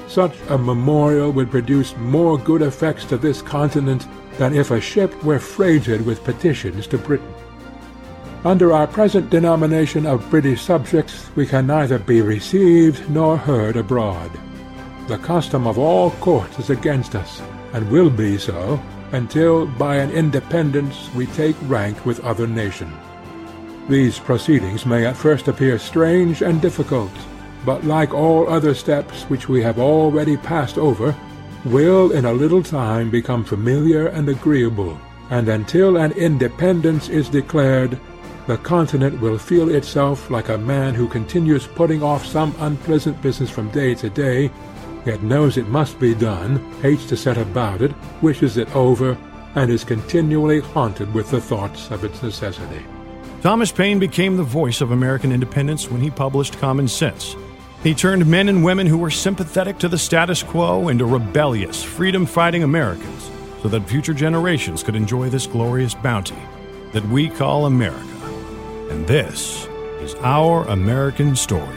such 0.08 0.34
a 0.48 0.56
memorial 0.56 1.30
would 1.30 1.50
produce 1.50 1.94
more 1.98 2.38
good 2.38 2.62
effects 2.62 3.04
to 3.04 3.18
this 3.18 3.42
continent 3.42 4.06
than 4.38 4.54
if 4.54 4.70
a 4.70 4.80
ship 4.80 5.22
were 5.22 5.38
freighted 5.38 6.04
with 6.06 6.24
petitions 6.24 6.86
to 6.86 6.96
Britain. 6.96 7.34
Under 8.44 8.72
our 8.72 8.86
present 8.86 9.28
denomination 9.28 10.06
of 10.06 10.28
British 10.30 10.62
subjects 10.62 11.30
we 11.36 11.46
can 11.46 11.66
neither 11.66 11.98
be 11.98 12.22
received 12.22 13.08
nor 13.10 13.36
heard 13.36 13.76
abroad. 13.76 14.30
The 15.09 15.18
custom 15.18 15.66
of 15.66 15.78
all 15.78 16.12
courts 16.12 16.59
is 16.59 16.70
against 16.70 17.14
us, 17.16 17.42
and 17.72 17.90
will 17.90 18.09
be 18.09 18.38
so, 18.38 18.80
until 19.11 19.66
by 19.66 19.96
an 19.96 20.11
independence 20.11 21.11
we 21.14 21.26
take 21.26 21.57
rank 21.62 22.07
with 22.07 22.24
other 22.24 22.46
nations. 22.46 22.94
These 23.88 24.20
proceedings 24.20 24.86
may 24.86 25.05
at 25.05 25.16
first 25.16 25.48
appear 25.48 25.78
strange 25.78 26.40
and 26.40 26.62
difficult, 26.62 27.11
but 27.66 27.84
like 27.84 28.14
all 28.14 28.48
other 28.48 28.74
steps 28.74 29.24
which 29.24 29.48
we 29.48 29.61
have 29.62 29.80
already 29.80 30.36
passed 30.36 30.78
over, 30.78 31.16
will 31.64 32.12
in 32.12 32.24
a 32.24 32.32
little 32.32 32.62
time 32.62 33.11
become 33.11 33.44
familiar 33.44 34.07
and 34.07 34.28
agreeable, 34.28 34.98
and 35.30 35.48
until 35.48 35.96
an 35.96 36.12
independence 36.12 37.09
is 37.09 37.28
declared, 37.28 37.98
the 38.46 38.57
continent 38.59 39.20
will 39.20 39.38
feel 39.38 39.70
itself 39.70 40.30
like 40.30 40.48
a 40.48 40.59
man 40.59 40.94
who 40.94 41.09
continues 41.09 41.66
putting 41.66 42.03
off 42.03 42.24
some 42.24 42.55
unpleasant 42.61 43.20
business 43.22 43.50
from 43.50 43.70
day 43.70 43.94
to 43.94 44.11
day, 44.11 44.50
yet 45.05 45.22
knows 45.22 45.57
it 45.57 45.68
must 45.68 45.98
be 45.98 46.14
done, 46.14 46.59
hates 46.80 47.07
to 47.07 47.16
set 47.16 47.38
about 47.38 47.82
it, 47.82 47.92
wishes 48.20 48.57
it 48.57 48.74
over, 48.74 49.16
and 49.55 49.70
is 49.70 49.84
continually 49.84 50.61
haunted 50.61 51.12
with 51.12 51.30
the 51.30 51.40
thoughts 51.40 51.90
of 51.90 52.05
its 52.05 52.22
necessity. 52.22 52.84
Thomas 53.42 53.72
Paine 53.72 53.98
became 53.98 54.36
the 54.36 54.42
voice 54.42 54.80
of 54.80 54.92
American 54.92 55.32
independence 55.32 55.90
when 55.90 56.00
he 56.00 56.11
published 56.11 56.59
Common 56.59 56.86
Sense. 56.86 57.34
He 57.82 57.94
turned 57.94 58.24
men 58.24 58.48
and 58.48 58.62
women 58.62 58.86
who 58.86 58.98
were 58.98 59.11
sympathetic 59.11 59.78
to 59.78 59.88
the 59.88 59.98
status 59.98 60.42
quo 60.42 60.88
into 60.88 61.05
rebellious, 61.05 61.82
freedom 61.82 62.24
fighting 62.24 62.62
Americans 62.62 63.30
so 63.61 63.68
that 63.68 63.88
future 63.88 64.14
generations 64.14 64.82
could 64.82 64.94
enjoy 64.94 65.28
this 65.28 65.46
glorious 65.46 65.94
bounty 65.94 66.38
that 66.92 67.05
we 67.09 67.28
call 67.28 67.66
America. 67.66 68.07
And 68.90 69.07
this 69.07 69.66
is 70.00 70.14
our 70.16 70.64
American 70.68 71.34
story. 71.34 71.76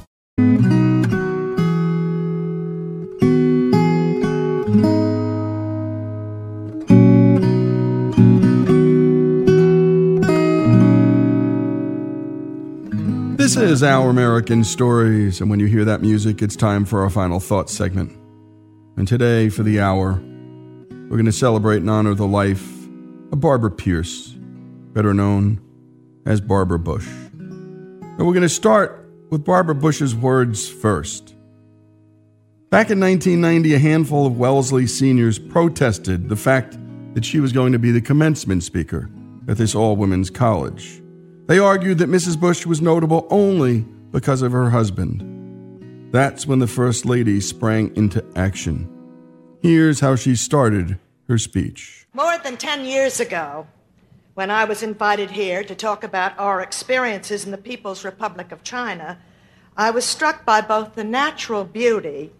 Is 13.71 13.83
Our 13.83 14.09
American 14.09 14.65
Stories, 14.65 15.39
and 15.39 15.49
when 15.49 15.61
you 15.61 15.65
hear 15.65 15.85
that 15.85 16.01
music, 16.01 16.41
it's 16.41 16.57
time 16.57 16.83
for 16.83 17.03
our 17.03 17.09
final 17.09 17.39
thoughts 17.39 17.73
segment. 17.73 18.11
And 18.97 19.07
today, 19.07 19.47
for 19.47 19.63
the 19.63 19.79
hour, 19.79 20.21
we're 20.89 21.15
going 21.15 21.23
to 21.23 21.31
celebrate 21.31 21.77
and 21.77 21.89
honor 21.89 22.13
the 22.13 22.27
life 22.27 22.61
of 23.31 23.39
Barbara 23.39 23.71
Pierce, 23.71 24.35
better 24.93 25.13
known 25.13 25.61
as 26.25 26.41
Barbara 26.41 26.79
Bush. 26.79 27.07
And 27.07 28.17
we're 28.17 28.33
going 28.33 28.41
to 28.41 28.49
start 28.49 29.09
with 29.29 29.45
Barbara 29.45 29.75
Bush's 29.75 30.13
words 30.13 30.67
first. 30.67 31.33
Back 32.71 32.89
in 32.89 32.99
1990, 32.99 33.73
a 33.73 33.79
handful 33.79 34.25
of 34.25 34.37
Wellesley 34.37 34.85
seniors 34.85 35.39
protested 35.39 36.27
the 36.27 36.35
fact 36.35 36.77
that 37.13 37.23
she 37.23 37.39
was 37.39 37.53
going 37.53 37.71
to 37.71 37.79
be 37.79 37.91
the 37.91 38.01
commencement 38.01 38.63
speaker 38.63 39.09
at 39.47 39.55
this 39.55 39.75
all 39.75 39.95
women's 39.95 40.29
college. 40.29 41.01
They 41.47 41.59
argued 41.59 41.97
that 41.97 42.09
Mrs. 42.09 42.39
Bush 42.39 42.65
was 42.65 42.81
notable 42.81 43.27
only 43.29 43.81
because 44.11 44.41
of 44.41 44.51
her 44.51 44.69
husband. 44.69 45.27
That's 46.11 46.45
when 46.45 46.59
the 46.59 46.67
First 46.67 47.05
Lady 47.05 47.39
sprang 47.39 47.95
into 47.95 48.23
action. 48.35 48.89
Here's 49.61 49.99
how 49.99 50.15
she 50.15 50.35
started 50.35 50.97
her 51.27 51.37
speech. 51.37 52.07
More 52.13 52.37
than 52.39 52.57
10 52.57 52.85
years 52.85 53.19
ago, 53.19 53.67
when 54.33 54.49
I 54.49 54.65
was 54.65 54.83
invited 54.83 55.31
here 55.31 55.63
to 55.63 55.75
talk 55.75 56.03
about 56.03 56.37
our 56.39 56.61
experiences 56.61 57.45
in 57.45 57.51
the 57.51 57.57
People's 57.57 58.03
Republic 58.03 58.51
of 58.51 58.63
China, 58.63 59.19
I 59.77 59.91
was 59.91 60.05
struck 60.05 60.45
by 60.45 60.61
both 60.61 60.95
the 60.95 61.03
natural 61.03 61.63
beauty 61.63 62.31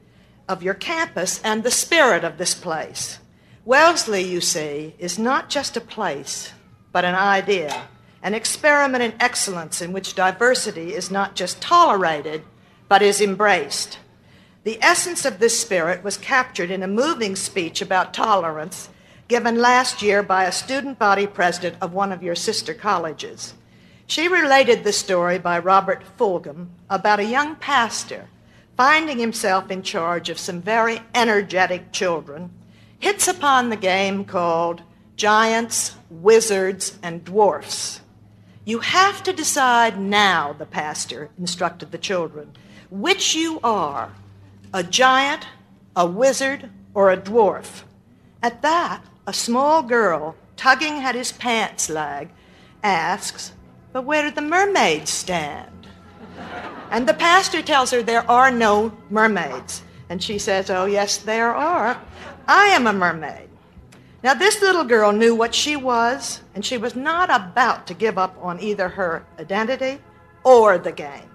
of 0.48 0.64
your 0.64 0.74
campus 0.74 1.42
and 1.44 1.64
the 1.64 1.72
spirit 1.72 2.24
of 2.24 2.38
this 2.38 2.54
place. 2.54 3.20
Wellesley, 3.64 4.24
you 4.24 4.42
see, 4.42 4.96
is 5.00 5.20
not 5.20 5.50
just 5.50 5.78
a 5.78 5.82
place, 5.82 6.52
but 6.92 7.06
an 7.06 7.16
idea, 7.16 7.88
an 8.24 8.34
experiment 8.34 9.04
in 9.04 9.14
excellence 9.20 9.82
in 9.82 9.94
which 9.94 10.16
diversity 10.16 10.94
is 10.94 11.10
not 11.10 11.36
just 11.36 11.62
tolerated, 11.62 12.44
but 12.88 13.02
is 13.02 13.22
embraced. 13.22 14.00
The 14.64 14.78
essence 14.82 15.26
of 15.26 15.40
this 15.40 15.60
spirit 15.60 16.04
was 16.04 16.18
captured 16.18 16.70
in 16.70 16.84
a 16.84 16.88
moving 16.88 17.36
speech 17.36 17.82
about 17.82 18.14
tolerance 18.14 18.90
given 19.28 19.58
last 19.58 20.02
year 20.02 20.22
by 20.22 20.44
a 20.44 20.52
student 20.52 21.00
body 21.00 21.26
president 21.26 21.78
of 21.82 21.94
one 21.94 22.12
of 22.12 22.22
your 22.22 22.36
sister 22.36 22.74
colleges. 22.74 23.54
She 24.06 24.28
related 24.28 24.84
the 24.84 24.92
story 24.92 25.40
by 25.40 25.60
Robert 25.60 26.04
Fulghum 26.18 26.68
about 26.90 27.20
a 27.20 27.26
young 27.26 27.56
pastor 27.56 28.28
finding 28.82 29.20
himself 29.20 29.70
in 29.70 29.84
charge 29.84 30.30
of 30.30 30.40
some 30.40 30.60
very 30.60 31.00
energetic 31.14 31.92
children, 31.92 32.50
hits 33.00 33.28
upon 33.28 33.70
the 33.70 33.76
game 33.76 34.26
called 34.26 34.82
Giants, 35.16 35.96
Wizards, 36.10 36.98
and 37.04 37.24
Dwarfs. 37.24 38.01
You 38.64 38.80
have 38.80 39.24
to 39.24 39.34
decide 39.34 40.00
now, 40.00 40.54
the 40.54 40.66
pastor 40.66 41.30
instructed 41.40 41.92
the 41.92 41.98
children, 41.98 42.52
which 42.90 43.34
you 43.36 43.60
are 43.64 44.12
a 44.74 44.84
giant, 44.84 45.48
a 45.96 46.06
wizard, 46.06 46.70
or 46.94 47.12
a 47.12 47.18
dwarf. 47.18 47.84
At 48.44 48.62
that, 48.62 49.04
a 49.26 49.34
small 49.34 49.82
girl, 49.82 50.36
tugging 50.56 51.00
at 51.00 51.16
his 51.16 51.32
pants 51.32 51.90
leg, 51.90 52.30
asks, 52.84 53.54
But 53.92 54.04
where 54.04 54.24
do 54.24 54.32
the 54.32 54.42
mermaids 54.42 55.10
stand? 55.10 55.88
And 56.90 57.08
the 57.08 57.14
pastor 57.14 57.62
tells 57.62 57.92
her 57.92 58.04
there 58.04 58.30
are 58.30 58.52
no 58.52 58.96
mermaids. 59.10 59.82
And 60.10 60.22
she 60.22 60.38
says, 60.38 60.70
Oh, 60.70 60.86
yes, 60.86 61.18
there 61.18 61.56
are. 61.56 62.00
I 62.48 62.66
am 62.68 62.88
a 62.88 62.94
mermaid. 62.94 63.50
Now, 64.24 64.36
this 64.36 64.62
little 64.62 64.84
girl 64.84 65.12
knew 65.12 65.34
what 65.34 65.56
she 65.56 65.76
was, 65.76 66.42
and 66.54 66.64
she 66.64 66.78
was 66.78 66.96
not 66.96 67.30
about 67.34 67.88
to 67.88 67.96
give 67.96 68.20
up 68.20 68.38
on 68.40 68.60
either 68.60 68.88
her 68.90 69.26
identity 69.40 70.00
or 70.44 70.78
the 70.78 70.92
game. 70.92 71.30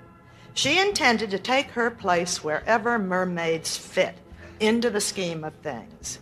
She 0.55 0.79
intended 0.79 1.31
to 1.33 1.39
take 1.39 1.67
her 1.73 1.91
place 1.91 2.45
wherever 2.45 2.99
mermaids 2.99 3.77
fit 3.77 4.15
into 4.61 4.89
the 4.89 5.01
scheme 5.01 5.43
of 5.43 5.53
things. 5.55 6.21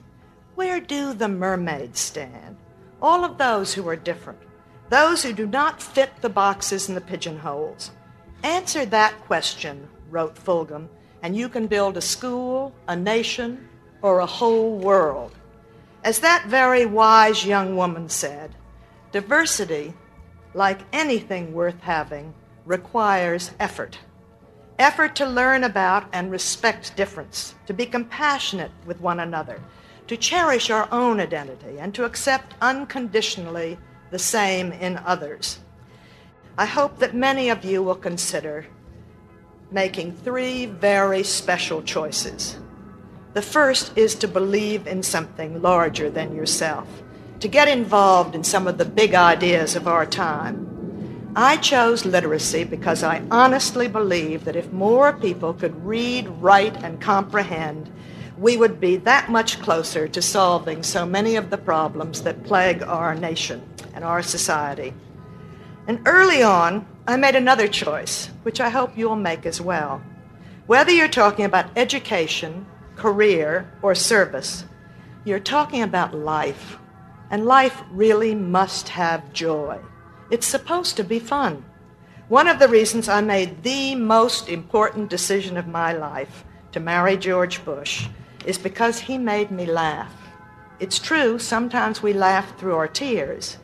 Where 0.54 0.80
do 0.80 1.12
the 1.12 1.28
mermaids 1.28 2.00
stand? 2.00 2.56
All 3.02 3.24
of 3.24 3.36
those 3.36 3.74
who 3.74 3.86
are 3.88 3.96
different, 3.96 4.38
those 4.88 5.22
who 5.22 5.34
do 5.34 5.46
not 5.46 5.82
fit 5.82 6.10
the 6.22 6.30
boxes 6.30 6.88
and 6.88 6.96
the 6.96 7.02
pigeonholes. 7.02 7.90
Answer 8.42 8.86
that 8.86 9.18
question, 9.26 9.88
wrote 10.10 10.36
Fulghum, 10.36 10.88
and 11.22 11.36
you 11.36 11.48
can 11.48 11.66
build 11.66 11.96
a 11.96 12.00
school, 12.00 12.74
a 12.88 12.96
nation, 12.96 13.68
or 14.02 14.20
a 14.20 14.26
whole 14.26 14.78
world. 14.78 15.32
As 16.04 16.18
that 16.18 16.44
very 16.48 16.84
wise 16.84 17.46
young 17.46 17.76
woman 17.76 18.10
said, 18.10 18.54
diversity, 19.10 19.94
like 20.52 20.80
anything 20.92 21.54
worth 21.54 21.80
having, 21.80 22.34
requires 22.66 23.52
effort. 23.58 23.98
Effort 24.78 25.16
to 25.16 25.24
learn 25.24 25.64
about 25.64 26.04
and 26.12 26.30
respect 26.30 26.94
difference, 26.94 27.54
to 27.66 27.72
be 27.72 27.86
compassionate 27.86 28.70
with 28.84 29.00
one 29.00 29.20
another, 29.20 29.62
to 30.06 30.16
cherish 30.18 30.68
our 30.68 30.86
own 30.92 31.20
identity, 31.20 31.78
and 31.78 31.94
to 31.94 32.04
accept 32.04 32.54
unconditionally 32.60 33.78
the 34.10 34.18
same 34.18 34.72
in 34.72 34.98
others. 35.06 35.58
I 36.58 36.66
hope 36.66 36.98
that 36.98 37.14
many 37.14 37.48
of 37.48 37.64
you 37.64 37.82
will 37.82 37.94
consider 37.94 38.66
making 39.70 40.12
three 40.12 40.66
very 40.66 41.22
special 41.22 41.82
choices. 41.82 42.58
The 43.34 43.42
first 43.42 43.98
is 43.98 44.14
to 44.16 44.28
believe 44.28 44.86
in 44.86 45.02
something 45.02 45.60
larger 45.60 46.08
than 46.08 46.36
yourself, 46.36 46.86
to 47.40 47.48
get 47.48 47.66
involved 47.66 48.36
in 48.36 48.44
some 48.44 48.68
of 48.68 48.78
the 48.78 48.84
big 48.84 49.12
ideas 49.12 49.74
of 49.74 49.88
our 49.88 50.06
time. 50.06 51.32
I 51.34 51.56
chose 51.56 52.04
literacy 52.04 52.62
because 52.62 53.02
I 53.02 53.22
honestly 53.32 53.88
believe 53.88 54.44
that 54.44 54.54
if 54.54 54.72
more 54.72 55.12
people 55.12 55.52
could 55.52 55.84
read, 55.84 56.28
write, 56.40 56.76
and 56.84 57.00
comprehend, 57.00 57.90
we 58.38 58.56
would 58.56 58.78
be 58.78 58.96
that 58.98 59.28
much 59.28 59.60
closer 59.60 60.06
to 60.06 60.22
solving 60.22 60.84
so 60.84 61.04
many 61.04 61.34
of 61.34 61.50
the 61.50 61.58
problems 61.58 62.22
that 62.22 62.44
plague 62.44 62.84
our 62.84 63.16
nation 63.16 63.68
and 63.94 64.04
our 64.04 64.22
society. 64.22 64.94
And 65.88 66.00
early 66.06 66.44
on, 66.44 66.86
I 67.08 67.16
made 67.16 67.34
another 67.34 67.66
choice, 67.66 68.30
which 68.44 68.60
I 68.60 68.68
hope 68.68 68.96
you'll 68.96 69.16
make 69.16 69.44
as 69.44 69.60
well. 69.60 70.00
Whether 70.66 70.92
you're 70.92 71.08
talking 71.08 71.44
about 71.44 71.76
education, 71.76 72.64
career, 72.96 73.70
or 73.82 73.94
service, 73.94 74.64
you're 75.24 75.40
talking 75.40 75.82
about 75.82 76.14
life. 76.14 76.78
And 77.30 77.46
life 77.46 77.82
really 77.90 78.34
must 78.34 78.90
have 78.90 79.32
joy. 79.32 79.80
It's 80.30 80.46
supposed 80.46 80.96
to 80.96 81.04
be 81.04 81.18
fun. 81.18 81.64
One 82.28 82.48
of 82.48 82.58
the 82.58 82.68
reasons 82.68 83.08
I 83.08 83.20
made 83.20 83.62
the 83.62 83.94
most 83.94 84.48
important 84.48 85.10
decision 85.10 85.56
of 85.56 85.66
my 85.66 85.92
life 85.92 86.44
to 86.72 86.80
marry 86.80 87.16
George 87.16 87.64
Bush 87.64 88.08
is 88.46 88.58
because 88.58 88.98
he 88.98 89.18
made 89.18 89.50
me 89.50 89.66
laugh. 89.66 90.14
It's 90.80 90.98
true, 90.98 91.38
sometimes 91.38 92.02
we 92.02 92.12
laugh 92.12 92.58
through 92.58 92.76
our 92.76 92.88
tears, 92.88 93.58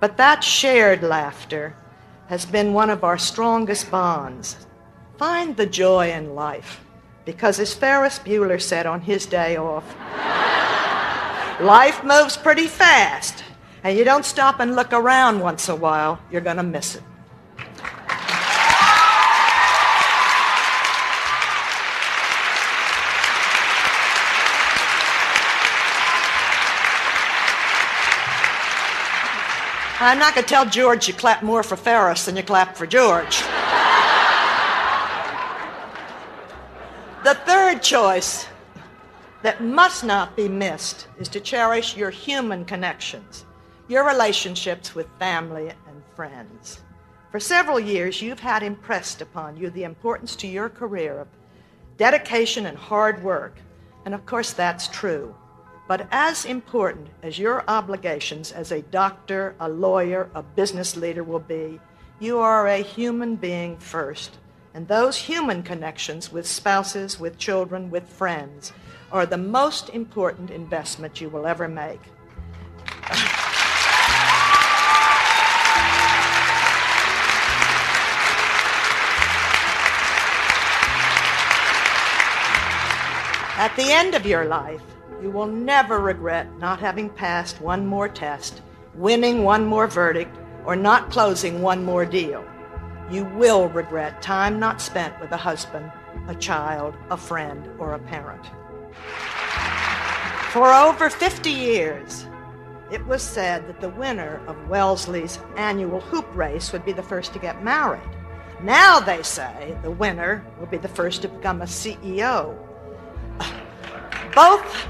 but 0.00 0.16
that 0.16 0.42
shared 0.42 1.02
laughter 1.02 1.74
has 2.28 2.44
been 2.44 2.72
one 2.72 2.90
of 2.90 3.04
our 3.04 3.18
strongest 3.18 3.90
bonds. 3.90 4.66
Find 5.18 5.56
the 5.56 5.66
joy 5.66 6.10
in 6.10 6.34
life, 6.34 6.85
because 7.26 7.58
as 7.58 7.74
Ferris 7.74 8.20
Bueller 8.20 8.62
said 8.62 8.86
on 8.86 9.02
his 9.02 9.26
day 9.26 9.58
off, 9.58 9.84
life 11.60 12.02
moves 12.04 12.36
pretty 12.36 12.68
fast, 12.68 13.44
and 13.82 13.98
you 13.98 14.04
don't 14.04 14.24
stop 14.24 14.60
and 14.60 14.76
look 14.76 14.92
around 14.92 15.40
once 15.40 15.68
a 15.68 15.74
while, 15.74 16.20
you're 16.30 16.40
going 16.40 16.56
to 16.56 16.62
miss 16.62 16.94
it. 16.94 17.02
I'm 29.98 30.18
not 30.18 30.34
going 30.34 30.44
to 30.44 30.48
tell 30.48 30.66
George 30.66 31.08
you 31.08 31.14
clap 31.14 31.42
more 31.42 31.64
for 31.64 31.74
Ferris 31.74 32.26
than 32.26 32.36
you 32.36 32.42
clap 32.44 32.76
for 32.76 32.86
George. 32.86 33.42
The 37.26 37.34
third 37.34 37.82
choice 37.82 38.46
that 39.42 39.60
must 39.60 40.04
not 40.04 40.36
be 40.36 40.48
missed 40.48 41.08
is 41.18 41.28
to 41.28 41.40
cherish 41.40 41.96
your 41.96 42.08
human 42.08 42.64
connections, 42.64 43.44
your 43.88 44.06
relationships 44.06 44.94
with 44.94 45.08
family 45.18 45.70
and 45.88 46.02
friends. 46.14 46.82
For 47.32 47.40
several 47.40 47.80
years, 47.80 48.22
you've 48.22 48.38
had 48.38 48.62
impressed 48.62 49.22
upon 49.22 49.56
you 49.56 49.70
the 49.70 49.82
importance 49.82 50.36
to 50.36 50.46
your 50.46 50.68
career 50.68 51.18
of 51.18 51.26
dedication 51.96 52.64
and 52.64 52.78
hard 52.78 53.20
work. 53.24 53.56
And 54.04 54.14
of 54.14 54.24
course, 54.24 54.52
that's 54.52 54.86
true. 54.86 55.34
But 55.88 56.06
as 56.12 56.44
important 56.44 57.08
as 57.24 57.40
your 57.40 57.64
obligations 57.66 58.52
as 58.52 58.70
a 58.70 58.82
doctor, 58.82 59.56
a 59.58 59.68
lawyer, 59.68 60.30
a 60.36 60.44
business 60.44 60.96
leader 60.96 61.24
will 61.24 61.40
be, 61.40 61.80
you 62.20 62.38
are 62.38 62.68
a 62.68 62.78
human 62.78 63.34
being 63.34 63.78
first. 63.78 64.38
And 64.76 64.86
those 64.88 65.16
human 65.16 65.62
connections 65.62 66.30
with 66.30 66.46
spouses, 66.46 67.18
with 67.18 67.38
children, 67.38 67.90
with 67.90 68.06
friends 68.06 68.74
are 69.10 69.24
the 69.24 69.38
most 69.38 69.88
important 69.88 70.50
investment 70.50 71.18
you 71.18 71.30
will 71.30 71.46
ever 71.46 71.66
make. 71.66 71.98
At 83.56 83.72
the 83.76 83.90
end 83.90 84.14
of 84.14 84.26
your 84.26 84.44
life, 84.44 84.82
you 85.22 85.30
will 85.30 85.46
never 85.46 86.00
regret 86.00 86.58
not 86.58 86.80
having 86.80 87.08
passed 87.08 87.62
one 87.62 87.86
more 87.86 88.10
test, 88.10 88.60
winning 88.94 89.42
one 89.42 89.64
more 89.64 89.86
verdict, 89.86 90.36
or 90.66 90.76
not 90.76 91.10
closing 91.10 91.62
one 91.62 91.82
more 91.82 92.04
deal. 92.04 92.44
You 93.10 93.24
will 93.24 93.68
regret 93.68 94.20
time 94.20 94.58
not 94.58 94.80
spent 94.80 95.18
with 95.20 95.30
a 95.32 95.36
husband, 95.36 95.92
a 96.26 96.34
child, 96.34 96.94
a 97.10 97.16
friend, 97.16 97.68
or 97.78 97.94
a 97.94 97.98
parent. 97.98 98.44
For 100.50 100.72
over 100.72 101.08
50 101.10 101.50
years, 101.50 102.26
it 102.90 103.04
was 103.06 103.22
said 103.22 103.68
that 103.68 103.80
the 103.80 103.90
winner 103.90 104.40
of 104.46 104.68
Wellesley's 104.68 105.38
annual 105.56 106.00
hoop 106.00 106.26
race 106.34 106.72
would 106.72 106.84
be 106.84 106.92
the 106.92 107.02
first 107.02 107.32
to 107.34 107.38
get 107.38 107.62
married. 107.62 108.08
Now 108.62 109.00
they 109.00 109.22
say 109.22 109.76
the 109.82 109.90
winner 109.90 110.44
will 110.58 110.66
be 110.66 110.78
the 110.78 110.88
first 110.88 111.22
to 111.22 111.28
become 111.28 111.62
a 111.62 111.66
CEO. 111.66 112.56
Both 114.34 114.86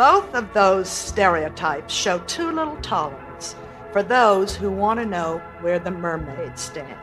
both 0.00 0.34
of 0.34 0.54
those 0.54 0.88
stereotypes 0.88 1.92
show 1.92 2.20
too 2.20 2.50
little 2.50 2.76
tolerance 2.76 3.54
for 3.92 4.02
those 4.02 4.56
who 4.56 4.70
want 4.70 4.98
to 4.98 5.04
know 5.04 5.42
where 5.60 5.78
the 5.78 5.90
mermaids 5.90 6.62
stand. 6.62 6.99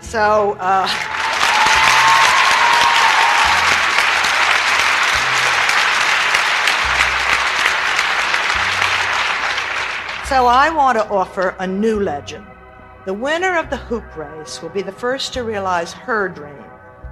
So, 0.00 0.56
uh, 0.60 0.86
so 10.26 10.46
I 10.46 10.70
want 10.74 10.98
to 10.98 11.08
offer 11.08 11.54
a 11.58 11.66
new 11.66 12.00
legend. 12.00 12.46
The 13.04 13.14
winner 13.14 13.58
of 13.58 13.70
the 13.70 13.76
hoop 13.76 14.16
race 14.16 14.60
will 14.62 14.70
be 14.70 14.82
the 14.82 14.92
first 14.92 15.32
to 15.34 15.44
realize 15.44 15.92
her 15.92 16.28
dream, 16.28 16.64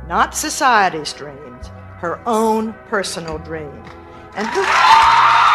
not 0.08 0.34
society's 0.34 1.12
dreams, 1.12 1.68
her 1.98 2.20
own 2.26 2.74
personal 2.88 3.38
dream. 3.38 3.82
And 4.36 4.46
who. 4.48 5.53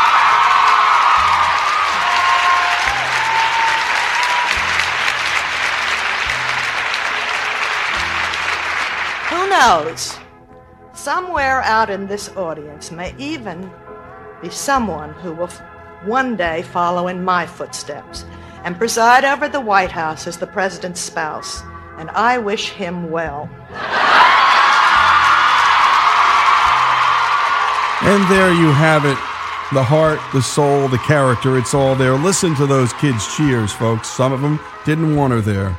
Knows? 9.60 10.18
Somewhere 10.94 11.62
out 11.64 11.90
in 11.90 12.08
this 12.08 12.30
audience 12.38 12.92
may 12.92 13.14
even 13.18 13.70
be 14.42 14.50
someone 14.50 15.12
who 15.16 15.34
will 15.34 15.50
one 16.06 16.38
day 16.38 16.62
follow 16.62 17.10
in 17.10 17.26
my 17.26 17.46
footsteps 17.46 18.24
and 18.64 18.78
preside 18.78 19.26
over 19.26 19.50
the 19.50 19.60
White 19.60 19.92
House 19.92 20.28
as 20.28 20.38
the 20.38 20.48
president's 20.48 21.02
spouse. 21.02 21.62
And 21.98 22.10
I 22.12 22.38
wish 22.38 22.70
him 22.70 23.12
well. 23.12 23.50
And 28.02 28.32
there 28.32 28.54
you 28.54 28.72
have 28.72 29.04
it. 29.04 29.18
The 29.74 29.84
heart, 29.84 30.22
the 30.32 30.42
soul, 30.42 30.88
the 30.88 30.98
character, 31.00 31.58
it's 31.58 31.74
all 31.74 31.96
there. 31.96 32.14
Listen 32.14 32.56
to 32.56 32.66
those 32.66 32.94
kids' 32.94 33.36
cheers, 33.36 33.74
folks. 33.74 34.08
Some 34.08 34.32
of 34.32 34.42
them 34.42 34.58
didn't 34.86 35.18
want 35.18 35.34
her 35.34 35.42
there. 35.42 35.78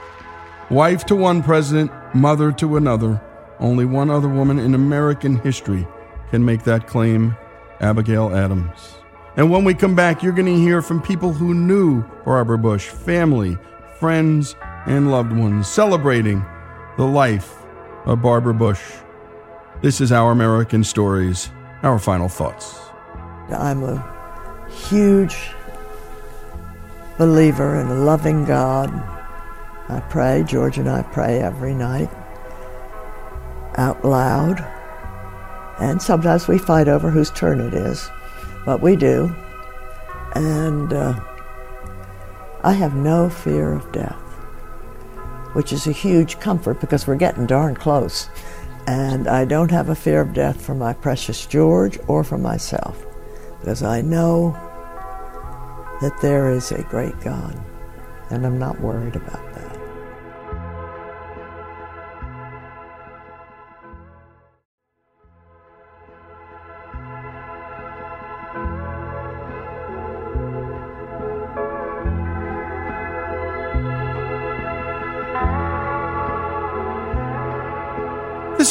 Wife 0.68 1.07
to 1.07 1.16
one 1.16 1.43
president, 1.43 1.91
mother 2.14 2.53
to 2.53 2.76
another. 2.76 3.22
Only 3.61 3.84
one 3.84 4.08
other 4.08 4.28
woman 4.28 4.58
in 4.58 4.74
American 4.74 5.36
history 5.36 5.86
can 6.30 6.42
make 6.42 6.64
that 6.64 6.86
claim 6.86 7.36
Abigail 7.80 8.34
Adams. 8.34 8.96
And 9.36 9.50
when 9.50 9.64
we 9.64 9.74
come 9.74 9.94
back, 9.94 10.22
you're 10.22 10.32
going 10.32 10.46
to 10.46 10.61
hear 10.61 10.80
from 10.80 11.02
people 11.02 11.34
who 11.34 11.52
knew 11.52 12.02
Barbara 12.24 12.56
Bush, 12.56 12.88
family, 12.88 13.58
friends, 13.98 14.56
and 14.86 15.11
loved 15.11 15.32
ones, 15.32 15.68
celebrating 15.68 16.44
the 16.96 17.04
life 17.04 17.54
of 18.06 18.22
Barbara 18.22 18.54
Bush. 18.54 18.80
This 19.82 20.00
is 20.00 20.11
Our 20.11 20.32
American 20.32 20.82
Stories, 20.82 21.50
our 21.82 21.98
final 21.98 22.28
thoughts. 22.28 22.80
I'm 23.50 23.82
a 23.82 24.66
huge 24.88 25.36
believer 27.18 27.78
in 27.78 27.88
a 27.88 27.94
loving 27.94 28.46
God. 28.46 28.88
I 29.90 30.00
pray, 30.08 30.44
George 30.46 30.78
and 30.78 30.88
I 30.88 31.02
pray 31.02 31.40
every 31.40 31.74
night 31.74 32.11
out 33.76 34.04
loud. 34.04 34.60
And 35.80 36.00
sometimes 36.00 36.48
we 36.48 36.58
fight 36.58 36.88
over 36.88 37.10
whose 37.10 37.30
turn 37.30 37.60
it 37.60 37.74
is, 37.74 38.10
but 38.64 38.82
we 38.82 38.96
do. 38.96 39.34
And 40.34 40.92
uh, 40.92 41.18
I 42.62 42.72
have 42.72 42.94
no 42.94 43.30
fear 43.30 43.72
of 43.72 43.90
death, 43.92 44.20
which 45.54 45.72
is 45.72 45.86
a 45.86 45.92
huge 45.92 46.38
comfort 46.38 46.80
because 46.80 47.06
we're 47.06 47.16
getting 47.16 47.46
darn 47.46 47.74
close. 47.74 48.28
And 48.86 49.28
I 49.28 49.44
don't 49.44 49.70
have 49.70 49.88
a 49.88 49.94
fear 49.94 50.20
of 50.20 50.34
death 50.34 50.60
for 50.60 50.74
my 50.74 50.92
precious 50.92 51.46
George 51.46 51.98
or 52.08 52.24
for 52.24 52.38
myself 52.38 53.06
because 53.60 53.82
I 53.82 54.00
know 54.00 54.52
that 56.00 56.18
there 56.22 56.50
is 56.50 56.72
a 56.72 56.82
great 56.84 57.18
God, 57.20 57.60
and 58.30 58.46
I'm 58.46 58.58
not 58.58 58.80
worried 58.80 59.16
about 59.16 59.44
that. 59.44 59.49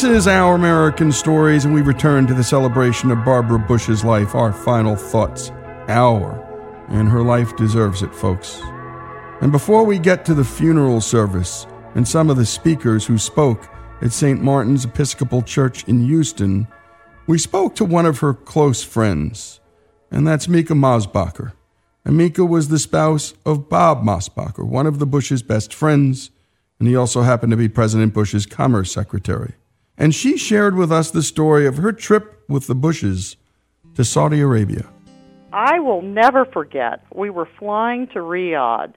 This 0.00 0.20
is 0.20 0.28
Our 0.28 0.54
American 0.54 1.12
Stories, 1.12 1.66
and 1.66 1.74
we 1.74 1.82
return 1.82 2.26
to 2.26 2.32
the 2.32 2.42
celebration 2.42 3.10
of 3.10 3.22
Barbara 3.22 3.58
Bush's 3.58 4.02
life, 4.02 4.34
our 4.34 4.50
final 4.50 4.96
thoughts. 4.96 5.50
Our. 5.88 6.40
And 6.88 7.06
her 7.06 7.20
life 7.20 7.54
deserves 7.56 8.02
it, 8.02 8.14
folks. 8.14 8.62
And 9.42 9.52
before 9.52 9.84
we 9.84 9.98
get 9.98 10.24
to 10.24 10.32
the 10.32 10.42
funeral 10.42 11.02
service 11.02 11.66
and 11.94 12.08
some 12.08 12.30
of 12.30 12.38
the 12.38 12.46
speakers 12.46 13.04
who 13.04 13.18
spoke 13.18 13.68
at 14.00 14.14
St. 14.14 14.40
Martin's 14.40 14.86
Episcopal 14.86 15.42
Church 15.42 15.86
in 15.86 16.06
Houston, 16.06 16.66
we 17.26 17.36
spoke 17.36 17.74
to 17.74 17.84
one 17.84 18.06
of 18.06 18.20
her 18.20 18.32
close 18.32 18.82
friends, 18.82 19.60
and 20.10 20.26
that's 20.26 20.48
Mica 20.48 20.72
Mosbacher. 20.72 21.52
And 22.06 22.16
Mica 22.16 22.46
was 22.46 22.68
the 22.68 22.78
spouse 22.78 23.34
of 23.44 23.68
Bob 23.68 24.02
Mosbacher, 24.02 24.66
one 24.66 24.86
of 24.86 24.98
the 24.98 25.04
Bush's 25.04 25.42
best 25.42 25.74
friends, 25.74 26.30
and 26.78 26.88
he 26.88 26.96
also 26.96 27.20
happened 27.20 27.50
to 27.50 27.58
be 27.58 27.68
President 27.68 28.14
Bush's 28.14 28.46
Commerce 28.46 28.90
Secretary 28.90 29.56
and 30.00 30.14
she 30.14 30.38
shared 30.38 30.74
with 30.74 30.90
us 30.90 31.10
the 31.10 31.22
story 31.22 31.66
of 31.66 31.76
her 31.76 31.92
trip 31.92 32.42
with 32.48 32.66
the 32.66 32.74
Bushes 32.74 33.36
to 33.94 34.02
Saudi 34.02 34.40
Arabia. 34.40 34.88
I 35.52 35.78
will 35.78 36.00
never 36.00 36.46
forget. 36.46 37.04
We 37.14 37.28
were 37.28 37.48
flying 37.58 38.06
to 38.08 38.20
Riyadh 38.20 38.94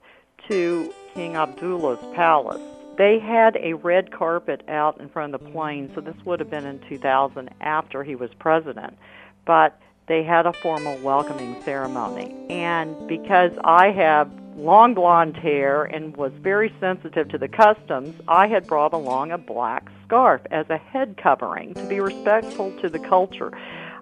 to 0.48 0.94
King 1.14 1.36
Abdullah's 1.36 2.00
palace. 2.16 2.62
They 2.98 3.20
had 3.20 3.58
a 3.58 3.74
red 3.74 4.12
carpet 4.12 4.64
out 4.70 5.02
in 5.02 5.10
front 5.10 5.36
of 5.36 5.44
the 5.44 5.50
plane, 5.50 5.92
so 5.94 6.00
this 6.00 6.16
would 6.26 6.40
have 6.40 6.50
been 6.50 6.66
in 6.66 6.80
2000 6.88 7.50
after 7.60 8.04
he 8.04 8.16
was 8.16 8.30
president. 8.40 8.98
But 9.46 9.78
they 10.08 10.24
had 10.24 10.46
a 10.46 10.54
formal 10.54 10.98
welcoming 11.00 11.62
ceremony. 11.64 12.34
And 12.50 13.08
because 13.08 13.52
I 13.64 13.92
have 13.92 14.32
long 14.56 14.94
blonde 14.94 15.38
hair 15.38 15.84
and 15.84 16.16
was 16.16 16.32
very 16.42 16.74
sensitive 16.80 17.30
to 17.30 17.38
the 17.38 17.48
customs, 17.48 18.16
I 18.28 18.48
had 18.48 18.68
brought 18.68 18.94
along 18.94 19.32
a 19.32 19.38
black 19.38 19.90
scarf 20.06 20.42
as 20.52 20.70
a 20.70 20.78
head 20.78 21.18
covering 21.22 21.74
to 21.74 21.86
be 21.88 22.00
respectful 22.00 22.72
to 22.82 22.90
the 22.90 23.00
culture. 23.00 23.52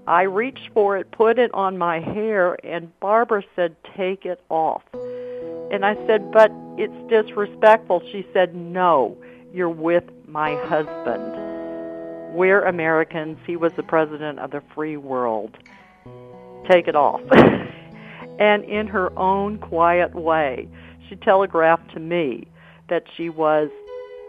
I 0.07 0.23
reached 0.23 0.69
for 0.73 0.97
it, 0.97 1.11
put 1.11 1.37
it 1.37 1.53
on 1.53 1.77
my 1.77 1.99
hair, 1.99 2.57
and 2.65 2.97
Barbara 2.99 3.43
said, 3.55 3.75
Take 3.95 4.25
it 4.25 4.41
off. 4.49 4.83
And 5.71 5.85
I 5.85 5.95
said, 6.07 6.31
But 6.31 6.51
it's 6.77 7.09
disrespectful. 7.09 8.01
She 8.11 8.25
said, 8.33 8.55
No, 8.55 9.17
you're 9.53 9.69
with 9.69 10.03
my 10.27 10.55
husband. 10.65 11.33
We're 12.33 12.63
Americans. 12.63 13.37
He 13.45 13.55
was 13.57 13.73
the 13.73 13.83
president 13.83 14.39
of 14.39 14.51
the 14.51 14.61
free 14.73 14.97
world. 14.97 15.57
Take 16.69 16.87
it 16.87 16.95
off. 16.95 17.21
and 18.39 18.63
in 18.63 18.87
her 18.87 19.17
own 19.17 19.57
quiet 19.57 20.15
way, 20.15 20.67
she 21.09 21.15
telegraphed 21.17 21.93
to 21.93 21.99
me 21.99 22.47
that 22.89 23.03
she 23.15 23.29
was 23.29 23.69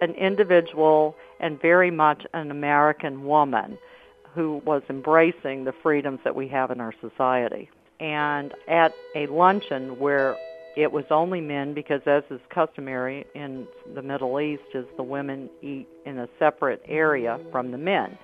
an 0.01 0.13
individual 0.13 1.17
and 1.41 1.61
very 1.61 1.91
much 1.91 2.25
an 2.35 2.51
American 2.51 3.25
woman 3.25 3.79
who 4.35 4.63
was 4.65 4.83
embracing 4.89 5.65
the 5.65 5.73
freedoms 5.83 6.21
that 6.25 6.35
we 6.35 6.49
have 6.49 6.71
in 6.71 6.81
our 6.81 6.95
society. 7.01 7.69
And 8.01 8.53
at 8.69 8.93
a 9.15 9.27
luncheon 9.27 9.99
where 9.99 10.37
it 10.77 10.91
was 10.91 11.05
only 11.11 11.41
men 11.41 11.75
because 11.75 12.01
as 12.07 12.23
is 12.31 12.41
customary 12.49 13.27
in 13.35 13.67
the 13.95 14.03
Middle 14.03 14.41
East 14.41 14.63
is 14.75 14.87
the 14.97 15.03
women 15.03 15.51
eat 15.61 15.87
in 16.07 16.19
a 16.19 16.29
separate 16.39 16.83
area 16.87 17.39
from 17.51 17.71
the 17.71 17.79
men 17.79 18.17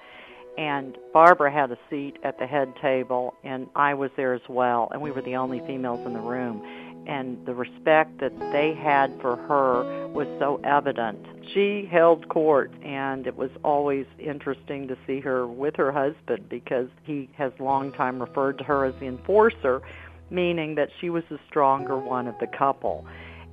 and 0.58 0.98
Barbara 1.12 1.52
had 1.52 1.70
a 1.70 1.78
seat 1.88 2.16
at 2.24 2.36
the 2.40 2.46
head 2.46 2.74
table, 2.82 3.34
and 3.44 3.68
I 3.76 3.94
was 3.94 4.10
there 4.16 4.34
as 4.34 4.42
well, 4.48 4.88
and 4.90 5.00
we 5.00 5.12
were 5.12 5.22
the 5.22 5.36
only 5.36 5.60
females 5.60 6.04
in 6.04 6.14
the 6.14 6.20
room. 6.20 6.60
And 7.06 7.46
the 7.46 7.54
respect 7.54 8.18
that 8.18 8.36
they 8.52 8.74
had 8.74 9.16
for 9.20 9.36
her 9.36 10.08
was 10.08 10.26
so 10.40 10.60
evident. 10.64 11.24
She 11.54 11.88
held 11.90 12.28
court, 12.28 12.72
and 12.84 13.28
it 13.28 13.36
was 13.36 13.50
always 13.62 14.04
interesting 14.18 14.88
to 14.88 14.98
see 15.06 15.20
her 15.20 15.46
with 15.46 15.76
her 15.76 15.92
husband 15.92 16.48
because 16.48 16.88
he 17.04 17.30
has 17.38 17.52
long 17.60 17.92
time 17.92 18.20
referred 18.20 18.58
to 18.58 18.64
her 18.64 18.84
as 18.84 18.94
the 18.98 19.06
enforcer, 19.06 19.80
meaning 20.28 20.74
that 20.74 20.88
she 21.00 21.08
was 21.08 21.22
the 21.30 21.38
stronger 21.48 21.96
one 21.96 22.26
of 22.26 22.34
the 22.40 22.48
couple. 22.48 23.06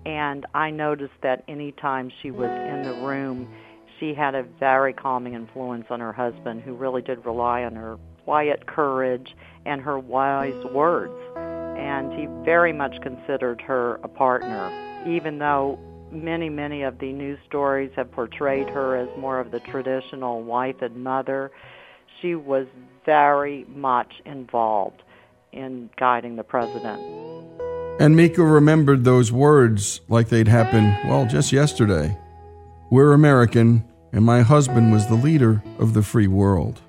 And 0.08 0.46
I 0.56 0.72
noticed 0.72 1.14
that 1.22 1.44
any 1.48 1.72
time 1.72 2.12
she 2.22 2.32
was 2.32 2.50
in 2.50 2.82
the 2.82 3.06
room, 3.06 3.48
she 4.00 4.14
had 4.14 4.36
a 4.36 4.44
very 4.60 4.94
calming 4.94 5.34
influence 5.34 5.86
on 5.90 6.00
her 6.00 6.14
husband, 6.14 6.62
who 6.62 6.74
really 6.74 7.02
did 7.02 7.26
rely 7.26 7.64
on 7.64 7.76
her 7.76 7.98
quiet 8.24 8.66
courage 8.66 9.36
and 9.66 9.82
her 9.82 10.00
wise 10.00 10.66
words. 10.72 11.14
And 11.78 12.14
he 12.14 12.28
very 12.44 12.74
much 12.74 13.02
considered 13.02 13.62
her 13.62 13.96
a 14.04 14.08
partner, 14.08 14.72
even 15.08 15.40
though 15.40 15.80
many, 16.12 16.50
many 16.50 16.84
of 16.84 17.00
the 17.00 17.12
news 17.12 17.40
stories 17.46 17.92
have 17.96 18.12
portrayed 18.12 18.70
her 18.70 18.96
as 18.96 19.10
more 19.18 19.40
of 19.40 19.52
the 19.52 19.60
traditional 19.60 20.42
wife 20.42 20.82
and 20.82 21.04
mother. 21.04 21.52
She 22.22 22.36
was 22.36 22.68
very 23.06 23.66
much 23.70 24.14
involved 24.26 25.04
in 25.52 25.90
guiding 25.98 26.36
the 26.36 26.44
president. 26.44 27.02
And 28.00 28.16
Mica 28.16 28.44
remembered 28.44 29.04
those 29.04 29.32
words 29.32 30.02
like 30.10 30.30
they'd 30.30 30.48
happened, 30.48 30.98
well, 31.06 31.26
just 31.26 31.52
yesterday. 31.52 32.18
We're 32.96 33.12
American, 33.12 33.84
and 34.14 34.24
my 34.24 34.42
husband 34.42 34.94
was 34.94 35.06
the 35.08 35.16
leader 35.16 35.62
of 35.80 35.94
the 35.94 36.02
free 36.02 36.28
world. 36.28 36.80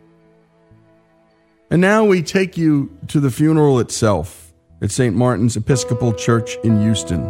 And 1.69 1.81
now 1.81 2.05
we 2.05 2.23
take 2.23 2.57
you 2.57 2.97
to 3.09 3.19
the 3.19 3.29
funeral 3.29 3.81
itself 3.81 4.53
at 4.81 4.93
St. 4.93 5.17
Martin's 5.17 5.57
Episcopal 5.57 6.13
Church 6.13 6.59
in 6.63 6.81
Houston, 6.81 7.25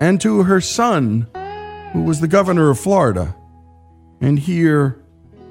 and 0.00 0.20
to 0.20 0.44
her 0.44 0.60
son, 0.60 1.26
who 1.92 2.02
was 2.02 2.20
the 2.20 2.28
governor 2.28 2.70
of 2.70 2.78
Florida. 2.78 3.34
And 4.20 4.38
here, 4.38 5.02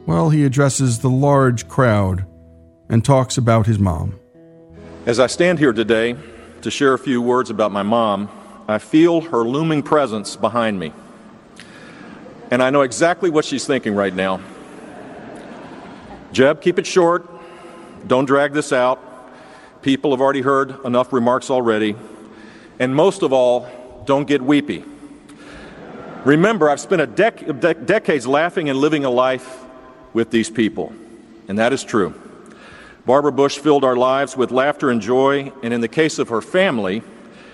well, 0.06 0.30
he 0.30 0.46
addresses 0.46 1.00
the 1.00 1.10
large 1.10 1.68
crowd 1.68 2.26
and 2.88 3.04
talks 3.04 3.38
about 3.38 3.66
his 3.66 3.78
mom. 3.78 4.18
As 5.06 5.20
I 5.20 5.28
stand 5.28 5.60
here 5.60 5.74
today 5.74 6.16
to 6.62 6.72
share 6.72 6.94
a 6.94 6.98
few 6.98 7.22
words 7.22 7.50
about 7.50 7.74
my 7.74 7.84
mom, 7.84 8.30
I 8.70 8.78
feel 8.78 9.20
her 9.20 9.44
looming 9.44 9.84
presence 9.84 10.38
behind 10.38 10.80
me. 10.80 10.94
And 12.56 12.64
I 12.64 12.70
know 12.70 12.84
exactly 12.84 13.30
what 13.30 13.44
she's 13.44 13.68
thinking 13.68 13.96
right 13.96 14.16
now. 14.16 14.40
Jeb, 16.32 16.62
keep 16.62 16.80
it 16.80 16.88
short. 16.88 17.30
Don't 18.08 18.24
drag 18.24 18.54
this 18.54 18.72
out. 18.72 18.98
People 19.82 20.12
have 20.12 20.22
already 20.22 20.40
heard 20.40 20.86
enough 20.86 21.12
remarks 21.12 21.50
already. 21.50 21.98
And 22.80 22.96
most 22.96 23.24
of 23.24 23.34
all, 23.34 24.04
don't 24.06 24.26
get 24.26 24.42
weepy. 24.42 24.86
Remember, 26.24 26.70
I've 26.70 26.80
spent 26.80 27.02
a 27.02 27.08
dec- 27.08 27.60
de- 27.60 27.74
decades 27.74 28.26
laughing 28.26 28.70
and 28.70 28.80
living 28.80 29.04
a 29.04 29.10
life 29.10 29.66
with 30.14 30.32
these 30.32 30.50
people, 30.50 30.94
and 31.50 31.60
that 31.60 31.74
is 31.74 31.84
true. 31.84 32.14
Barbara 33.06 33.34
Bush 33.34 33.58
filled 33.58 33.84
our 33.84 33.98
lives 33.98 34.38
with 34.38 34.52
laughter 34.52 34.90
and 34.92 35.02
joy, 35.02 35.52
and 35.62 35.74
in 35.74 35.82
the 35.82 35.90
case 35.90 36.20
of 36.20 36.30
her 36.30 36.42
family, 36.42 37.04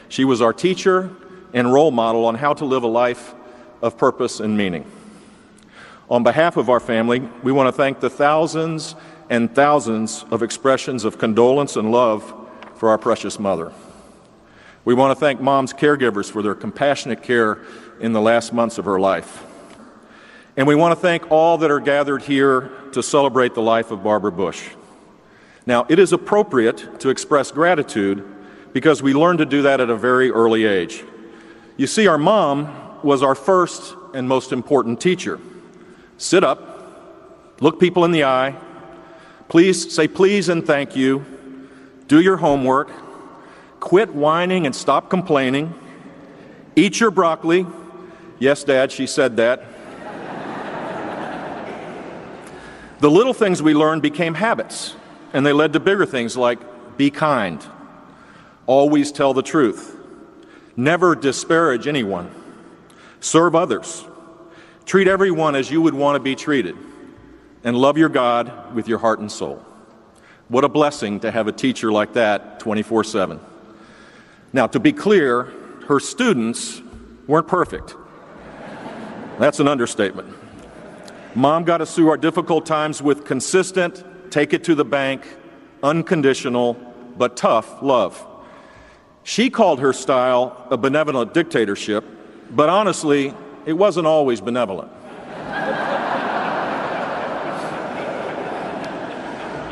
she 0.09 0.25
was 0.25 0.43
our 0.43 0.53
teacher 0.53 1.09
and 1.55 1.73
role 1.73 1.89
model 1.89 2.25
on 2.25 2.35
how 2.35 2.53
to 2.53 2.65
live 2.65 2.83
a 2.83 2.87
life 2.87 3.33
of 3.81 3.97
purpose 3.97 4.39
and 4.39 4.57
meaning. 4.57 4.89
On 6.09 6.23
behalf 6.23 6.57
of 6.57 6.69
our 6.69 6.79
family, 6.79 7.19
we 7.41 7.51
want 7.51 7.67
to 7.67 7.71
thank 7.71 7.99
the 7.99 8.09
thousands 8.09 8.95
and 9.29 9.53
thousands 9.55 10.25
of 10.29 10.43
expressions 10.43 11.05
of 11.05 11.17
condolence 11.17 11.77
and 11.77 11.91
love 11.91 12.33
for 12.75 12.89
our 12.89 12.97
precious 12.97 13.39
mother. 13.39 13.71
We 14.83 14.93
want 14.93 15.15
to 15.15 15.19
thank 15.19 15.39
mom's 15.39 15.73
caregivers 15.73 16.29
for 16.29 16.41
their 16.41 16.55
compassionate 16.55 17.23
care 17.23 17.59
in 17.99 18.11
the 18.11 18.21
last 18.21 18.51
months 18.51 18.77
of 18.77 18.85
her 18.85 18.99
life. 18.99 19.45
And 20.57 20.67
we 20.67 20.75
want 20.75 20.91
to 20.91 20.99
thank 20.99 21.31
all 21.31 21.57
that 21.59 21.71
are 21.71 21.79
gathered 21.79 22.23
here 22.23 22.71
to 22.91 23.01
celebrate 23.01 23.53
the 23.53 23.61
life 23.61 23.91
of 23.91 24.03
Barbara 24.03 24.31
Bush. 24.31 24.71
Now, 25.65 25.85
it 25.87 25.99
is 25.99 26.11
appropriate 26.11 26.99
to 26.99 27.09
express 27.09 27.51
gratitude 27.51 28.27
because 28.73 29.01
we 29.01 29.13
learned 29.13 29.39
to 29.39 29.45
do 29.45 29.61
that 29.61 29.79
at 29.79 29.89
a 29.89 29.95
very 29.95 30.29
early 30.29 30.65
age. 30.65 31.03
You 31.77 31.87
see, 31.87 32.07
our 32.07 32.17
mom 32.17 32.65
was 33.03 33.23
our 33.23 33.35
first 33.35 33.95
and 34.13 34.27
most 34.27 34.51
important 34.51 34.99
teacher. 35.01 35.39
Sit 36.17 36.43
up, 36.43 37.57
look 37.59 37.79
people 37.79 38.05
in 38.05 38.11
the 38.11 38.23
eye, 38.23 38.55
please 39.49 39.93
say 39.93 40.07
please 40.07 40.49
and 40.49 40.65
thank 40.65 40.95
you, 40.95 41.25
do 42.07 42.21
your 42.21 42.37
homework, 42.37 42.91
quit 43.79 44.13
whining 44.13 44.65
and 44.65 44.75
stop 44.75 45.09
complaining, 45.09 45.73
eat 46.75 46.99
your 46.99 47.11
broccoli. 47.11 47.65
Yes, 48.39 48.63
Dad, 48.63 48.91
she 48.91 49.07
said 49.07 49.37
that. 49.37 49.63
the 52.99 53.09
little 53.09 53.33
things 53.33 53.61
we 53.61 53.73
learned 53.73 54.01
became 54.01 54.35
habits, 54.35 54.95
and 55.33 55.45
they 55.45 55.53
led 55.53 55.73
to 55.73 55.79
bigger 55.79 56.05
things 56.05 56.37
like 56.37 56.59
be 56.97 57.09
kind, 57.09 57.65
always 58.67 59.11
tell 59.11 59.33
the 59.33 59.41
truth, 59.41 59.97
never 60.75 61.15
disparage 61.15 61.87
anyone, 61.87 62.29
serve 63.21 63.55
others, 63.55 64.03
treat 64.85 65.07
everyone 65.07 65.55
as 65.55 65.71
you 65.71 65.81
would 65.81 65.93
want 65.93 66.15
to 66.15 66.19
be 66.19 66.35
treated, 66.35 66.75
and 67.63 67.77
love 67.77 67.97
your 67.97 68.09
God 68.09 68.75
with 68.75 68.89
your 68.89 68.97
heart 68.97 69.19
and 69.19 69.31
soul. 69.31 69.63
What 70.49 70.65
a 70.65 70.69
blessing 70.69 71.21
to 71.21 71.31
have 71.31 71.47
a 71.47 71.53
teacher 71.53 71.91
like 71.91 72.13
that 72.13 72.59
24 72.59 73.05
7. 73.05 73.39
Now, 74.51 74.67
to 74.67 74.79
be 74.79 74.91
clear, 74.91 75.43
her 75.87 75.99
students 75.99 76.81
weren't 77.25 77.47
perfect. 77.47 77.95
That's 79.39 79.61
an 79.61 79.67
understatement. 79.69 80.27
Mom 81.33 81.63
got 81.63 81.79
us 81.79 81.95
through 81.95 82.09
our 82.09 82.17
difficult 82.17 82.65
times 82.65 83.01
with 83.01 83.23
consistent, 83.23 84.03
take 84.29 84.51
it 84.51 84.65
to 84.65 84.75
the 84.75 84.83
bank, 84.83 85.25
unconditional, 85.81 86.73
but 87.17 87.37
tough 87.37 87.81
love. 87.81 88.27
She 89.23 89.49
called 89.49 89.79
her 89.79 89.93
style 89.93 90.67
a 90.69 90.77
benevolent 90.77 91.33
dictatorship, 91.33 92.03
but 92.51 92.69
honestly, 92.69 93.33
it 93.65 93.73
wasn't 93.73 94.07
always 94.07 94.41
benevolent. 94.41 94.91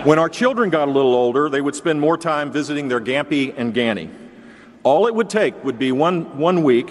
when 0.05 0.17
our 0.17 0.29
children 0.29 0.69
got 0.69 0.87
a 0.87 0.91
little 0.91 1.13
older, 1.13 1.49
they 1.49 1.61
would 1.61 1.75
spend 1.75 1.99
more 1.99 2.17
time 2.17 2.51
visiting 2.51 2.87
their 2.87 3.01
Gampy 3.01 3.53
and 3.57 3.73
Ganny. 3.73 4.09
All 4.83 5.07
it 5.07 5.15
would 5.15 5.29
take 5.29 5.61
would 5.63 5.77
be 5.77 5.91
one, 5.91 6.37
one 6.37 6.63
week, 6.63 6.89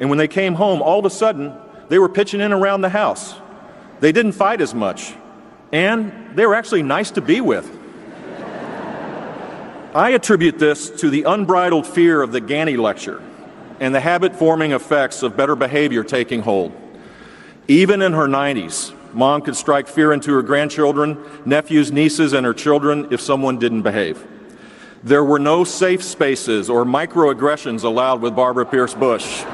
and 0.00 0.08
when 0.08 0.18
they 0.18 0.28
came 0.28 0.54
home, 0.54 0.82
all 0.82 0.98
of 0.98 1.04
a 1.04 1.10
sudden, 1.10 1.54
they 1.88 1.98
were 1.98 2.08
pitching 2.08 2.40
in 2.40 2.52
around 2.52 2.80
the 2.80 2.88
house. 2.88 3.34
They 4.00 4.12
didn't 4.12 4.32
fight 4.32 4.60
as 4.60 4.74
much, 4.74 5.14
and 5.72 6.12
they 6.34 6.46
were 6.46 6.54
actually 6.54 6.82
nice 6.82 7.12
to 7.12 7.20
be 7.20 7.40
with. 7.40 7.76
I 9.94 10.10
attribute 10.10 10.58
this 10.58 10.90
to 11.00 11.10
the 11.10 11.22
unbridled 11.22 11.86
fear 11.86 12.22
of 12.22 12.32
the 12.32 12.40
Ganny 12.40 12.76
lecture 12.76 13.22
and 13.80 13.94
the 13.94 14.00
habit 14.00 14.34
forming 14.34 14.72
effects 14.72 15.22
of 15.22 15.36
better 15.36 15.56
behavior 15.56 16.02
taking 16.02 16.42
hold. 16.42 16.72
Even 17.68 18.02
in 18.02 18.12
her 18.12 18.26
90s, 18.26 18.94
mom 19.12 19.42
could 19.42 19.56
strike 19.56 19.86
fear 19.88 20.12
into 20.12 20.32
her 20.32 20.42
grandchildren, 20.42 21.18
nephews, 21.44 21.92
nieces, 21.92 22.32
and 22.32 22.46
her 22.46 22.54
children 22.54 23.08
if 23.10 23.20
someone 23.20 23.58
didn't 23.58 23.82
behave. 23.82 24.26
There 25.04 25.22
were 25.24 25.38
no 25.38 25.64
safe 25.64 26.02
spaces 26.02 26.68
or 26.68 26.84
microaggressions 26.84 27.84
allowed 27.84 28.20
with 28.20 28.34
Barbara 28.34 28.66
Pierce 28.66 28.94
Bush. 28.94 29.44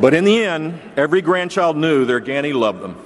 but 0.00 0.14
in 0.14 0.24
the 0.24 0.44
end, 0.44 0.80
every 0.96 1.22
grandchild 1.22 1.76
knew 1.76 2.04
their 2.04 2.20
Ganny 2.20 2.52
loved 2.52 2.82
them. 2.82 2.96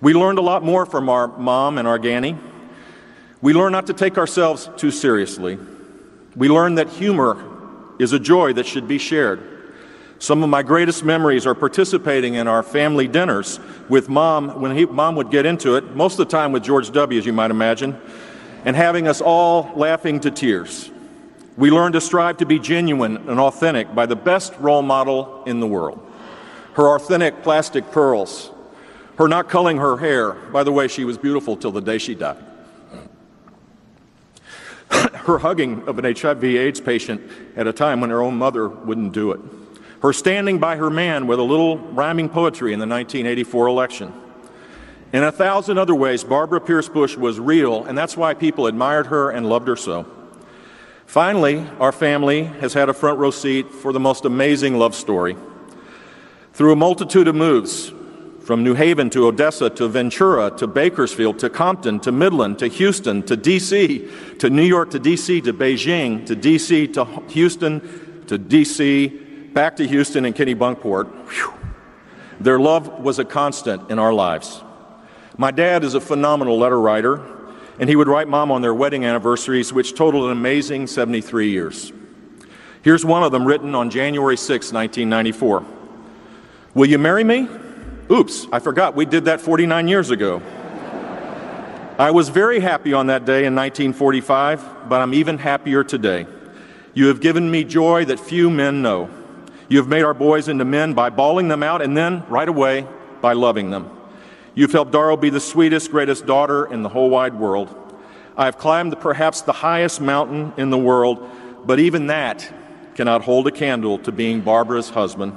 We 0.00 0.14
learned 0.14 0.38
a 0.38 0.42
lot 0.42 0.62
more 0.62 0.86
from 0.86 1.08
our 1.08 1.26
mom 1.26 1.78
and 1.78 1.88
our 1.88 1.98
Ganny. 1.98 2.38
We 3.42 3.52
learned 3.52 3.72
not 3.72 3.86
to 3.88 3.92
take 3.92 4.18
ourselves 4.18 4.70
too 4.76 4.90
seriously. 4.90 5.58
We 6.36 6.48
learned 6.50 6.78
that 6.78 6.90
humor 6.90 7.42
is 7.98 8.12
a 8.12 8.18
joy 8.18 8.52
that 8.52 8.66
should 8.66 8.86
be 8.86 8.98
shared. 8.98 9.42
Some 10.18 10.42
of 10.42 10.48
my 10.48 10.62
greatest 10.62 11.04
memories 11.04 11.46
are 11.46 11.54
participating 11.54 12.34
in 12.34 12.46
our 12.46 12.62
family 12.62 13.08
dinners 13.08 13.58
with 13.88 14.08
mom 14.08 14.60
when 14.60 14.76
he, 14.76 14.86
mom 14.86 15.16
would 15.16 15.30
get 15.30 15.46
into 15.46 15.76
it, 15.76 15.94
most 15.94 16.18
of 16.18 16.28
the 16.28 16.36
time 16.36 16.52
with 16.52 16.62
George 16.62 16.90
W., 16.90 17.18
as 17.18 17.26
you 17.26 17.32
might 17.32 17.50
imagine, 17.50 17.98
and 18.64 18.76
having 18.76 19.08
us 19.08 19.20
all 19.20 19.70
laughing 19.76 20.20
to 20.20 20.30
tears. 20.30 20.90
We 21.56 21.70
learned 21.70 21.94
to 21.94 22.00
strive 22.00 22.38
to 22.38 22.46
be 22.46 22.58
genuine 22.58 23.16
and 23.28 23.40
authentic 23.40 23.94
by 23.94 24.06
the 24.06 24.16
best 24.16 24.54
role 24.58 24.82
model 24.82 25.42
in 25.44 25.60
the 25.60 25.66
world. 25.66 26.00
Her 26.74 26.94
authentic 26.96 27.42
plastic 27.42 27.90
pearls, 27.92 28.50
her 29.16 29.28
not 29.28 29.48
culling 29.48 29.78
her 29.78 29.96
hair. 29.96 30.32
By 30.32 30.64
the 30.64 30.72
way, 30.72 30.88
she 30.88 31.04
was 31.04 31.16
beautiful 31.16 31.56
till 31.56 31.72
the 31.72 31.80
day 31.80 31.96
she 31.96 32.14
died. 32.14 32.44
her 34.90 35.38
hugging 35.38 35.86
of 35.88 35.98
an 35.98 36.16
HIV 36.16 36.44
AIDS 36.44 36.80
patient 36.80 37.20
at 37.56 37.66
a 37.66 37.72
time 37.72 38.00
when 38.00 38.10
her 38.10 38.22
own 38.22 38.36
mother 38.36 38.68
wouldn't 38.68 39.12
do 39.12 39.32
it 39.32 39.40
her 40.00 40.12
standing 40.12 40.58
by 40.58 40.76
her 40.76 40.90
man 40.90 41.26
with 41.26 41.38
a 41.38 41.42
little 41.42 41.78
rhyming 41.78 42.28
poetry 42.28 42.72
in 42.72 42.78
the 42.78 42.86
1984 42.86 43.66
election. 43.66 44.12
In 45.12 45.24
a 45.24 45.32
thousand 45.32 45.78
other 45.78 45.94
ways, 45.94 46.24
Barbara 46.24 46.60
Pierce 46.60 46.88
Bush 46.88 47.16
was 47.16 47.40
real, 47.40 47.84
and 47.84 47.96
that's 47.96 48.16
why 48.16 48.34
people 48.34 48.66
admired 48.66 49.06
her 49.06 49.30
and 49.30 49.48
loved 49.48 49.68
her 49.68 49.76
so. 49.76 50.06
Finally, 51.06 51.64
our 51.78 51.92
family 51.92 52.44
has 52.44 52.74
had 52.74 52.88
a 52.88 52.92
front 52.92 53.18
row 53.18 53.30
seat 53.30 53.70
for 53.70 53.92
the 53.92 54.00
most 54.00 54.24
amazing 54.24 54.78
love 54.78 54.94
story. 54.94 55.36
Through 56.52 56.72
a 56.72 56.76
multitude 56.76 57.28
of 57.28 57.34
moves, 57.34 57.92
from 58.46 58.64
New 58.64 58.74
Haven 58.74 59.10
to 59.10 59.26
Odessa 59.26 59.68
to 59.68 59.88
Ventura 59.88 60.50
to 60.56 60.66
Bakersfield 60.66 61.38
to 61.40 61.50
Compton 61.50 62.00
to 62.00 62.12
Midland 62.12 62.58
to 62.60 62.68
Houston 62.68 63.22
to 63.24 63.36
D.C. 63.36 64.08
to 64.38 64.48
New 64.48 64.62
York 64.62 64.90
to 64.92 64.98
D.C. 64.98 65.42
to 65.42 65.52
Beijing 65.52 66.24
to 66.24 66.34
D.C. 66.34 66.86
to 66.88 67.04
Houston 67.28 68.24
to 68.26 68.38
D.C 68.38 69.26
back 69.56 69.74
to 69.76 69.88
Houston 69.88 70.26
and 70.26 70.36
Kennebunkport, 70.36 71.06
whew, 71.30 71.54
their 72.38 72.60
love 72.60 73.00
was 73.02 73.18
a 73.18 73.24
constant 73.24 73.90
in 73.90 73.98
our 73.98 74.12
lives. 74.12 74.62
My 75.38 75.50
dad 75.50 75.82
is 75.82 75.94
a 75.94 76.00
phenomenal 76.00 76.58
letter 76.58 76.78
writer, 76.78 77.22
and 77.80 77.88
he 77.88 77.96
would 77.96 78.06
write 78.06 78.28
mom 78.28 78.52
on 78.52 78.60
their 78.60 78.74
wedding 78.74 79.06
anniversaries, 79.06 79.72
which 79.72 79.94
totaled 79.94 80.26
an 80.26 80.32
amazing 80.32 80.88
73 80.88 81.48
years. 81.48 81.90
Here's 82.82 83.02
one 83.02 83.22
of 83.22 83.32
them 83.32 83.46
written 83.46 83.74
on 83.74 83.88
January 83.88 84.36
6, 84.36 84.74
1994. 84.74 85.64
Will 86.74 86.86
you 86.86 86.98
marry 86.98 87.24
me? 87.24 87.48
Oops, 88.08 88.46
I 88.52 88.60
forgot 88.60 88.94
we 88.94 89.04
did 89.04 89.24
that 89.24 89.40
49 89.40 89.88
years 89.88 90.10
ago. 90.10 90.40
I 91.98 92.12
was 92.12 92.28
very 92.28 92.60
happy 92.60 92.92
on 92.92 93.08
that 93.08 93.24
day 93.24 93.46
in 93.46 93.56
1945, 93.56 94.88
but 94.88 95.00
I'm 95.00 95.12
even 95.12 95.38
happier 95.38 95.82
today. 95.82 96.26
You 96.94 97.08
have 97.08 97.20
given 97.20 97.50
me 97.50 97.64
joy 97.64 98.04
that 98.04 98.20
few 98.20 98.48
men 98.48 98.80
know. 98.80 99.10
You 99.68 99.78
have 99.78 99.88
made 99.88 100.02
our 100.02 100.14
boys 100.14 100.46
into 100.46 100.64
men 100.64 100.94
by 100.94 101.10
bawling 101.10 101.48
them 101.48 101.64
out 101.64 101.82
and 101.82 101.96
then, 101.96 102.22
right 102.28 102.48
away, 102.48 102.86
by 103.20 103.32
loving 103.32 103.70
them. 103.70 103.90
You've 104.54 104.72
helped 104.72 104.92
Doro 104.92 105.16
be 105.16 105.30
the 105.30 105.40
sweetest, 105.40 105.90
greatest 105.90 106.26
daughter 106.26 106.64
in 106.64 106.84
the 106.84 106.88
whole 106.88 107.10
wide 107.10 107.34
world. 107.34 107.74
I 108.36 108.44
have 108.44 108.56
climbed 108.56 109.00
perhaps 109.00 109.40
the 109.40 109.52
highest 109.52 110.00
mountain 110.00 110.52
in 110.56 110.70
the 110.70 110.78
world, 110.78 111.28
but 111.64 111.80
even 111.80 112.06
that 112.06 112.48
cannot 112.94 113.22
hold 113.22 113.48
a 113.48 113.50
candle 113.50 113.98
to 113.98 114.12
being 114.12 114.42
Barbara's 114.42 114.90
husband. 114.90 115.36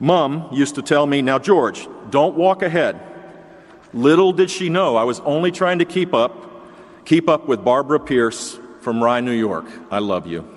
Mom 0.00 0.48
used 0.50 0.74
to 0.76 0.82
tell 0.82 1.06
me, 1.06 1.22
Now, 1.22 1.38
George, 1.38 1.86
don't 2.10 2.34
walk 2.34 2.62
ahead. 2.62 2.98
Little 3.92 4.32
did 4.32 4.50
she 4.50 4.68
know 4.68 4.96
I 4.96 5.04
was 5.04 5.20
only 5.20 5.50
trying 5.50 5.80
to 5.80 5.84
keep 5.84 6.14
up, 6.14 7.04
keep 7.04 7.28
up 7.28 7.46
with 7.46 7.64
Barbara 7.64 8.00
Pierce 8.00 8.58
from 8.80 9.02
Rye, 9.02 9.20
New 9.20 9.32
York. 9.32 9.66
I 9.90 9.98
love 9.98 10.26
you. 10.26 10.48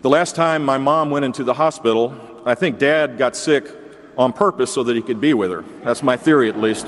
The 0.00 0.08
last 0.08 0.34
time 0.34 0.64
my 0.64 0.78
mom 0.78 1.10
went 1.10 1.24
into 1.24 1.44
the 1.44 1.54
hospital, 1.54 2.14
I 2.44 2.54
think 2.54 2.78
dad 2.78 3.18
got 3.18 3.36
sick 3.36 3.68
on 4.16 4.32
purpose 4.32 4.72
so 4.72 4.82
that 4.82 4.96
he 4.96 5.02
could 5.02 5.20
be 5.20 5.34
with 5.34 5.50
her. 5.50 5.64
That's 5.84 6.02
my 6.02 6.16
theory, 6.16 6.48
at 6.48 6.58
least, 6.58 6.86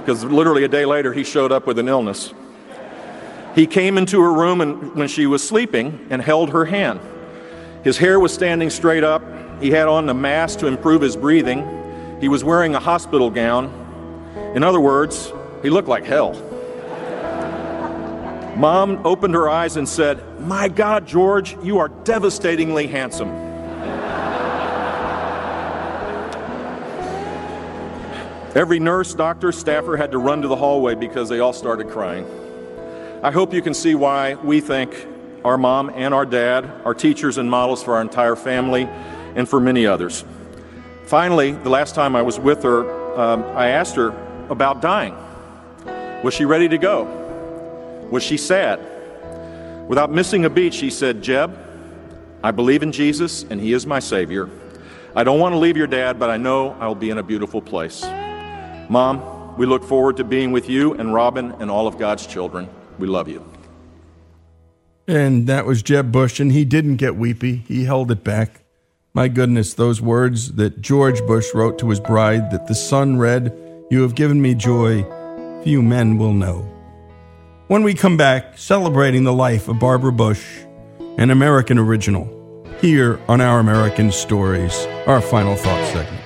because 0.00 0.24
literally 0.24 0.64
a 0.64 0.68
day 0.68 0.84
later 0.84 1.12
he 1.12 1.24
showed 1.24 1.52
up 1.52 1.66
with 1.66 1.78
an 1.78 1.88
illness. 1.88 2.32
He 3.54 3.66
came 3.66 3.98
into 3.98 4.20
her 4.20 4.32
room 4.32 4.60
and, 4.60 4.94
when 4.94 5.08
she 5.08 5.26
was 5.26 5.46
sleeping 5.46 6.06
and 6.10 6.20
held 6.20 6.50
her 6.50 6.64
hand. 6.64 7.00
His 7.84 7.98
hair 7.98 8.18
was 8.18 8.32
standing 8.32 8.70
straight 8.70 9.04
up. 9.04 9.22
He 9.60 9.70
had 9.70 9.88
on 9.88 10.08
a 10.08 10.14
mask 10.14 10.58
to 10.60 10.66
improve 10.66 11.02
his 11.02 11.16
breathing. 11.16 12.18
He 12.20 12.28
was 12.28 12.44
wearing 12.44 12.74
a 12.74 12.80
hospital 12.80 13.30
gown. 13.30 13.72
In 14.54 14.62
other 14.62 14.80
words, 14.80 15.32
he 15.62 15.70
looked 15.70 15.88
like 15.88 16.04
hell. 16.04 16.32
Mom 18.56 19.04
opened 19.04 19.34
her 19.34 19.48
eyes 19.48 19.76
and 19.76 19.88
said, 19.88 20.22
My 20.40 20.68
God, 20.68 21.06
George, 21.06 21.56
you 21.62 21.78
are 21.78 21.88
devastatingly 21.88 22.86
handsome. 22.86 23.30
Every 28.54 28.78
nurse, 28.78 29.12
doctor, 29.14 29.50
staffer 29.50 29.96
had 29.96 30.12
to 30.12 30.18
run 30.18 30.42
to 30.42 30.48
the 30.48 30.54
hallway 30.54 30.94
because 30.94 31.28
they 31.28 31.40
all 31.40 31.52
started 31.52 31.88
crying. 31.88 32.24
I 33.24 33.32
hope 33.32 33.52
you 33.52 33.60
can 33.60 33.74
see 33.74 33.96
why 33.96 34.34
we 34.34 34.60
think 34.60 35.08
our 35.44 35.58
mom 35.58 35.90
and 35.90 36.14
our 36.14 36.24
dad 36.24 36.70
are 36.84 36.94
teachers 36.94 37.36
and 37.38 37.50
models 37.50 37.82
for 37.82 37.96
our 37.96 38.00
entire 38.00 38.36
family 38.36 38.88
and 39.34 39.48
for 39.48 39.60
many 39.60 39.86
others. 39.86 40.24
Finally, 41.06 41.52
the 41.52 41.68
last 41.68 41.94
time 41.94 42.16
I 42.16 42.22
was 42.22 42.38
with 42.38 42.62
her, 42.62 43.18
um, 43.18 43.44
I 43.56 43.68
asked 43.68 43.96
her 43.96 44.08
about 44.48 44.80
dying. 44.80 45.16
Was 46.22 46.34
she 46.34 46.44
ready 46.44 46.68
to 46.68 46.78
go? 46.78 47.04
Was 48.10 48.22
she 48.22 48.36
sad? 48.36 48.80
Without 49.88 50.10
missing 50.10 50.44
a 50.44 50.50
beat, 50.50 50.72
she 50.72 50.88
said, 50.88 51.22
Jeb, 51.22 51.58
I 52.42 52.50
believe 52.50 52.82
in 52.82 52.92
Jesus 52.92 53.44
and 53.44 53.60
He 53.60 53.72
is 53.72 53.86
my 53.86 53.98
Savior. 53.98 54.48
I 55.14 55.24
don't 55.24 55.38
want 55.38 55.52
to 55.52 55.58
leave 55.58 55.76
your 55.76 55.86
dad, 55.86 56.18
but 56.18 56.30
I 56.30 56.36
know 56.36 56.70
I'll 56.80 56.94
be 56.94 57.10
in 57.10 57.18
a 57.18 57.22
beautiful 57.22 57.60
place. 57.62 58.02
Mom, 58.88 59.56
we 59.56 59.66
look 59.66 59.84
forward 59.84 60.16
to 60.16 60.24
being 60.24 60.50
with 60.50 60.68
you 60.68 60.94
and 60.94 61.14
Robin 61.14 61.52
and 61.60 61.70
all 61.70 61.86
of 61.86 61.98
God's 61.98 62.26
children. 62.26 62.68
We 62.98 63.06
love 63.06 63.28
you. 63.28 63.44
And 65.06 65.46
that 65.46 65.66
was 65.66 65.82
Jeb 65.82 66.10
Bush, 66.10 66.40
and 66.40 66.50
he 66.50 66.64
didn't 66.64 66.96
get 66.96 67.16
weepy. 67.16 67.56
He 67.68 67.84
held 67.84 68.10
it 68.10 68.24
back. 68.24 68.63
My 69.16 69.28
goodness, 69.28 69.74
those 69.74 70.00
words 70.00 70.54
that 70.54 70.80
George 70.80 71.24
Bush 71.24 71.54
wrote 71.54 71.78
to 71.78 71.88
his 71.88 72.00
bride 72.00 72.50
that 72.50 72.66
the 72.66 72.74
son 72.74 73.16
read, 73.16 73.56
You 73.88 74.02
have 74.02 74.16
given 74.16 74.42
me 74.42 74.56
joy, 74.56 75.04
few 75.62 75.82
men 75.82 76.18
will 76.18 76.32
know. 76.32 76.68
When 77.68 77.84
we 77.84 77.94
come 77.94 78.16
back, 78.16 78.58
celebrating 78.58 79.22
the 79.22 79.32
life 79.32 79.68
of 79.68 79.78
Barbara 79.78 80.10
Bush, 80.10 80.44
an 81.16 81.30
American 81.30 81.78
original, 81.78 82.26
here 82.80 83.20
on 83.28 83.40
Our 83.40 83.60
American 83.60 84.10
Stories, 84.10 84.84
our 85.06 85.20
final 85.20 85.54
thought 85.54 85.92
segment. 85.92 86.23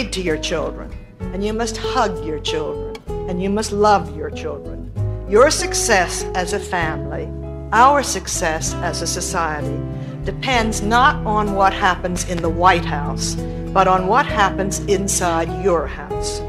Read 0.00 0.12
to 0.14 0.22
your 0.22 0.38
children, 0.38 0.90
and 1.34 1.44
you 1.44 1.52
must 1.52 1.76
hug 1.76 2.24
your 2.24 2.40
children, 2.40 2.96
and 3.28 3.42
you 3.42 3.50
must 3.50 3.70
love 3.70 4.16
your 4.16 4.30
children. 4.30 4.90
Your 5.28 5.50
success 5.50 6.24
as 6.34 6.54
a 6.54 6.58
family, 6.58 7.28
our 7.74 8.02
success 8.02 8.72
as 8.76 9.02
a 9.02 9.06
society, 9.06 9.78
depends 10.24 10.80
not 10.80 11.16
on 11.26 11.54
what 11.54 11.74
happens 11.74 12.26
in 12.30 12.40
the 12.40 12.48
White 12.48 12.86
House, 12.86 13.34
but 13.74 13.86
on 13.86 14.06
what 14.06 14.24
happens 14.24 14.78
inside 14.86 15.62
your 15.62 15.86
house. 15.86 16.40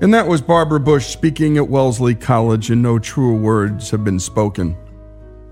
And 0.00 0.14
that 0.14 0.26
was 0.26 0.40
Barbara 0.40 0.80
Bush 0.80 1.08
speaking 1.08 1.58
at 1.58 1.68
Wellesley 1.68 2.14
College, 2.14 2.70
and 2.70 2.80
no 2.80 2.98
truer 2.98 3.34
words 3.34 3.90
have 3.90 4.02
been 4.02 4.18
spoken. 4.18 4.78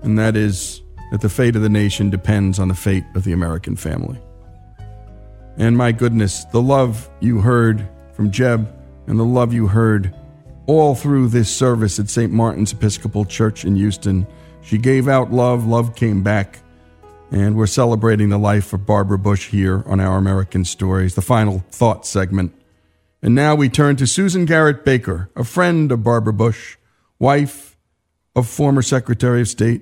And 0.05 0.19
that 0.19 0.35
is 0.35 0.83
that 1.11 1.21
the 1.21 1.29
fate 1.29 1.55
of 1.55 1.63
the 1.63 1.69
nation 1.69 2.11
depends 2.11 2.59
on 2.59 2.67
the 2.67 2.75
fate 2.75 3.03
of 3.15 3.23
the 3.23 3.33
American 3.33 3.75
family. 3.75 4.19
And 5.57 5.75
my 5.75 5.91
goodness, 5.91 6.45
the 6.45 6.61
love 6.61 7.09
you 7.21 7.41
heard 7.41 7.89
from 8.13 8.29
Jeb 8.29 8.71
and 9.07 9.17
the 9.17 9.25
love 9.25 9.51
you 9.51 9.65
heard 9.65 10.15
all 10.67 10.93
through 10.93 11.29
this 11.29 11.49
service 11.49 11.97
at 11.97 12.09
St. 12.09 12.31
Martin's 12.31 12.71
Episcopal 12.71 13.25
Church 13.25 13.65
in 13.65 13.75
Houston. 13.77 14.27
She 14.61 14.77
gave 14.77 15.07
out 15.07 15.31
love, 15.31 15.65
love 15.65 15.95
came 15.95 16.21
back. 16.21 16.59
And 17.31 17.57
we're 17.57 17.65
celebrating 17.65 18.29
the 18.29 18.37
life 18.37 18.73
of 18.73 18.85
Barbara 18.85 19.17
Bush 19.17 19.49
here 19.49 19.83
on 19.87 19.99
Our 19.99 20.17
American 20.17 20.65
Stories, 20.65 21.15
the 21.15 21.23
final 21.23 21.65
thought 21.71 22.05
segment. 22.05 22.53
And 23.23 23.33
now 23.33 23.55
we 23.55 23.69
turn 23.69 23.95
to 23.95 24.05
Susan 24.05 24.45
Garrett 24.45 24.85
Baker, 24.85 25.31
a 25.35 25.43
friend 25.43 25.91
of 25.91 26.03
Barbara 26.03 26.33
Bush, 26.33 26.77
wife 27.17 27.75
of 28.35 28.47
former 28.47 28.83
Secretary 28.83 29.41
of 29.41 29.47
State 29.47 29.81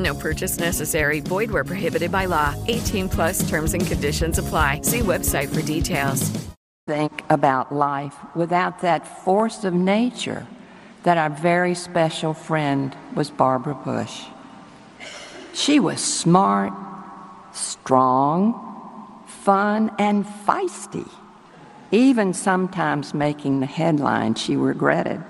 No 0.00 0.14
purchase 0.14 0.58
necessary. 0.58 1.20
Void 1.20 1.50
where 1.50 1.62
prohibited 1.62 2.10
by 2.10 2.24
law. 2.24 2.54
18 2.66 3.08
plus 3.08 3.48
terms 3.48 3.74
and 3.74 3.86
conditions 3.86 4.38
apply. 4.38 4.80
See 4.82 5.00
website 5.00 5.54
for 5.54 5.60
details. 5.62 6.30
Think 6.86 7.22
about 7.28 7.72
life 7.72 8.16
without 8.34 8.80
that 8.80 9.06
force 9.24 9.62
of 9.62 9.74
nature 9.74 10.46
that 11.02 11.18
our 11.18 11.30
very 11.30 11.74
special 11.74 12.34
friend 12.34 12.96
was 13.14 13.30
Barbara 13.30 13.74
Bush. 13.74 14.24
She 15.52 15.78
was 15.78 16.00
smart, 16.00 16.72
strong, 17.52 19.24
fun, 19.26 19.90
and 19.98 20.24
feisty, 20.24 21.08
even 21.90 22.32
sometimes 22.32 23.12
making 23.12 23.60
the 23.60 23.66
headlines 23.66 24.40
she 24.40 24.56
regretted. 24.56 25.22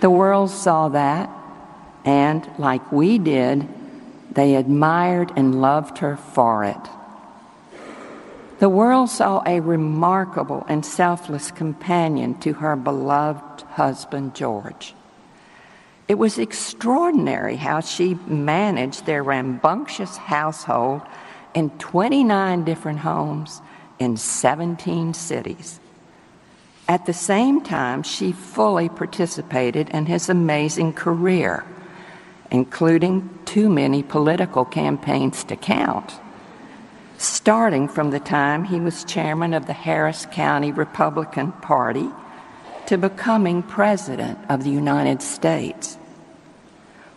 The 0.00 0.10
world 0.10 0.50
saw 0.50 0.88
that, 0.88 1.30
and 2.04 2.48
like 2.58 2.92
we 2.92 3.18
did, 3.18 3.68
they 4.30 4.56
admired 4.56 5.32
and 5.36 5.60
loved 5.60 5.98
her 5.98 6.16
for 6.16 6.64
it. 6.64 6.88
The 8.58 8.68
world 8.68 9.10
saw 9.10 9.42
a 9.44 9.60
remarkable 9.60 10.64
and 10.68 10.86
selfless 10.86 11.50
companion 11.50 12.38
to 12.40 12.52
her 12.54 12.76
beloved 12.76 13.62
husband, 13.62 14.34
George. 14.34 14.94
It 16.08 16.14
was 16.14 16.38
extraordinary 16.38 17.56
how 17.56 17.80
she 17.80 18.14
managed 18.26 19.06
their 19.06 19.22
rambunctious 19.22 20.16
household 20.16 21.02
in 21.54 21.70
29 21.78 22.64
different 22.64 23.00
homes 23.00 23.60
in 23.98 24.16
17 24.16 25.14
cities. 25.14 25.80
At 26.88 27.06
the 27.06 27.12
same 27.12 27.62
time, 27.62 28.02
she 28.02 28.32
fully 28.32 28.88
participated 28.88 29.88
in 29.90 30.06
his 30.06 30.28
amazing 30.28 30.92
career, 30.92 31.64
including 32.52 33.30
too 33.46 33.70
many 33.70 34.02
political 34.02 34.66
campaigns 34.66 35.42
to 35.42 35.56
count, 35.56 36.12
starting 37.16 37.88
from 37.88 38.10
the 38.10 38.20
time 38.20 38.62
he 38.62 38.78
was 38.78 39.04
chairman 39.04 39.54
of 39.54 39.66
the 39.66 39.72
Harris 39.72 40.26
County 40.26 40.70
Republican 40.70 41.50
Party 41.50 42.10
to 42.86 42.98
becoming 42.98 43.62
president 43.62 44.38
of 44.50 44.64
the 44.64 44.70
United 44.70 45.22
States. 45.22 45.96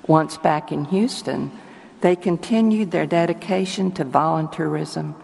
Once 0.08 0.38
back 0.38 0.72
in 0.72 0.86
Houston, 0.86 1.52
they 2.00 2.16
continued 2.16 2.92
their 2.92 3.06
dedication 3.06 3.92
to 3.92 4.06
volunteerism 4.06 5.16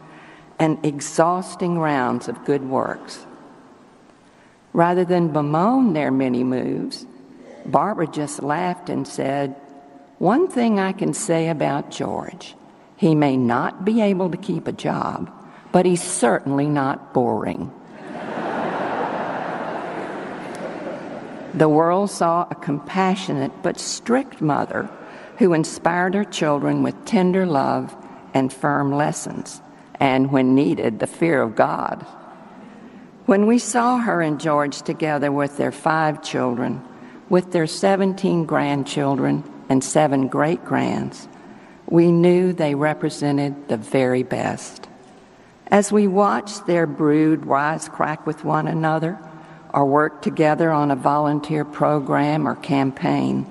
and 0.60 0.84
exhausting 0.86 1.80
rounds 1.80 2.28
of 2.28 2.44
good 2.44 2.68
works. 2.68 3.26
Rather 4.74 5.06
than 5.06 5.32
bemoan 5.32 5.94
their 5.94 6.12
many 6.12 6.44
moves, 6.44 7.06
Barbara 7.66 8.08
just 8.08 8.44
laughed 8.44 8.90
and 8.90 9.08
said, 9.08 9.56
One 10.22 10.48
thing 10.48 10.80
I 10.80 10.92
can 10.92 11.16
say 11.16 11.50
about 11.50 11.90
George 11.90 12.54
he 12.96 13.16
may 13.16 13.36
not 13.36 13.84
be 13.84 14.02
able 14.02 14.30
to 14.30 14.38
keep 14.38 14.68
a 14.68 14.72
job, 14.72 15.32
but 15.72 15.88
he's 15.88 16.04
certainly 16.04 16.68
not 16.68 17.12
boring. 17.12 17.72
the 21.56 21.68
world 21.68 22.12
saw 22.12 22.48
a 22.52 22.54
compassionate 22.54 23.64
but 23.64 23.80
strict 23.80 24.42
mother 24.42 24.92
who 25.40 25.54
inspired 25.54 26.14
her 26.14 26.24
children 26.24 26.84
with 26.84 27.04
tender 27.04 27.48
love 27.48 27.96
and 28.36 28.54
firm 28.54 28.92
lessons, 28.92 29.60
and 30.00 30.32
when 30.32 30.54
needed, 30.54 31.00
the 31.00 31.08
fear 31.08 31.42
of 31.42 31.56
God. 31.56 32.06
When 33.26 33.48
we 33.48 33.58
saw 33.58 33.98
her 33.98 34.22
and 34.22 34.40
George 34.40 34.84
together 34.84 35.32
with 35.32 35.58
their 35.58 35.72
five 35.72 36.22
children, 36.22 36.84
with 37.28 37.52
their 37.52 37.66
17 37.66 38.46
grandchildren 38.46 39.44
and 39.72 39.82
seven 39.82 40.28
great 40.28 40.66
grands, 40.66 41.30
we 41.88 42.12
knew 42.12 42.52
they 42.52 42.76
represented 42.76 43.70
the 43.70 43.78
very 43.78 44.22
best. 44.22 44.90
As 45.68 45.94
we 45.94 46.10
watched 46.10 46.68
their 46.68 46.86
brood 46.86 47.44
wisecrack 47.44 48.26
with 48.26 48.44
one 48.44 48.68
another 48.68 49.18
or 49.74 49.86
work 49.86 50.22
together 50.22 50.72
on 50.72 50.92
a 50.92 50.96
volunteer 50.98 51.64
program 51.64 52.50
or 52.50 52.56
campaign, 52.56 53.50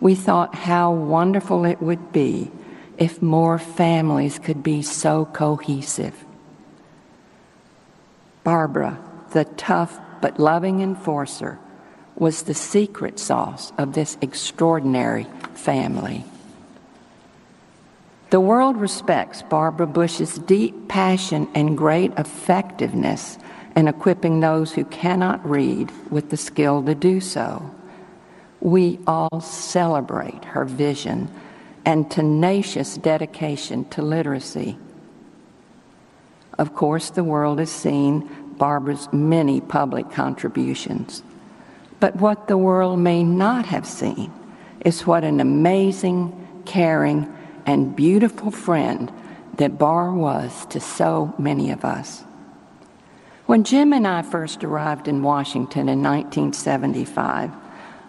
we 0.00 0.14
thought 0.14 0.54
how 0.54 0.90
wonderful 0.94 1.66
it 1.66 1.82
would 1.82 2.10
be 2.10 2.50
if 2.96 3.20
more 3.20 3.58
families 3.58 4.38
could 4.38 4.62
be 4.62 4.80
so 4.80 5.26
cohesive. 5.26 6.24
Barbara, 8.44 8.98
the 9.32 9.44
tough 9.44 10.00
but 10.22 10.40
loving 10.40 10.80
enforcer, 10.80 11.58
was 12.16 12.42
the 12.42 12.54
secret 12.54 13.18
sauce 13.18 13.72
of 13.78 13.92
this 13.92 14.16
extraordinary 14.20 15.26
family. 15.54 16.24
The 18.30 18.40
world 18.40 18.76
respects 18.76 19.42
Barbara 19.42 19.86
Bush's 19.86 20.38
deep 20.38 20.88
passion 20.88 21.48
and 21.54 21.78
great 21.78 22.12
effectiveness 22.18 23.38
in 23.76 23.88
equipping 23.88 24.40
those 24.40 24.72
who 24.72 24.84
cannot 24.84 25.48
read 25.48 25.90
with 26.10 26.30
the 26.30 26.36
skill 26.36 26.82
to 26.84 26.94
do 26.94 27.20
so. 27.20 27.70
We 28.60 28.98
all 29.06 29.40
celebrate 29.40 30.44
her 30.46 30.64
vision 30.64 31.28
and 31.84 32.10
tenacious 32.10 32.96
dedication 32.96 33.84
to 33.90 34.02
literacy. 34.02 34.78
Of 36.58 36.74
course, 36.74 37.10
the 37.10 37.24
world 37.24 37.58
has 37.58 37.70
seen 37.70 38.28
Barbara's 38.56 39.08
many 39.12 39.60
public 39.60 40.10
contributions. 40.10 41.22
But 42.04 42.16
what 42.16 42.48
the 42.48 42.58
world 42.58 42.98
may 42.98 43.24
not 43.24 43.64
have 43.64 43.86
seen 43.86 44.30
is 44.84 45.06
what 45.06 45.24
an 45.24 45.40
amazing, 45.40 46.62
caring, 46.66 47.34
and 47.64 47.96
beautiful 47.96 48.50
friend 48.50 49.10
that 49.56 49.78
Bar 49.78 50.12
was 50.12 50.66
to 50.66 50.80
so 50.80 51.34
many 51.38 51.70
of 51.70 51.82
us. 51.82 52.22
When 53.46 53.64
Jim 53.64 53.94
and 53.94 54.06
I 54.06 54.20
first 54.20 54.62
arrived 54.62 55.08
in 55.08 55.22
Washington 55.22 55.88
in 55.88 56.02
1975, 56.02 57.50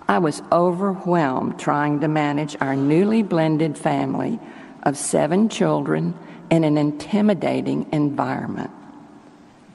I 0.09 0.19
was 0.19 0.43
overwhelmed 0.51 1.57
trying 1.57 2.01
to 2.01 2.09
manage 2.09 2.57
our 2.59 2.75
newly 2.75 3.23
blended 3.23 3.77
family 3.77 4.41
of 4.83 4.97
seven 4.97 5.47
children 5.47 6.15
in 6.51 6.65
an 6.65 6.77
intimidating 6.77 7.87
environment. 7.93 8.71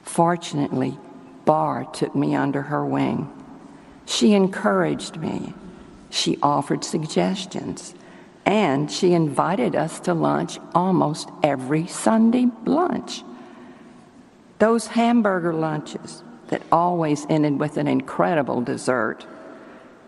Fortunately, 0.03 0.95
Bar 1.45 1.85
took 1.85 2.13
me 2.13 2.35
under 2.35 2.61
her 2.61 2.85
wing. 2.85 3.35
She 4.11 4.33
encouraged 4.33 5.15
me. 5.15 5.53
She 6.09 6.37
offered 6.43 6.83
suggestions. 6.83 7.95
And 8.45 8.91
she 8.91 9.13
invited 9.13 9.73
us 9.73 10.01
to 10.01 10.13
lunch 10.13 10.59
almost 10.75 11.29
every 11.41 11.87
Sunday 11.87 12.47
lunch. 12.65 13.23
Those 14.59 14.87
hamburger 14.87 15.53
lunches 15.53 16.23
that 16.49 16.61
always 16.73 17.25
ended 17.29 17.57
with 17.57 17.77
an 17.77 17.87
incredible 17.87 18.59
dessert 18.59 19.25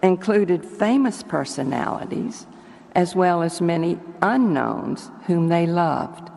included 0.01 0.65
famous 0.65 1.23
personalities 1.23 2.45
as 2.93 3.15
well 3.15 3.41
as 3.41 3.61
many 3.61 3.97
unknowns 4.21 5.09
whom 5.27 5.47
they 5.47 5.65
loved. 5.65 6.29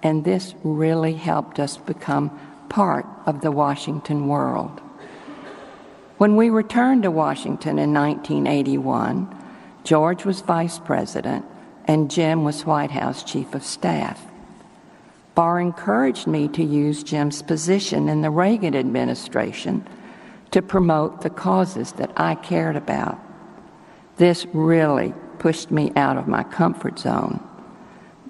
And 0.00 0.24
this 0.24 0.54
really 0.62 1.14
helped 1.14 1.58
us 1.58 1.76
become 1.76 2.30
part 2.68 3.04
of 3.26 3.40
the 3.40 3.50
Washington 3.50 4.28
world. 4.28 4.80
When 6.20 6.36
we 6.36 6.50
returned 6.50 7.04
to 7.04 7.10
Washington 7.10 7.78
in 7.78 7.94
1981, 7.94 9.34
George 9.84 10.26
was 10.26 10.42
vice 10.42 10.78
president 10.78 11.46
and 11.86 12.10
Jim 12.10 12.44
was 12.44 12.66
White 12.66 12.90
House 12.90 13.22
chief 13.22 13.54
of 13.54 13.64
staff. 13.64 14.22
Bar 15.34 15.58
encouraged 15.60 16.26
me 16.26 16.46
to 16.48 16.62
use 16.62 17.02
Jim's 17.02 17.40
position 17.40 18.10
in 18.10 18.20
the 18.20 18.28
Reagan 18.28 18.76
administration 18.76 19.88
to 20.50 20.60
promote 20.60 21.22
the 21.22 21.30
causes 21.30 21.92
that 21.92 22.12
I 22.18 22.34
cared 22.34 22.76
about. 22.76 23.18
This 24.18 24.44
really 24.52 25.14
pushed 25.38 25.70
me 25.70 25.90
out 25.96 26.18
of 26.18 26.28
my 26.28 26.42
comfort 26.42 26.98
zone, 26.98 27.42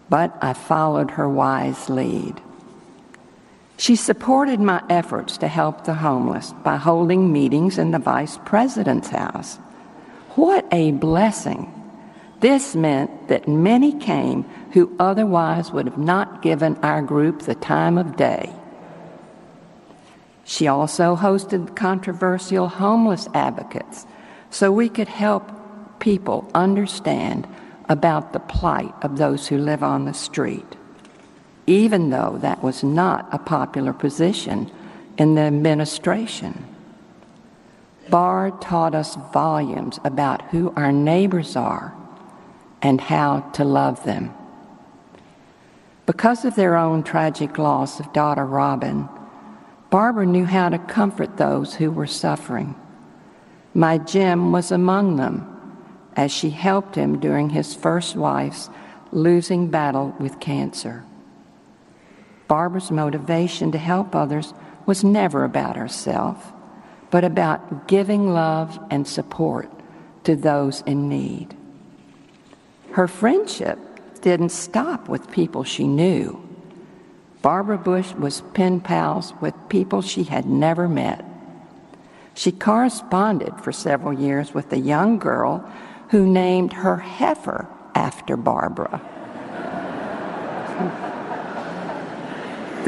but 0.09 0.39
I 0.41 0.53
followed 0.53 1.11
her 1.11 1.29
wise 1.29 1.91
lead. 1.91 2.41
She 3.81 3.97
supported 3.97 4.61
my 4.61 4.83
efforts 4.91 5.39
to 5.39 5.49
help 5.49 5.85
the 5.85 5.95
homeless 5.95 6.53
by 6.63 6.77
holding 6.77 7.33
meetings 7.33 7.79
in 7.79 7.93
the 7.93 7.99
vice 7.99 8.37
president's 8.45 9.09
house. 9.09 9.57
What 10.37 10.67
a 10.71 10.93
blessing! 10.93 11.73
This 12.41 12.75
meant 12.75 13.29
that 13.29 13.49
many 13.49 13.99
came 13.99 14.43
who 14.73 14.95
otherwise 14.99 15.73
would 15.73 15.87
have 15.87 15.97
not 15.97 16.43
given 16.43 16.77
our 16.83 17.01
group 17.01 17.41
the 17.41 17.55
time 17.55 17.97
of 17.97 18.19
day. 18.19 18.53
She 20.45 20.67
also 20.67 21.17
hosted 21.17 21.75
controversial 21.75 22.69
homeless 22.69 23.29
advocates 23.33 24.05
so 24.51 24.71
we 24.71 24.91
could 24.91 25.09
help 25.09 25.51
people 26.01 26.47
understand 26.55 27.49
about 27.89 28.35
the 28.35 28.41
plight 28.41 28.93
of 29.01 29.17
those 29.17 29.49
who 29.49 29.57
live 29.57 29.83
on 29.83 30.05
the 30.05 30.13
street, 30.13 30.77
even 31.71 32.11
though 32.11 32.37
that 32.43 32.65
was 32.65 32.83
not 32.83 33.29
a 33.31 33.39
popular 33.39 33.93
position 33.93 34.69
in 35.17 35.37
the 35.37 35.43
administration. 35.43 36.65
Bar 38.09 38.51
taught 38.61 38.93
us 38.93 39.15
volumes 39.33 40.01
about 40.03 40.43
who 40.51 40.73
our 40.75 40.91
neighbors 40.91 41.55
are 41.55 41.95
and 42.83 43.01
how 43.01 43.41
to 43.53 43.63
love 43.63 44.03
them. 44.03 44.35
Because 46.07 46.45
of 46.45 46.57
their 46.57 46.77
own 46.77 47.05
tragic 47.05 47.57
loss 47.57 48.01
of 48.01 48.13
daughter 48.13 48.45
Robin, 48.45 49.09
Barbara 49.91 50.27
knew 50.27 50.47
how 50.47 50.71
to 50.71 50.79
comfort 50.79 51.37
those 51.37 51.75
who 51.77 51.93
were 51.93 52.07
suffering. 52.07 52.75
My 53.75 53.99
Jim 53.99 54.51
was 54.51 54.73
among 54.73 55.17
them 55.17 55.47
as 56.17 56.33
she 56.33 56.51
helped 56.51 56.97
him 56.97 57.21
during 57.21 57.51
his 57.51 57.77
first 57.77 58.17
wife's 58.17 58.69
losing 59.13 59.69
battle 59.69 60.17
with 60.19 60.41
cancer. 60.41 61.05
Barbara's 62.51 62.91
motivation 62.91 63.71
to 63.71 63.79
help 63.79 64.13
others 64.13 64.53
was 64.85 65.05
never 65.05 65.45
about 65.45 65.77
herself, 65.77 66.53
but 67.13 67.23
about 67.23 67.87
giving 67.87 68.35
love 68.35 68.77
and 68.91 69.07
support 69.07 69.71
to 70.25 70.35
those 70.35 70.81
in 70.81 71.09
need. 71.09 71.57
Her 72.91 73.07
friendship 73.07 73.79
didn't 74.21 74.49
stop 74.49 75.09
with 75.09 75.31
people 75.31 75.63
she 75.63 75.87
knew. 75.87 76.43
Barbara 77.41 77.79
Bush 77.79 78.13
was 78.15 78.43
pen 78.53 78.81
pals 78.81 79.33
with 79.41 79.55
people 79.69 80.03
she 80.03 80.25
had 80.25 80.45
never 80.45 80.89
met. 80.89 81.25
She 82.35 82.51
corresponded 82.51 83.61
for 83.61 83.71
several 83.71 84.13
years 84.13 84.53
with 84.53 84.73
a 84.73 84.81
young 84.81 85.21
girl 85.21 85.65
who 86.09 86.27
named 86.27 86.73
her 86.73 86.97
heifer 86.97 87.69
after 87.95 88.37
Barbara. 88.37 89.01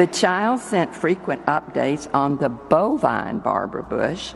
The 0.03 0.09
child 0.09 0.59
sent 0.59 0.93
frequent 0.93 1.47
updates 1.47 2.13
on 2.13 2.37
the 2.39 2.49
bovine 2.49 3.39
Barbara 3.39 3.85
Bush, 3.85 4.33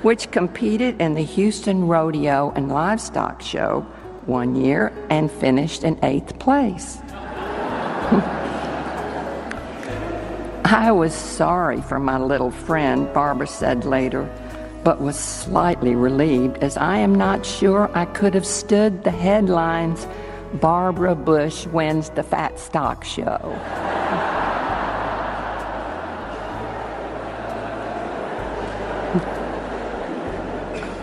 which 0.00 0.30
competed 0.30 0.98
in 1.02 1.12
the 1.12 1.20
Houston 1.20 1.86
Rodeo 1.86 2.50
and 2.56 2.70
Livestock 2.70 3.42
Show 3.42 3.82
one 4.24 4.54
year 4.54 4.90
and 5.10 5.30
finished 5.30 5.84
in 5.84 6.02
eighth 6.02 6.38
place. 6.38 6.96
I 10.64 10.90
was 10.92 11.14
sorry 11.14 11.82
for 11.82 11.98
my 11.98 12.18
little 12.18 12.50
friend, 12.50 13.12
Barbara 13.12 13.48
said 13.48 13.84
later, 13.84 14.24
but 14.82 15.02
was 15.02 15.18
slightly 15.18 15.94
relieved 15.94 16.56
as 16.62 16.78
I 16.78 16.96
am 16.96 17.14
not 17.14 17.44
sure 17.44 17.90
I 17.92 18.06
could 18.06 18.32
have 18.32 18.46
stood 18.46 19.04
the 19.04 19.10
headlines 19.10 20.06
Barbara 20.54 21.14
Bush 21.14 21.66
wins 21.66 22.08
the 22.08 22.22
Fat 22.22 22.58
Stock 22.58 23.04
Show. 23.04 24.32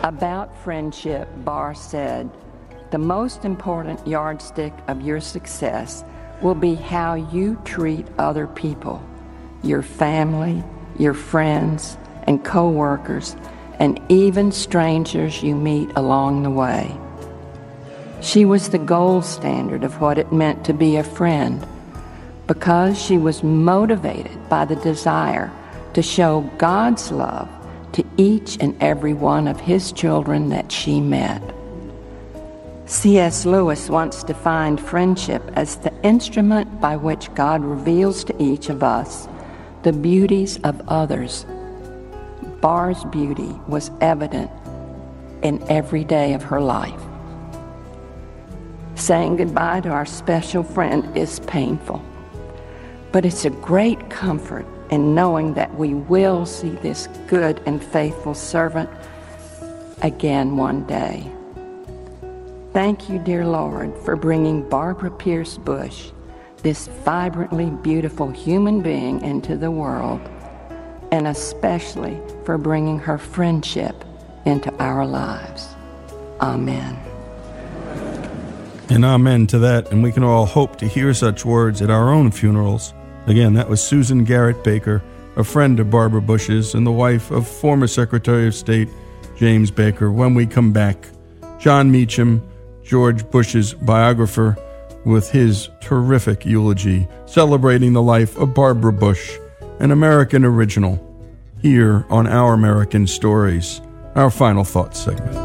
About 0.04 0.54
friendship, 0.66 1.30
Bar 1.46 1.74
said, 1.74 2.30
the 2.92 2.98
most 2.98 3.46
important 3.46 4.06
yardstick 4.06 4.74
of 4.90 5.02
your 5.02 5.22
success 5.22 6.04
will 6.42 6.56
be 6.56 6.76
how 6.76 7.14
you 7.14 7.58
treat 7.64 8.06
other 8.18 8.46
people 8.48 9.02
your 9.64 9.82
family, 9.82 10.62
your 11.00 11.14
friends, 11.14 11.98
and 12.24 12.44
coworkers, 12.44 13.38
and 13.80 13.98
even 14.10 14.52
strangers 14.52 15.42
you 15.42 15.56
meet 15.56 15.90
along 15.96 16.44
the 16.44 16.50
way. 16.50 16.94
She 18.20 18.44
was 18.44 18.68
the 18.68 18.80
gold 18.80 19.24
standard 19.24 19.86
of 19.86 20.02
what 20.02 20.18
it 20.18 20.34
meant 20.34 20.66
to 20.66 20.74
be 20.74 20.98
a 20.98 21.04
friend 21.04 21.66
because 22.46 23.02
she 23.02 23.18
was 23.18 23.42
motivated 23.42 24.50
by 24.50 24.66
the 24.66 24.76
desire 24.76 25.50
to 25.94 26.02
show 26.02 26.42
God's 26.58 27.10
love 27.10 27.48
to 27.94 28.04
each 28.18 28.58
and 28.60 28.76
every 28.82 29.14
one 29.14 29.48
of 29.48 29.60
his 29.60 29.92
children 29.92 30.50
that 30.50 30.72
she 30.72 31.00
met. 31.00 31.42
C.S. 32.86 33.46
Lewis 33.46 33.90
once 33.90 34.24
defined 34.24 34.82
friendship 34.82 35.42
as 35.56 35.78
the 35.78 35.94
instrument 36.04 36.82
by 36.82 36.98
which 36.98 37.34
God 37.34 37.64
reveals 37.64 38.24
to 38.26 38.44
each 38.44 38.70
of 38.70 38.84
us 38.84 39.28
the 39.84 39.94
beauties 39.94 40.60
of 40.64 40.82
others. 40.88 41.46
Bar's 42.62 43.04
beauty 43.06 43.54
was 43.68 43.92
evident 44.02 44.50
in 45.44 45.64
every 45.70 46.04
day 46.04 46.34
of 46.34 46.44
her 46.44 46.62
life. 46.62 47.02
Saying 48.96 49.38
goodbye 49.38 49.82
to 49.82 49.90
our 49.90 50.06
special 50.06 50.64
friend 50.64 51.18
is 51.18 51.40
painful, 51.42 52.02
but 53.12 53.26
it's 53.26 53.46
a 53.46 53.50
great 53.50 54.10
comfort 54.10 54.66
in 54.94 55.16
knowing 55.16 55.56
that 55.56 55.74
we 55.76 55.96
will 55.96 56.46
see 56.46 56.70
this 56.70 57.08
good 57.26 57.60
and 57.66 57.84
faithful 57.84 58.36
servant 58.36 58.88
again 60.04 60.56
one 60.56 60.86
day. 60.86 61.28
Thank 62.74 63.10
you, 63.10 63.18
dear 63.18 63.44
Lord, 63.44 63.92
for 64.06 64.16
bringing 64.16 64.70
Barbara 64.70 65.10
Pierce 65.10 65.58
Bush 65.58 66.12
this 66.62 66.86
vibrantly 67.04 67.72
beautiful 67.72 68.30
human 68.30 68.84
being 68.84 69.20
into 69.22 69.58
the 69.58 69.72
world, 69.72 70.22
and 71.12 71.26
especially 71.28 72.16
for 72.46 72.60
bringing 72.60 73.00
her 73.00 73.18
friendship 73.18 74.06
into 74.46 74.72
our 74.76 75.08
lives. 75.08 75.70
Amen. 76.40 76.96
And 78.90 79.04
amen 79.04 79.48
to 79.48 79.58
that. 79.60 79.92
And 79.92 80.04
we 80.04 80.12
can 80.12 80.24
all 80.24 80.46
hope 80.46 80.76
to 80.78 80.88
hear 80.88 81.16
such 81.16 81.46
words 81.46 81.82
at 81.82 81.90
our 81.90 82.14
own 82.14 82.30
funerals. 82.30 82.94
Again, 83.26 83.54
that 83.54 83.70
was 83.70 83.82
Susan 83.82 84.24
Garrett 84.24 84.64
Baker, 84.64 85.02
a 85.36 85.44
friend 85.44 85.80
of 85.80 85.90
Barbara 85.90 86.22
Bush's 86.22 86.76
and 86.76 86.86
the 86.86 86.92
wife 86.92 87.32
of 87.32 87.48
former 87.48 87.88
Secretary 87.88 88.48
of 88.48 88.56
State 88.56 88.90
James 89.38 89.72
Baker. 89.72 90.12
When 90.12 90.34
we 90.34 90.46
come 90.46 90.74
back, 90.74 91.08
Jon 91.60 91.90
Meacham, 91.90 92.48
George 92.84 93.30
Bush's 93.32 93.74
biographer, 93.74 94.58
with 95.06 95.30
his 95.32 95.70
terrific 95.82 96.46
eulogy 96.46 97.08
celebrating 97.26 97.94
the 97.94 98.02
life 98.02 98.38
of 98.38 98.54
Barbara 98.54 98.94
Bush, 98.94 99.38
an 99.80 99.92
American 99.92 100.46
original, 100.46 101.00
here 101.62 102.06
on 102.10 102.28
Our 102.28 102.54
American 102.54 103.08
Stories, 103.08 103.82
our 104.16 104.30
final 104.30 104.64
thoughts 104.64 105.00
segment. 105.00 105.43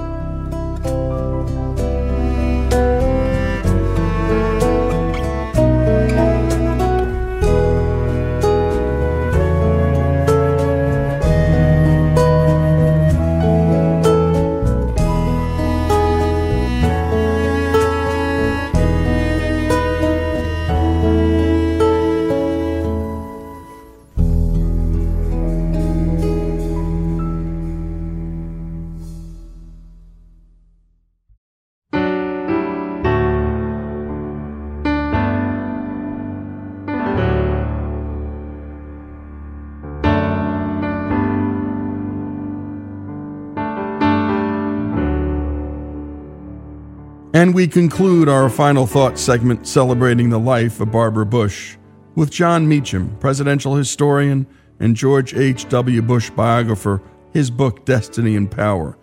We 47.59 47.66
conclude 47.66 48.28
our 48.28 48.48
final 48.48 48.86
thought 48.86 49.18
segment 49.18 49.66
celebrating 49.66 50.30
the 50.30 50.39
life 50.39 50.80
of 50.80 50.93
Barbara 50.93 51.26
Bush 51.26 51.76
with 52.14 52.30
Jon 52.30 52.68
Meacham, 52.68 53.16
presidential 53.18 53.74
historian 53.74 54.47
and 54.78 54.94
George 54.94 55.35
H.W. 55.35 56.02
Bush 56.02 56.30
biographer. 56.30 57.02
His 57.32 57.51
book, 57.51 57.85
Destiny 57.85 58.36
and 58.36 58.48
Power, 58.48 58.97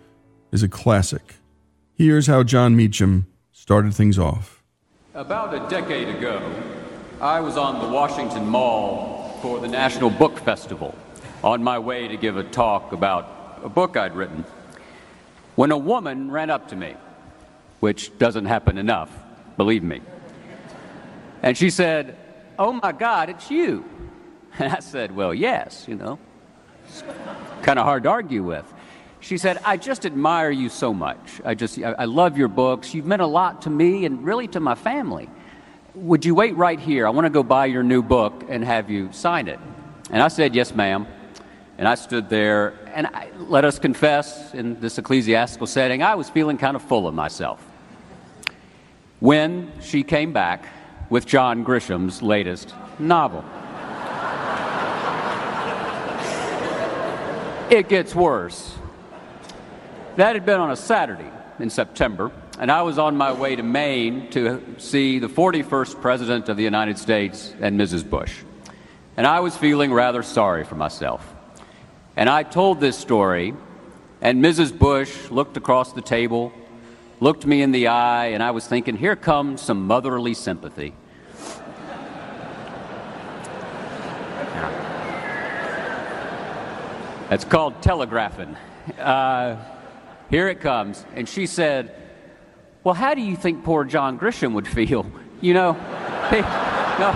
is 0.52 0.62
a 0.62 0.70
classic. 0.70 1.34
Here's 1.92 2.28
how 2.28 2.44
Jon 2.44 2.74
Meacham 2.74 3.26
started 3.52 3.92
things 3.92 4.18
off. 4.18 4.64
About 5.12 5.52
a 5.52 5.68
decade 5.68 6.08
ago, 6.08 6.40
I 7.20 7.40
was 7.40 7.58
on 7.58 7.86
the 7.86 7.94
Washington 7.94 8.48
Mall 8.48 9.38
for 9.42 9.60
the 9.60 9.68
National 9.68 10.08
Book 10.08 10.38
Festival 10.38 10.94
on 11.44 11.62
my 11.62 11.78
way 11.78 12.08
to 12.08 12.16
give 12.16 12.38
a 12.38 12.42
talk 12.42 12.92
about 12.92 13.60
a 13.62 13.68
book 13.68 13.98
I'd 13.98 14.16
written 14.16 14.46
when 15.56 15.72
a 15.72 15.78
woman 15.78 16.30
ran 16.30 16.48
up 16.48 16.68
to 16.68 16.76
me 16.76 16.96
which 17.80 18.16
doesn't 18.18 18.46
happen 18.46 18.78
enough, 18.78 19.10
believe 19.56 19.82
me. 19.82 20.00
And 21.42 21.56
she 21.56 21.70
said, 21.70 22.16
Oh 22.58 22.72
my 22.72 22.92
God, 22.92 23.30
it's 23.30 23.50
you. 23.50 23.84
And 24.58 24.72
I 24.72 24.78
said, 24.80 25.14
Well, 25.14 25.34
yes, 25.34 25.84
you 25.86 25.96
know. 25.96 26.18
It's 26.88 27.02
kind 27.62 27.78
of 27.78 27.84
hard 27.84 28.04
to 28.04 28.08
argue 28.08 28.42
with. 28.42 28.72
She 29.20 29.38
said, 29.38 29.58
I 29.64 29.76
just 29.76 30.06
admire 30.06 30.50
you 30.50 30.68
so 30.68 30.94
much. 30.94 31.40
I 31.44 31.54
just, 31.54 31.78
I, 31.78 31.92
I 31.92 32.04
love 32.04 32.38
your 32.38 32.48
books. 32.48 32.94
You've 32.94 33.06
meant 33.06 33.22
a 33.22 33.26
lot 33.26 33.62
to 33.62 33.70
me 33.70 34.04
and 34.04 34.24
really 34.24 34.46
to 34.48 34.60
my 34.60 34.74
family. 34.74 35.28
Would 35.94 36.24
you 36.24 36.34
wait 36.34 36.56
right 36.56 36.78
here? 36.78 37.06
I 37.06 37.10
want 37.10 37.26
to 37.26 37.30
go 37.30 37.42
buy 37.42 37.66
your 37.66 37.82
new 37.82 38.02
book 38.02 38.44
and 38.48 38.64
have 38.64 38.88
you 38.88 39.12
sign 39.12 39.48
it. 39.48 39.58
And 40.10 40.22
I 40.22 40.28
said, 40.28 40.54
Yes, 40.54 40.74
ma'am. 40.74 41.06
And 41.78 41.86
I 41.86 41.96
stood 41.96 42.30
there, 42.30 42.72
and 42.96 43.06
I, 43.08 43.28
let 43.36 43.66
us 43.66 43.78
confess, 43.78 44.54
in 44.54 44.80
this 44.80 44.96
ecclesiastical 44.96 45.66
setting, 45.66 46.02
I 46.02 46.14
was 46.14 46.30
feeling 46.30 46.56
kind 46.56 46.74
of 46.74 46.82
full 46.82 47.06
of 47.06 47.14
myself. 47.14 47.60
When 49.20 49.70
she 49.82 50.02
came 50.02 50.32
back 50.32 50.66
with 51.10 51.26
John 51.26 51.62
Grisham's 51.62 52.22
latest 52.22 52.74
novel. 52.98 53.44
it 57.70 57.90
gets 57.90 58.14
worse. 58.14 58.74
That 60.16 60.34
had 60.34 60.46
been 60.46 60.58
on 60.58 60.70
a 60.70 60.76
Saturday 60.76 61.30
in 61.58 61.68
September, 61.68 62.32
and 62.58 62.72
I 62.72 62.80
was 62.80 62.98
on 62.98 63.14
my 63.14 63.30
way 63.30 63.56
to 63.56 63.62
Maine 63.62 64.30
to 64.30 64.62
see 64.78 65.18
the 65.18 65.28
41st 65.28 66.00
President 66.00 66.48
of 66.48 66.56
the 66.56 66.64
United 66.64 66.96
States 66.96 67.54
and 67.60 67.78
Mrs. 67.78 68.08
Bush. 68.08 68.42
And 69.18 69.26
I 69.26 69.40
was 69.40 69.54
feeling 69.54 69.92
rather 69.92 70.22
sorry 70.22 70.64
for 70.64 70.76
myself. 70.76 71.35
And 72.16 72.30
I 72.30 72.44
told 72.44 72.80
this 72.80 72.96
story, 72.96 73.52
and 74.22 74.42
Mrs. 74.42 74.76
Bush 74.76 75.30
looked 75.30 75.58
across 75.58 75.92
the 75.92 76.00
table, 76.00 76.50
looked 77.20 77.44
me 77.44 77.60
in 77.60 77.72
the 77.72 77.88
eye, 77.88 78.28
and 78.28 78.42
I 78.42 78.52
was 78.52 78.66
thinking, 78.66 78.96
here 78.96 79.16
comes 79.16 79.60
some 79.60 79.86
motherly 79.86 80.32
sympathy. 80.32 80.94
That's 87.28 87.44
called 87.44 87.82
telegraphing. 87.82 88.56
Uh, 88.98 89.56
here 90.30 90.48
it 90.48 90.60
comes. 90.60 91.04
And 91.14 91.28
she 91.28 91.46
said, 91.46 91.94
Well, 92.82 92.94
how 92.94 93.14
do 93.14 93.20
you 93.20 93.36
think 93.36 93.64
poor 93.64 93.84
John 93.84 94.18
Grisham 94.18 94.52
would 94.52 94.68
feel? 94.68 95.04
You 95.40 95.52
know, 95.52 95.72
he, 96.30 96.40
no, 97.00 97.12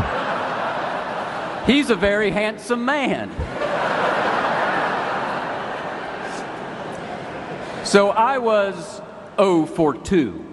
he's 1.65 1.91
a 1.91 1.95
very 1.95 2.31
handsome 2.31 2.85
man. 2.85 3.31
So 7.91 8.11
I 8.11 8.39
was 8.39 9.03
0 9.37 9.67
for 9.67 9.95
2. 9.95 10.45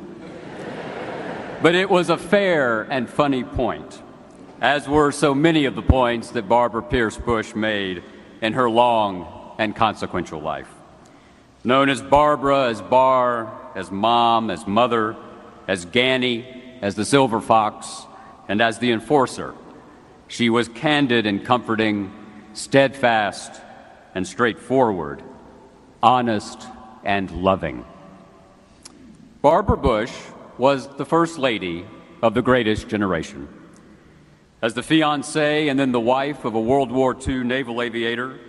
But 1.62 1.76
it 1.76 1.88
was 1.88 2.10
a 2.10 2.18
fair 2.18 2.82
and 2.82 3.08
funny 3.08 3.44
point, 3.44 4.02
as 4.60 4.90
were 4.90 5.12
so 5.12 5.36
many 5.36 5.66
of 5.66 5.76
the 5.76 5.84
points 5.84 6.32
that 6.32 6.50
Barbara 6.50 6.82
Pierce 6.82 7.16
Bush 7.16 7.54
made 7.54 8.02
in 8.42 8.54
her 8.54 8.68
long 8.68 9.54
and 9.60 9.76
consequential 9.76 10.42
life. 10.42 10.68
Known 11.64 11.90
as 11.90 12.02
Barbara, 12.02 12.70
as 12.70 12.82
Bar, 12.82 13.56
as 13.76 13.92
Mom, 13.92 14.50
as 14.50 14.66
Mother, 14.66 15.16
as 15.68 15.86
Ganny, 15.86 16.44
as 16.82 16.96
the 16.96 17.06
Silver 17.06 17.40
Fox, 17.40 18.08
and 18.48 18.64
as 18.64 18.80
the 18.80 18.92
Enforcer, 18.92 19.54
she 20.28 20.50
was 20.50 20.70
candid 20.70 21.28
and 21.28 21.46
comforting, 21.46 22.12
steadfast 22.54 23.62
and 24.16 24.26
straightforward, 24.26 25.22
honest 26.02 26.68
and 27.04 27.32
loving. 27.32 27.86
Barbara 29.42 29.78
Bush 29.78 30.14
was 30.58 30.88
the 30.98 31.06
First 31.06 31.38
Lady 31.38 31.86
of 32.22 32.34
the 32.34 32.42
greatest 32.42 32.88
generation. 32.88 33.48
As 34.62 34.74
the 34.74 34.82
fiancee 34.82 35.70
and 35.70 35.80
then 35.80 35.92
the 35.92 36.00
wife 36.00 36.44
of 36.44 36.56
a 36.56 36.60
World 36.60 36.92
War 36.92 37.16
II 37.16 37.44
naval 37.44 37.82
aviator, 37.82 38.40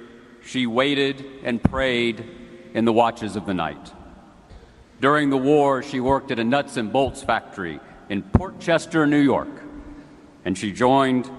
she 0.42 0.66
waited 0.66 1.24
and 1.44 1.62
prayed 1.62 2.24
in 2.72 2.84
the 2.86 2.92
watches 2.92 3.36
of 3.36 3.44
the 3.44 3.54
night. 3.54 3.92
During 5.00 5.30
the 5.30 5.36
war, 5.36 5.82
she 5.82 6.00
worked 6.00 6.30
at 6.30 6.38
a 6.38 6.44
nuts 6.44 6.76
and 6.76 6.92
bolts 6.92 7.22
factory 7.22 7.78
in 8.08 8.22
Port 8.22 8.58
Chester, 8.58 9.06
New 9.06 9.20
York, 9.20 9.62
and 10.44 10.56
she 10.56 10.72
joined 10.72 11.30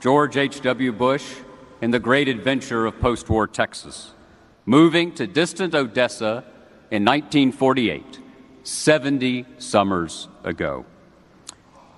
George 0.00 0.36
H.W. 0.36 0.92
Bush 0.92 1.34
in 1.80 1.90
the 1.90 1.98
great 1.98 2.28
adventure 2.28 2.86
of 2.86 2.98
post 2.98 3.28
war 3.28 3.46
Texas, 3.46 4.12
moving 4.64 5.12
to 5.12 5.26
distant 5.26 5.74
Odessa 5.74 6.44
in 6.94 7.04
1948, 7.04 8.20
70 8.62 9.44
summers 9.58 10.28
ago. 10.44 10.86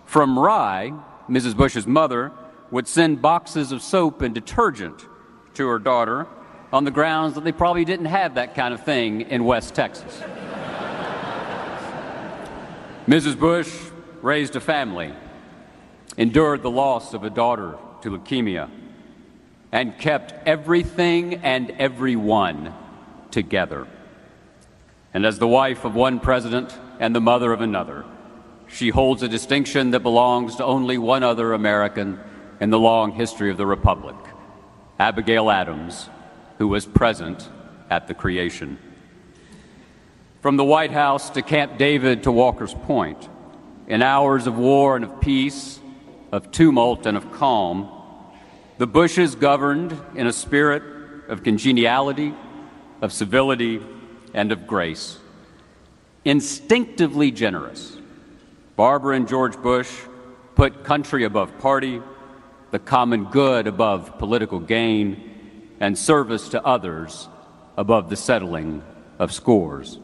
From 0.06 0.39
Rye, 0.39 0.94
Mrs. 1.28 1.55
Bush's 1.55 1.86
mother 1.86 2.32
would 2.70 2.89
send 2.89 3.20
boxes 3.20 3.73
of 3.73 3.82
soap 3.82 4.23
and 4.23 4.35
detergent 4.35 5.06
to 5.52 5.68
her 5.68 5.78
daughter 5.78 6.27
on 6.73 6.85
the 6.85 6.90
grounds 6.90 7.35
that 7.35 7.44
they 7.44 7.52
probably 7.52 7.85
didn't 7.85 8.06
have 8.06 8.36
that 8.36 8.55
kind 8.55 8.73
of 8.73 8.82
thing 8.86 9.20
in 9.20 9.44
West 9.44 9.74
Texas. 9.74 10.18
Mrs. 13.06 13.39
Bush 13.39 13.70
raised 14.23 14.56
a 14.56 14.60
family, 14.60 15.12
endured 16.16 16.62
the 16.62 16.70
loss 16.70 17.12
of 17.12 17.23
a 17.23 17.28
daughter 17.28 17.77
to 18.01 18.12
leukemia, 18.12 18.70
and 19.73 19.98
kept 19.98 20.32
everything 20.48 21.35
and 21.35 21.70
everyone 21.73 22.73
together. 23.31 23.86
And 25.16 25.24
as 25.24 25.38
the 25.38 25.48
wife 25.48 25.86
of 25.86 25.94
one 25.94 26.20
president 26.20 26.78
and 27.01 27.16
the 27.16 27.22
mother 27.22 27.51
of 27.55 27.62
another, 27.62 28.05
she 28.68 28.90
holds 28.90 29.22
a 29.22 29.28
distinction 29.28 29.93
that 29.93 30.01
belongs 30.01 30.56
to 30.56 30.64
only 30.66 30.98
one 30.98 31.22
other 31.22 31.55
American 31.55 32.20
in 32.60 32.68
the 32.68 32.78
long 32.78 33.12
history 33.12 33.51
of 33.51 33.56
the 33.56 33.64
Republic 33.64 34.14
Abigail 34.98 35.51
Adams, 35.51 36.10
who 36.59 36.68
was 36.68 36.84
present 36.84 37.48
at 37.88 38.09
the 38.09 38.12
creation. 38.12 38.78
From 40.43 40.59
the 40.59 40.64
White 40.64 40.93
House 40.93 41.30
to 41.30 41.40
Camp 41.40 41.78
David 41.78 42.24
to 42.24 42.30
Walker's 42.30 42.74
Point, 42.74 43.26
in 43.88 44.02
hours 44.02 44.47
of 44.47 44.59
war 44.59 44.97
and 44.97 45.05
of 45.06 45.22
peace, 45.22 45.80
of 46.30 46.51
tumult 46.51 47.06
and 47.06 47.16
of 47.16 47.32
calm, 47.32 47.88
the 48.76 48.86
Bushes 48.86 49.34
governed 49.34 49.98
in 50.14 50.26
a 50.26 50.32
spirit 50.32 50.82
of 51.30 51.43
congeniality, 51.43 52.34
of 53.01 53.14
civility, 53.14 53.80
and 54.36 54.52
of 54.52 54.66
grace. 54.66 55.18
Instinctively 56.24 57.32
generous, 57.32 57.96
Barbara 58.76 59.16
and 59.16 59.26
George 59.26 59.56
Bush 59.56 59.90
put 60.54 60.84
country 60.84 61.24
above 61.24 61.58
party, 61.58 62.02
the 62.70 62.78
common 62.78 63.24
good 63.24 63.66
above 63.66 64.18
political 64.18 64.60
gain, 64.60 65.74
and 65.80 65.96
service 65.98 66.50
to 66.50 66.64
others 66.64 67.28
above 67.76 68.10
the 68.10 68.16
settling 68.16 68.82
of 69.18 69.32
scores. 69.32 69.98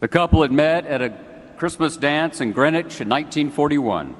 The 0.00 0.08
couple 0.08 0.42
had 0.42 0.52
met 0.52 0.86
at 0.86 1.02
a 1.02 1.10
Christmas 1.58 1.96
dance 1.96 2.40
in 2.40 2.52
Greenwich 2.52 3.00
in 3.00 3.08
1941, 3.08 4.16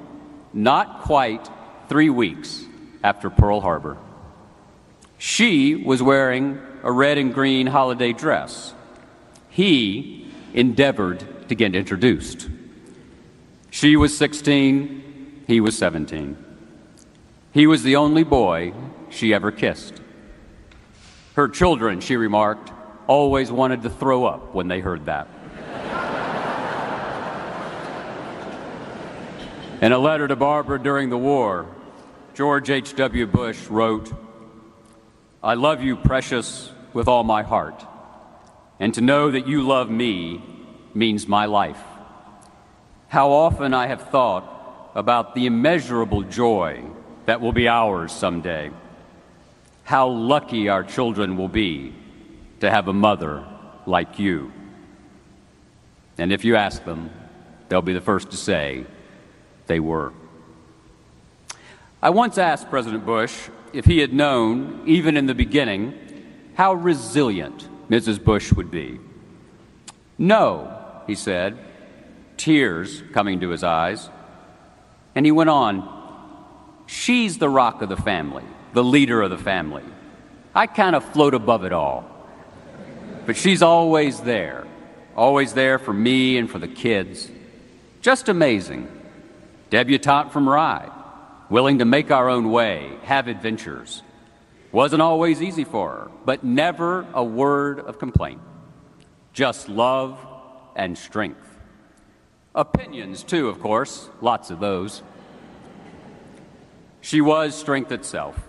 not 0.53 1.01
quite 1.01 1.49
three 1.89 2.09
weeks 2.09 2.63
after 3.03 3.29
Pearl 3.29 3.59
Harbor. 3.59 3.97
She 5.17 5.75
was 5.75 6.01
wearing 6.01 6.61
a 6.83 6.91
red 6.91 7.17
and 7.17 7.33
green 7.33 7.67
holiday 7.67 8.13
dress. 8.13 8.73
He 9.49 10.27
endeavored 10.53 11.47
to 11.47 11.55
get 11.55 11.75
introduced. 11.75 12.49
She 13.71 13.95
was 13.95 14.15
16, 14.17 15.43
he 15.47 15.61
was 15.61 15.77
17. 15.77 16.37
He 17.51 17.67
was 17.67 17.83
the 17.83 17.95
only 17.95 18.23
boy 18.23 18.73
she 19.09 19.33
ever 19.33 19.51
kissed. 19.51 20.01
Her 21.35 21.47
children, 21.47 22.01
she 22.01 22.17
remarked, 22.17 22.71
always 23.07 23.51
wanted 23.51 23.83
to 23.83 23.89
throw 23.89 24.25
up 24.25 24.53
when 24.53 24.67
they 24.67 24.79
heard 24.79 25.05
that. 25.05 25.27
In 29.81 29.91
a 29.91 29.97
letter 29.97 30.27
to 30.27 30.35
Barbara 30.35 30.81
during 30.81 31.09
the 31.09 31.17
war, 31.17 31.67
George 32.35 32.69
H.W. 32.69 33.27
Bush 33.27 33.67
wrote, 33.67 34.13
I 35.43 35.55
love 35.55 35.83
you, 35.83 35.97
precious, 35.97 36.71
with 36.93 37.07
all 37.07 37.23
my 37.23 37.43
heart, 37.43 37.85
and 38.79 38.93
to 38.93 39.01
know 39.01 39.31
that 39.31 39.47
you 39.47 39.61
love 39.63 39.89
me 39.89 40.41
means 40.93 41.27
my 41.27 41.45
life. 41.45 41.81
How 43.07 43.31
often 43.31 43.73
I 43.73 43.87
have 43.87 44.09
thought 44.09 44.91
about 44.95 45.35
the 45.35 45.45
immeasurable 45.45 46.23
joy 46.23 46.83
that 47.25 47.41
will 47.41 47.51
be 47.51 47.67
ours 47.67 48.11
someday. 48.11 48.71
How 49.83 50.07
lucky 50.07 50.69
our 50.69 50.83
children 50.83 51.37
will 51.37 51.47
be 51.47 51.93
to 52.59 52.69
have 52.69 52.87
a 52.87 52.93
mother 52.93 53.45
like 53.85 54.19
you. 54.19 54.51
And 56.17 56.31
if 56.31 56.45
you 56.45 56.55
ask 56.55 56.83
them, 56.85 57.09
they'll 57.69 57.81
be 57.81 57.93
the 57.93 58.01
first 58.01 58.31
to 58.31 58.37
say 58.37 58.85
they 59.67 59.79
were. 59.79 60.13
I 62.01 62.11
once 62.11 62.37
asked 62.37 62.69
President 62.69 63.05
Bush 63.05 63.49
if 63.71 63.85
he 63.85 63.99
had 63.99 64.13
known, 64.13 64.83
even 64.85 65.17
in 65.17 65.25
the 65.25 65.33
beginning, 65.33 65.93
how 66.55 66.73
resilient 66.73 67.67
Mrs. 67.89 68.23
Bush 68.23 68.51
would 68.53 68.71
be. 68.71 68.99
No, 70.17 71.01
he 71.07 71.15
said, 71.15 71.57
tears 72.37 73.03
coming 73.13 73.39
to 73.41 73.49
his 73.49 73.63
eyes. 73.63 74.09
And 75.15 75.25
he 75.25 75.31
went 75.31 75.49
on, 75.49 76.01
She's 76.85 77.37
the 77.37 77.49
rock 77.49 77.81
of 77.81 77.89
the 77.89 77.97
family, 77.97 78.43
the 78.73 78.83
leader 78.83 79.21
of 79.21 79.29
the 79.29 79.37
family. 79.37 79.83
I 80.53 80.67
kind 80.67 80.95
of 80.95 81.03
float 81.03 81.33
above 81.33 81.63
it 81.63 81.73
all. 81.73 82.09
But 83.25 83.37
she's 83.37 83.61
always 83.61 84.19
there, 84.19 84.67
always 85.15 85.53
there 85.53 85.79
for 85.79 85.93
me 85.93 86.37
and 86.37 86.49
for 86.49 86.59
the 86.59 86.67
kids. 86.67 87.31
Just 88.01 88.29
amazing. 88.29 88.87
Debutante 89.69 90.31
from 90.31 90.47
Rye, 90.47 90.91
willing 91.49 91.79
to 91.79 91.85
make 91.85 92.11
our 92.11 92.29
own 92.29 92.51
way, 92.51 92.91
have 93.03 93.27
adventures. 93.27 94.03
Wasn't 94.73 95.03
always 95.03 95.39
easy 95.39 95.63
for 95.63 95.89
her, 95.91 96.11
but 96.25 96.43
never 96.43 97.05
a 97.13 97.23
word 97.23 97.79
of 97.79 97.99
complaint. 97.99 98.41
Just 99.31 99.69
love 99.69 100.17
and 100.75 100.97
strength. 100.97 101.47
Opinions, 102.55 103.23
too, 103.23 103.49
of 103.49 103.59
course, 103.59 104.09
lots 104.19 104.49
of 104.49 104.59
those. 104.59 105.03
She 107.01 107.21
was 107.21 107.53
strength 107.53 107.91
itself. 107.91 108.47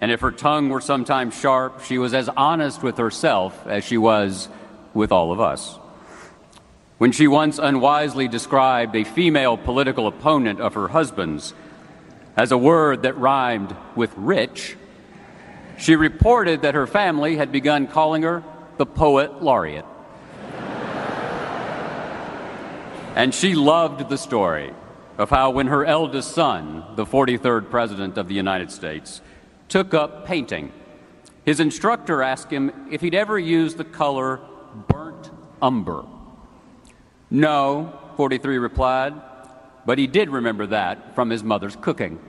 And 0.00 0.12
if 0.12 0.20
her 0.20 0.30
tongue 0.30 0.68
were 0.68 0.80
sometimes 0.80 1.36
sharp, 1.36 1.82
she 1.82 1.98
was 1.98 2.14
as 2.14 2.28
honest 2.28 2.84
with 2.84 2.98
herself 2.98 3.66
as 3.66 3.82
she 3.82 3.98
was 3.98 4.48
with 4.94 5.10
all 5.10 5.32
of 5.32 5.40
us. 5.40 5.76
When 6.98 7.10
she 7.10 7.26
once 7.26 7.58
unwisely 7.58 8.28
described 8.28 8.94
a 8.94 9.02
female 9.02 9.56
political 9.56 10.06
opponent 10.06 10.60
of 10.60 10.74
her 10.74 10.88
husband's 10.88 11.52
as 12.36 12.52
a 12.52 12.58
word 12.58 13.02
that 13.02 13.18
rhymed 13.18 13.74
with 13.96 14.16
rich, 14.16 14.76
she 15.78 15.96
reported 15.96 16.62
that 16.62 16.74
her 16.74 16.86
family 16.86 17.36
had 17.36 17.52
begun 17.52 17.86
calling 17.86 18.22
her 18.22 18.42
the 18.76 18.86
poet 18.86 19.42
laureate. 19.42 19.84
and 23.14 23.34
she 23.34 23.54
loved 23.54 24.08
the 24.08 24.18
story 24.18 24.72
of 25.16 25.30
how, 25.30 25.50
when 25.50 25.66
her 25.66 25.84
eldest 25.84 26.32
son, 26.32 26.84
the 26.94 27.04
43rd 27.04 27.70
President 27.70 28.16
of 28.16 28.28
the 28.28 28.34
United 28.34 28.70
States, 28.70 29.20
took 29.68 29.92
up 29.92 30.24
painting. 30.24 30.72
His 31.44 31.58
instructor 31.58 32.22
asked 32.22 32.52
him 32.52 32.88
if 32.90 33.00
he'd 33.00 33.14
ever 33.14 33.38
used 33.38 33.76
the 33.76 33.84
color 33.84 34.40
burnt 34.86 35.30
umber. 35.60 36.04
No, 37.30 37.98
43 38.16 38.58
replied, 38.58 39.14
but 39.84 39.98
he 39.98 40.06
did 40.06 40.30
remember 40.30 40.66
that 40.66 41.14
from 41.14 41.30
his 41.30 41.42
mother's 41.42 41.76
cooking. 41.76 42.20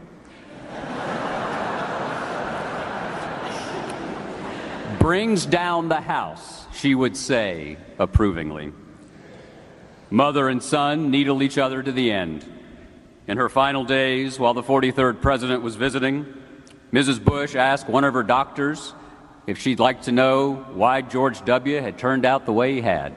Brings 4.98 5.46
down 5.46 5.88
the 5.88 6.02
house, 6.02 6.66
she 6.74 6.96
would 6.96 7.16
say 7.16 7.78
approvingly. 8.00 8.74
Mother 10.10 10.50
and 10.50 10.64
son 10.64 11.12
needle 11.12 11.44
each 11.44 11.60
other 11.60 11.84
to 11.84 11.92
the 11.92 12.12
end. 12.12 12.44
In 13.28 13.38
her 13.38 13.50
final 13.50 13.84
days, 13.84 14.40
while 14.40 14.56
the 14.56 14.64
43rd 14.64 15.22
president 15.22 15.62
was 15.62 15.76
visiting, 15.76 16.26
Mrs. 16.92 17.24
Bush 17.24 17.54
asked 17.56 17.88
one 17.88 18.04
of 18.04 18.16
her 18.16 18.24
doctors 18.24 18.96
if 19.46 19.60
she'd 19.60 19.80
like 19.80 20.02
to 20.04 20.12
know 20.12 20.56
why 20.74 21.02
George 21.02 21.46
W. 21.46 21.80
had 21.80 22.00
turned 22.00 22.26
out 22.26 22.48
the 22.48 22.54
way 22.54 22.74
he 22.74 22.82
had. 22.82 23.16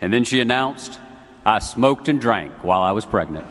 And 0.00 0.12
then 0.12 0.24
she 0.24 0.40
announced, 0.40 0.98
I 1.44 1.60
smoked 1.60 2.08
and 2.08 2.20
drank 2.20 2.64
while 2.64 2.82
I 2.82 2.90
was 2.90 3.04
pregnant. 3.04 3.46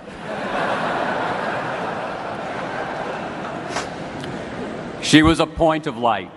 she 5.01 5.23
was 5.23 5.39
a 5.39 5.47
point 5.47 5.87
of 5.87 5.97
light. 5.97 6.31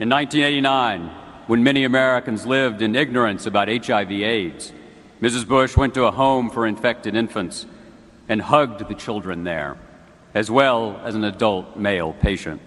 In 0.00 0.08
1989, 0.08 1.10
when 1.46 1.62
many 1.62 1.84
Americans 1.84 2.46
lived 2.46 2.80
in 2.80 2.96
ignorance 2.96 3.44
about 3.44 3.68
HIV/AIDS, 3.68 4.72
Mrs. 5.20 5.46
Bush 5.46 5.76
went 5.76 5.92
to 5.92 6.04
a 6.04 6.10
home 6.10 6.48
for 6.48 6.66
infected 6.66 7.14
infants 7.14 7.66
and 8.26 8.40
hugged 8.40 8.88
the 8.88 8.94
children 8.94 9.44
there, 9.44 9.76
as 10.32 10.50
well 10.50 10.98
as 11.04 11.14
an 11.14 11.24
adult 11.24 11.76
male 11.76 12.14
patient. 12.14 12.62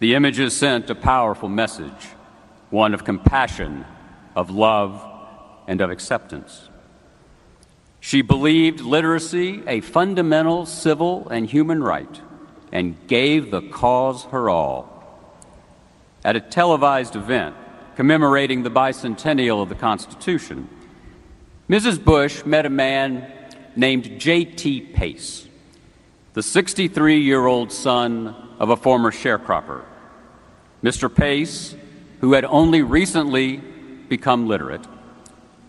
The 0.00 0.16
images 0.16 0.56
sent 0.56 0.90
a 0.90 0.96
powerful 0.96 1.48
message, 1.48 2.08
one 2.70 2.92
of 2.92 3.04
compassion, 3.04 3.84
of 4.34 4.50
love, 4.50 5.00
and 5.68 5.80
of 5.80 5.90
acceptance. 5.90 6.68
She 8.00 8.20
believed 8.20 8.80
literacy 8.80 9.62
a 9.68 9.80
fundamental 9.80 10.66
civil 10.66 11.28
and 11.28 11.48
human 11.48 11.84
right 11.84 12.20
and 12.72 12.96
gave 13.06 13.52
the 13.52 13.62
cause 13.62 14.24
her 14.32 14.50
all. 14.50 14.91
At 16.24 16.36
a 16.36 16.40
televised 16.40 17.16
event 17.16 17.56
commemorating 17.96 18.62
the 18.62 18.70
bicentennial 18.70 19.60
of 19.60 19.68
the 19.68 19.74
Constitution, 19.74 20.68
Mrs. 21.68 22.02
Bush 22.02 22.44
met 22.44 22.64
a 22.64 22.70
man 22.70 23.30
named 23.74 24.20
J.T. 24.20 24.80
Pace, 24.92 25.48
the 26.34 26.42
63 26.42 27.20
year 27.20 27.46
old 27.46 27.72
son 27.72 28.34
of 28.58 28.70
a 28.70 28.76
former 28.76 29.10
sharecropper. 29.10 29.82
Mr. 30.82 31.12
Pace, 31.12 31.74
who 32.20 32.34
had 32.34 32.44
only 32.44 32.82
recently 32.82 33.56
become 34.08 34.46
literate, 34.46 34.86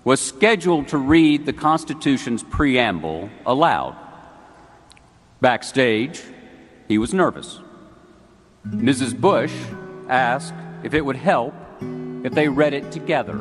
was 0.04 0.20
scheduled 0.20 0.88
to 0.90 0.98
read 0.98 1.46
the 1.46 1.54
Constitution's 1.54 2.44
preamble 2.44 3.30
aloud. 3.46 3.96
Backstage, 5.42 6.22
he 6.88 6.98
was 6.98 7.14
nervous. 7.14 7.60
Mrs. 8.68 9.20
Bush 9.20 9.54
asked 10.10 10.54
if 10.84 10.94
it 10.94 11.02
would 11.02 11.16
help 11.16 11.54
if 12.24 12.34
they 12.34 12.48
read 12.48 12.74
it 12.74 12.92
together 12.92 13.40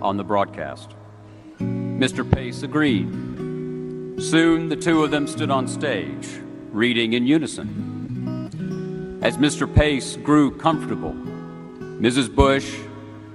on 0.00 0.16
the 0.16 0.24
broadcast. 0.24 0.90
Mr. 1.58 2.28
Pace 2.30 2.62
agreed. 2.62 3.08
Soon 4.20 4.68
the 4.68 4.76
two 4.76 5.02
of 5.02 5.10
them 5.10 5.26
stood 5.26 5.50
on 5.50 5.66
stage, 5.66 6.28
reading 6.70 7.14
in 7.14 7.26
unison. 7.26 9.20
As 9.22 9.38
Mr. 9.38 9.72
Pace 9.72 10.16
grew 10.16 10.56
comfortable, 10.56 11.12
Mrs. 11.12 12.32
Bush 12.34 12.76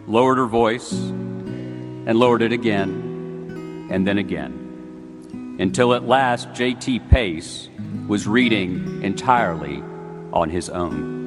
lowered 0.07 0.37
her 0.37 0.45
voice 0.45 0.91
and 0.91 2.17
lowered 2.17 2.41
it 2.41 2.51
again 2.51 3.87
and 3.91 4.05
then 4.05 4.17
again, 4.17 5.57
until 5.59 5.93
at 5.93 6.07
last 6.07 6.53
J.T. 6.53 6.99
Pace 7.11 7.69
was 8.07 8.27
reading 8.27 9.01
entirely 9.03 9.83
on 10.31 10.49
his 10.49 10.69
own. 10.69 11.18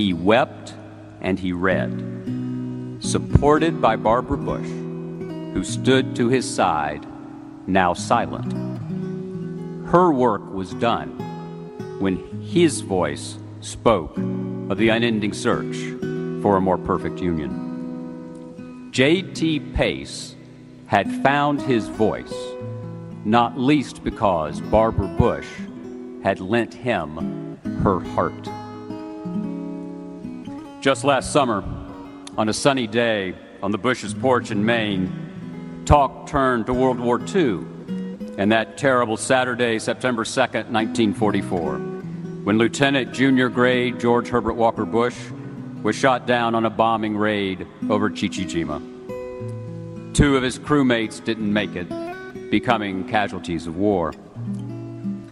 He 0.00 0.14
wept 0.14 0.72
and 1.20 1.38
he 1.38 1.52
read, 1.52 1.90
supported 3.00 3.82
by 3.82 3.96
Barbara 3.96 4.38
Bush 4.38 4.66
who 5.52 5.62
stood 5.62 6.16
to 6.16 6.28
his 6.30 6.48
side, 6.48 7.06
now 7.66 7.92
silent. 7.92 8.50
Her 9.88 10.10
work 10.10 10.54
was 10.54 10.72
done 10.72 11.08
when 11.98 12.16
his 12.40 12.80
voice 12.80 13.36
spoke 13.60 14.16
of 14.70 14.78
the 14.78 14.88
unending 14.88 15.34
search 15.34 15.76
for 16.40 16.56
a 16.56 16.62
more 16.62 16.78
perfect 16.78 17.20
union. 17.20 18.88
J.T. 18.92 19.60
Pace 19.74 20.34
had 20.86 21.12
found 21.22 21.60
his 21.60 21.88
voice, 21.88 22.32
not 23.26 23.58
least 23.58 24.02
because 24.02 24.62
Barbara 24.62 25.08
Bush 25.08 25.48
had 26.22 26.40
lent 26.40 26.72
him 26.72 27.58
her 27.82 28.00
heart. 28.00 28.48
Just 30.80 31.04
last 31.04 31.30
summer, 31.30 31.62
on 32.38 32.48
a 32.48 32.54
sunny 32.54 32.86
day 32.86 33.34
on 33.62 33.70
the 33.70 33.76
Bush's 33.76 34.14
porch 34.14 34.50
in 34.50 34.64
Maine, 34.64 35.82
talk 35.84 36.26
turned 36.26 36.64
to 36.66 36.72
World 36.72 36.98
War 36.98 37.20
II 37.20 37.66
and 38.38 38.50
that 38.50 38.78
terrible 38.78 39.18
Saturday, 39.18 39.78
September 39.78 40.24
2nd, 40.24 40.70
1944, 40.70 41.76
when 42.44 42.56
Lieutenant 42.56 43.12
Junior 43.12 43.50
Grade 43.50 44.00
George 44.00 44.28
Herbert 44.28 44.54
Walker 44.54 44.86
Bush 44.86 45.18
was 45.82 45.94
shot 45.94 46.26
down 46.26 46.54
on 46.54 46.64
a 46.64 46.70
bombing 46.70 47.14
raid 47.14 47.66
over 47.90 48.08
Chichijima. 48.08 48.80
Two 50.14 50.34
of 50.34 50.42
his 50.42 50.58
crewmates 50.58 51.22
didn't 51.22 51.52
make 51.52 51.76
it, 51.76 51.90
becoming 52.50 53.06
casualties 53.06 53.66
of 53.66 53.76
war. 53.76 54.14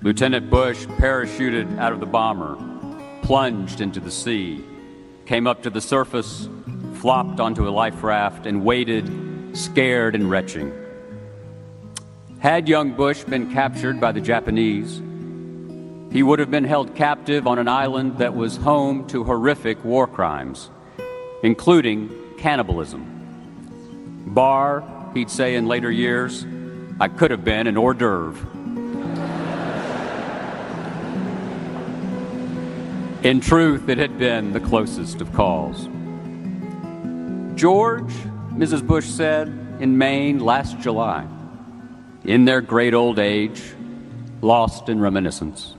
Lieutenant 0.02 0.50
Bush 0.50 0.84
parachuted 0.84 1.78
out 1.78 1.94
of 1.94 2.00
the 2.00 2.06
bomber, 2.06 2.58
plunged 3.22 3.80
into 3.80 3.98
the 3.98 4.10
sea, 4.10 4.62
came 5.28 5.46
up 5.46 5.62
to 5.62 5.68
the 5.68 5.80
surface, 5.80 6.48
flopped 6.94 7.38
onto 7.38 7.68
a 7.68 7.70
life 7.70 8.02
raft, 8.02 8.46
and 8.46 8.64
waited 8.64 9.04
scared 9.52 10.14
and 10.14 10.30
retching. 10.30 10.72
Had 12.38 12.66
young 12.66 12.92
Bush 12.92 13.24
been 13.24 13.52
captured 13.52 14.00
by 14.00 14.12
the 14.12 14.22
Japanese, 14.22 15.02
he 16.10 16.22
would 16.22 16.38
have 16.38 16.50
been 16.50 16.64
held 16.64 16.94
captive 16.94 17.46
on 17.46 17.58
an 17.58 17.68
island 17.68 18.16
that 18.16 18.34
was 18.34 18.56
home 18.56 19.06
to 19.08 19.22
horrific 19.22 19.84
war 19.84 20.06
crimes, 20.06 20.70
including 21.42 22.10
cannibalism. 22.38 23.04
Bar, 24.28 24.82
he'd 25.12 25.28
say 25.28 25.56
in 25.56 25.66
later 25.66 25.90
years, 25.90 26.46
I 26.98 27.08
could 27.08 27.30
have 27.30 27.44
been 27.44 27.66
an 27.66 27.76
hors 27.76 27.92
d'oeuvre. 27.92 28.46
In 33.28 33.40
truth, 33.40 33.90
it 33.90 33.98
had 33.98 34.18
been 34.18 34.54
the 34.54 34.60
closest 34.60 35.20
of 35.20 35.30
calls. 35.34 35.86
George 37.60 38.10
Mrs. 38.54 38.86
Bush 38.86 39.04
said 39.04 39.48
in 39.80 39.98
Maine 39.98 40.38
last 40.38 40.78
July, 40.78 41.26
in 42.24 42.46
their 42.46 42.62
great 42.62 42.94
old 42.94 43.18
age, 43.18 43.62
lost 44.40 44.88
in 44.88 44.98
reminiscence. 44.98 45.74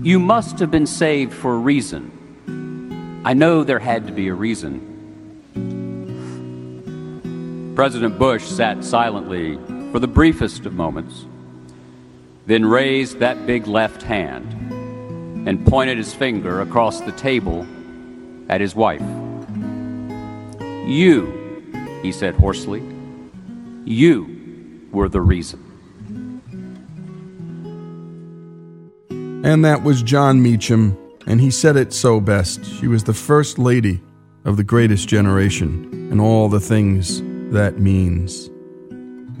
You 0.00 0.18
must 0.18 0.58
have 0.58 0.70
been 0.70 0.86
saved 0.86 1.34
for 1.34 1.52
a 1.52 1.58
reason. 1.58 3.20
I 3.26 3.34
know 3.34 3.62
there 3.62 3.78
had 3.78 4.06
to 4.06 4.14
be 4.14 4.28
a 4.28 4.34
reason. 4.34 4.80
President 7.76 8.18
Bush 8.18 8.42
sat 8.42 8.82
silently 8.82 9.58
for 9.92 9.98
the 9.98 10.08
briefest 10.08 10.64
of 10.64 10.72
moments, 10.72 11.26
then 12.46 12.64
raised 12.64 13.18
that 13.18 13.46
big 13.46 13.66
left 13.66 14.00
hand 14.00 14.73
and 15.46 15.66
pointed 15.66 15.98
his 15.98 16.14
finger 16.14 16.60
across 16.60 17.00
the 17.00 17.12
table 17.12 17.66
at 18.48 18.60
his 18.60 18.74
wife. 18.74 19.02
You 20.86 21.44
he 22.04 22.12
said 22.12 22.34
hoarsely. 22.34 22.82
You 23.86 24.88
were 24.92 25.08
the 25.08 25.22
reason. 25.22 25.60
And 29.42 29.64
that 29.64 29.82
was 29.82 30.02
Jon 30.02 30.42
Meacham, 30.42 30.98
and 31.26 31.40
he 31.40 31.50
said 31.50 31.76
it 31.76 31.94
so 31.94 32.20
best. 32.20 32.64
She 32.64 32.86
was 32.86 33.04
the 33.04 33.14
first 33.14 33.58
lady 33.58 34.02
of 34.44 34.58
the 34.58 34.64
greatest 34.64 35.08
generation, 35.08 36.08
and 36.10 36.20
all 36.20 36.50
the 36.50 36.60
things 36.60 37.22
that 37.52 37.78
means. 37.78 38.50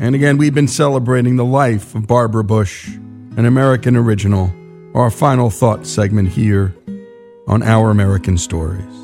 And 0.00 0.14
again, 0.14 0.38
we've 0.38 0.54
been 0.54 0.68
celebrating 0.68 1.36
the 1.36 1.44
life 1.44 1.94
of 1.94 2.06
Barbara 2.06 2.44
Bush, 2.44 2.88
an 3.36 3.44
American 3.44 3.94
original, 3.94 4.50
our 4.94 5.10
final 5.10 5.50
thought 5.50 5.86
segment 5.86 6.28
here 6.28 6.74
on 7.48 7.62
Our 7.62 7.90
American 7.90 8.38
Stories. 8.38 9.03